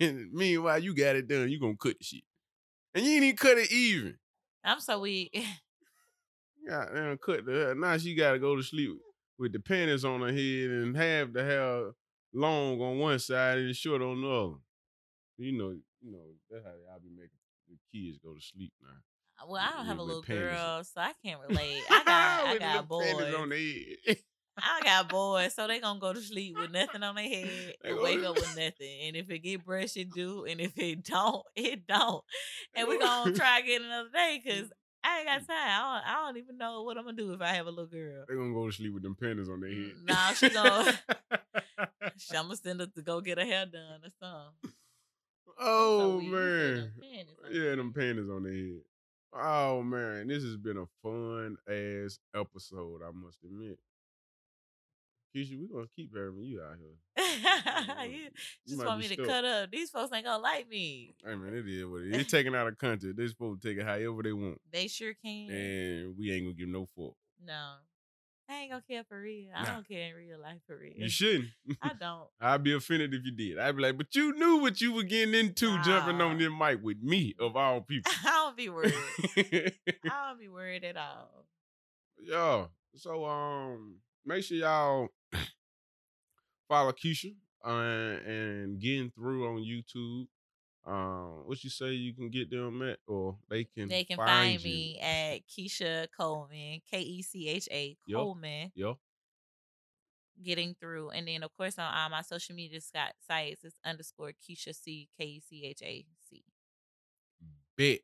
And 0.00 0.32
meanwhile, 0.32 0.78
you 0.78 0.94
got 0.94 1.16
it 1.16 1.28
done. 1.28 1.50
You 1.50 1.60
gonna 1.60 1.76
cut 1.76 1.98
the 1.98 2.04
shit. 2.04 2.22
And 2.94 3.04
you 3.04 3.12
ain't 3.12 3.24
even 3.24 3.36
cut 3.36 3.58
it 3.58 3.70
even. 3.70 4.16
I'm 4.64 4.80
so 4.80 5.00
weak. 5.00 5.36
Goddamn, 6.68 7.18
cut 7.18 7.46
the 7.46 7.52
hair. 7.52 7.74
Now 7.74 7.96
she 7.96 8.14
gotta 8.14 8.38
go 8.38 8.56
to 8.56 8.62
sleep 8.62 8.90
with 9.38 9.52
the 9.52 9.60
panties 9.60 10.04
on 10.04 10.20
her 10.20 10.32
head 10.32 10.70
and 10.70 10.96
have 10.96 11.32
the 11.32 11.44
hair 11.44 11.92
long 12.32 12.80
on 12.80 12.98
one 12.98 13.18
side 13.18 13.58
and 13.58 13.74
short 13.76 14.02
on 14.02 14.20
the 14.20 14.28
other. 14.28 14.54
You 15.38 15.52
know, 15.52 15.70
you 16.00 16.12
know, 16.12 16.24
that's 16.50 16.64
how 16.64 16.72
y'all 16.72 17.00
be 17.00 17.10
making 17.10 17.30
the 17.68 17.76
kids 17.92 18.18
go 18.22 18.34
to 18.34 18.40
sleep 18.40 18.72
now. 18.82 18.88
Uh, 19.42 19.46
well, 19.48 19.62
I 19.62 19.76
don't 19.76 19.86
have 19.86 19.98
a 19.98 20.02
little 20.02 20.22
girl, 20.22 20.82
so 20.82 21.00
I 21.00 21.12
can't 21.24 21.40
relate. 21.48 21.82
I 21.90 22.02
got 22.04 22.46
I 22.46 22.58
got 22.58 22.88
boys. 22.88 23.14
I 24.58 24.80
got 24.82 25.10
boys, 25.10 25.54
so 25.54 25.66
they 25.66 25.80
gonna 25.80 26.00
go 26.00 26.14
to 26.14 26.20
sleep 26.20 26.56
with 26.58 26.70
nothing 26.70 27.02
on 27.02 27.14
their 27.14 27.28
head 27.28 27.74
They 27.82 27.90
and 27.90 28.00
wake 28.00 28.24
up 28.24 28.36
with 28.36 28.56
nothing. 28.56 29.00
And 29.04 29.16
if 29.16 29.30
it 29.30 29.40
get 29.40 29.64
brushed, 29.64 29.98
it 29.98 30.10
do. 30.10 30.44
And 30.44 30.60
if 30.60 30.78
it 30.78 31.04
don't, 31.04 31.42
it 31.54 31.86
don't. 31.86 32.24
And 32.74 32.88
we 32.88 32.98
gonna 32.98 33.34
try 33.34 33.58
again 33.58 33.82
another 33.82 34.08
day 34.12 34.40
because 34.42 34.68
mm. 34.68 34.70
I 35.08 35.18
ain't 35.18 35.26
got 35.26 35.46
time. 35.46 35.56
Mm. 35.56 35.70
I 35.70 35.78
don't, 35.78 36.08
I 36.08 36.26
don't 36.26 36.36
even 36.38 36.58
know 36.58 36.82
what 36.82 36.96
I'm 36.98 37.04
gonna 37.04 37.16
do 37.16 37.32
if 37.32 37.40
I 37.40 37.48
have 37.54 37.66
a 37.66 37.70
little 37.70 37.86
girl. 37.86 38.24
They 38.28 38.34
gonna 38.34 38.52
go 38.52 38.66
to 38.66 38.72
sleep 38.72 38.92
with 38.94 39.02
them 39.04 39.16
panties 39.20 39.48
on 39.48 39.60
their 39.60 39.70
head. 39.70 39.92
Nah, 40.04 40.32
she 40.32 40.48
gonna- 40.48 40.98
I'm 42.34 42.44
gonna 42.46 42.56
send 42.56 42.80
her 42.80 42.86
to 42.86 43.02
go 43.02 43.20
get 43.20 43.38
her 43.38 43.44
hair 43.44 43.66
done 43.66 44.00
or 44.02 44.10
something. 44.20 44.72
oh 45.60 46.18
So 46.20 46.26
man. 46.26 46.74
them 46.74 46.92
Yeah, 47.52 47.74
them 47.76 47.92
panties 47.92 48.28
on 48.28 48.42
their 48.44 48.52
head. 48.52 48.80
Oh 49.38 49.82
man, 49.82 50.28
this 50.28 50.42
has 50.42 50.56
been 50.56 50.78
a 50.78 50.86
fun 51.02 51.56
ass 51.68 52.18
episode, 52.34 53.02
I 53.06 53.10
must 53.12 53.38
admit. 53.44 53.78
Keisha, 55.34 55.58
we 55.60 55.68
gonna 55.68 55.86
keep 55.94 56.16
having 56.16 56.42
you 56.42 56.62
out 56.62 56.76
here. 56.78 57.25
you 58.04 58.18
You 58.18 58.30
just 58.76 58.84
want 58.84 59.00
me 59.00 59.08
to 59.08 59.14
stuck. 59.14 59.26
cut 59.26 59.44
up. 59.44 59.70
These 59.70 59.90
folks 59.90 60.12
ain't 60.14 60.24
gonna 60.24 60.42
like 60.42 60.68
me. 60.68 61.14
Hey 61.24 61.34
man, 61.34 61.54
it 61.54 61.68
is 61.68 61.86
what 61.86 62.02
it 62.02 62.06
is. 62.08 62.12
They're 62.12 62.24
taking 62.42 62.54
out 62.54 62.66
of 62.66 62.78
country. 62.78 63.12
They're 63.16 63.28
supposed 63.28 63.62
to 63.62 63.68
take 63.68 63.78
it 63.78 63.84
however 63.84 64.22
they 64.22 64.32
want. 64.32 64.60
They 64.72 64.88
sure 64.88 65.14
can. 65.14 65.50
And 65.50 66.14
we 66.18 66.32
ain't 66.32 66.44
gonna 66.44 66.54
give 66.54 66.68
no 66.68 66.86
fuck. 66.96 67.14
No. 67.44 67.72
I 68.48 68.54
ain't 68.60 68.70
gonna 68.70 68.82
care 68.88 69.02
for 69.02 69.20
real. 69.20 69.48
I 69.56 69.64
Nah. 69.64 69.74
don't 69.74 69.88
care 69.88 70.08
in 70.08 70.14
real 70.14 70.40
life 70.40 70.60
for 70.68 70.78
real. 70.78 70.92
You 70.96 71.08
shouldn't. 71.08 71.46
I 71.82 71.90
don't. 72.00 72.28
I'd 72.40 72.62
be 72.62 72.74
offended 72.74 73.12
if 73.12 73.22
you 73.24 73.32
did. 73.32 73.58
I'd 73.58 73.74
be 73.76 73.82
like, 73.82 73.96
but 73.98 74.14
you 74.14 74.32
knew 74.34 74.58
what 74.58 74.80
you 74.80 74.92
were 74.92 75.02
getting 75.02 75.34
into 75.34 75.82
jumping 75.82 76.20
on 76.20 76.38
Nah. 76.38 76.38
this 76.38 76.50
mic 76.56 76.80
with 76.84 77.02
me, 77.02 77.34
of 77.40 77.56
all 77.56 77.80
people. 77.80 78.12
I 78.24 78.30
don't 78.30 78.56
be 78.56 78.68
worried. 78.68 78.94
I 79.36 80.28
don't 80.28 80.38
be 80.38 80.48
worried 80.48 80.84
at 80.84 80.96
all. 80.96 81.46
yeah. 82.22 82.66
So 82.94 83.24
um 83.26 83.96
make 84.24 84.44
sure 84.44 84.56
y'all 84.58 85.08
follow 86.68 86.92
Keisha 86.92 87.34
uh, 87.64 87.70
and 87.70 88.80
getting 88.80 89.10
through 89.10 89.48
on 89.48 89.62
YouTube. 89.62 90.26
Um, 90.86 91.42
what 91.46 91.64
you 91.64 91.70
say 91.70 91.90
you 91.92 92.14
can 92.14 92.30
get 92.30 92.48
them 92.48 92.80
at, 92.82 92.98
or 93.08 93.36
they 93.50 93.64
can 93.64 93.88
They 93.88 94.04
can 94.04 94.16
find, 94.16 94.28
find 94.28 94.64
me 94.64 95.00
at 95.00 95.38
Keisha 95.48 96.06
Coleman, 96.16 96.80
K 96.88 97.00
E 97.00 97.22
C 97.22 97.48
H 97.48 97.68
A. 97.72 97.96
Coleman, 98.12 98.70
Yo, 98.74 98.98
getting 100.42 100.76
through. 100.80 101.10
And 101.10 101.26
then, 101.26 101.42
of 101.42 101.56
course, 101.56 101.78
on 101.78 101.92
all 101.92 102.10
my 102.10 102.22
social 102.22 102.54
media 102.54 102.80
sites, 102.80 103.64
it's 103.64 103.74
underscore 103.84 104.32
Keisha 104.32 104.74
C, 104.74 105.08
K 105.18 105.24
E 105.24 105.40
C 105.40 105.64
H 105.64 105.82
A 105.82 106.04
C. 106.30 106.44
bet. 107.76 108.00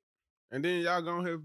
And 0.51 0.65
then 0.65 0.81
y'all 0.83 1.03
gonna 1.03 1.31
have 1.31 1.41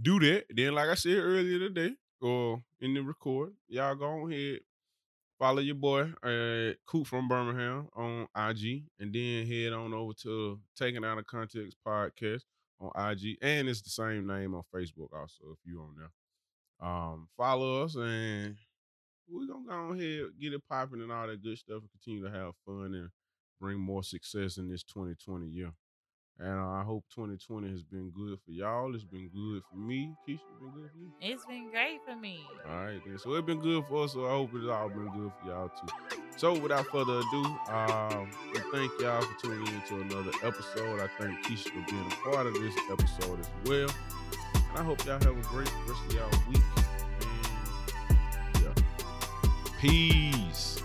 do 0.00 0.20
that. 0.20 0.44
Then, 0.50 0.74
like 0.74 0.88
I 0.88 0.94
said 0.94 1.18
earlier 1.18 1.58
today, 1.58 1.94
or 2.20 2.62
in 2.80 2.94
the 2.94 3.00
record, 3.00 3.52
y'all 3.68 3.94
go 3.94 4.28
ahead, 4.28 4.60
follow 5.38 5.60
your 5.60 5.74
boy, 5.74 6.12
uh, 6.22 6.74
Coop 6.86 7.06
from 7.06 7.28
Birmingham 7.28 7.88
on 7.94 8.26
IG, 8.36 8.84
and 8.98 9.12
then 9.12 9.46
head 9.46 9.72
on 9.72 9.94
over 9.94 10.12
to 10.22 10.58
Taking 10.76 11.04
Out 11.04 11.18
of 11.18 11.26
Context 11.26 11.76
podcast 11.86 12.42
on 12.80 12.90
IG, 13.10 13.38
and 13.42 13.68
it's 13.68 13.82
the 13.82 13.90
same 13.90 14.26
name 14.26 14.54
on 14.54 14.62
Facebook 14.74 15.12
also 15.12 15.52
if 15.52 15.58
you 15.64 15.80
on 15.80 15.94
there. 15.96 16.88
Um, 16.88 17.28
follow 17.36 17.84
us, 17.84 17.94
and 17.96 18.56
we're 19.28 19.46
gonna 19.46 19.66
go 19.66 19.92
ahead 19.92 20.26
get 20.40 20.52
it 20.54 20.62
popping 20.68 21.02
and 21.02 21.12
all 21.12 21.26
that 21.26 21.42
good 21.42 21.58
stuff, 21.58 21.82
and 21.82 21.90
continue 21.90 22.24
to 22.24 22.30
have 22.30 22.54
fun 22.64 22.94
and 22.94 23.10
bring 23.60 23.78
more 23.78 24.02
success 24.02 24.56
in 24.58 24.68
this 24.68 24.82
2020 24.84 25.46
year. 25.46 25.72
And 26.40 26.56
uh, 26.56 26.68
I 26.70 26.84
hope 26.84 27.04
2020 27.16 27.68
has 27.70 27.82
been 27.82 28.10
good 28.10 28.38
for 28.44 28.52
y'all. 28.52 28.94
It's 28.94 29.02
been 29.02 29.28
good 29.28 29.62
for 29.68 29.76
me. 29.76 30.14
Keisha, 30.26 30.34
it's 30.34 30.60
been 30.60 30.70
good 30.70 30.90
for 30.90 30.98
you. 30.98 31.10
It's 31.20 31.44
been 31.46 31.70
great 31.70 31.98
for 32.06 32.14
me. 32.14 32.40
All 32.68 32.76
right, 32.84 33.00
then. 33.04 33.18
So 33.18 33.34
it's 33.34 33.44
been 33.44 33.58
good 33.58 33.84
for 33.86 34.04
us. 34.04 34.12
So 34.12 34.24
I 34.24 34.30
hope 34.30 34.50
it's 34.54 34.68
all 34.68 34.88
been 34.88 35.08
good 35.08 35.32
for 35.42 35.48
y'all 35.48 35.68
too. 35.68 36.16
So 36.36 36.56
without 36.56 36.86
further 36.86 37.18
ado, 37.18 37.44
um, 37.72 38.30
we 38.54 38.60
thank 38.70 38.92
y'all 39.00 39.20
for 39.20 39.40
tuning 39.42 39.66
in 39.66 39.82
to 39.88 40.00
another 40.00 40.30
episode. 40.44 41.00
I 41.00 41.08
thank 41.18 41.44
Keisha 41.44 41.70
for 41.70 41.90
being 41.90 42.06
a 42.06 42.30
part 42.30 42.46
of 42.46 42.54
this 42.54 42.74
episode 42.92 43.40
as 43.40 43.50
well. 43.64 43.90
And 44.54 44.78
I 44.78 44.84
hope 44.84 45.04
y'all 45.04 45.18
have 45.18 45.26
a 45.26 45.48
great 45.48 45.72
rest 45.88 46.00
of 46.08 46.14
y'all 46.14 46.30
week. 46.48 46.62
And 48.10 48.62
yeah, 48.62 48.74
peace. 49.80 50.80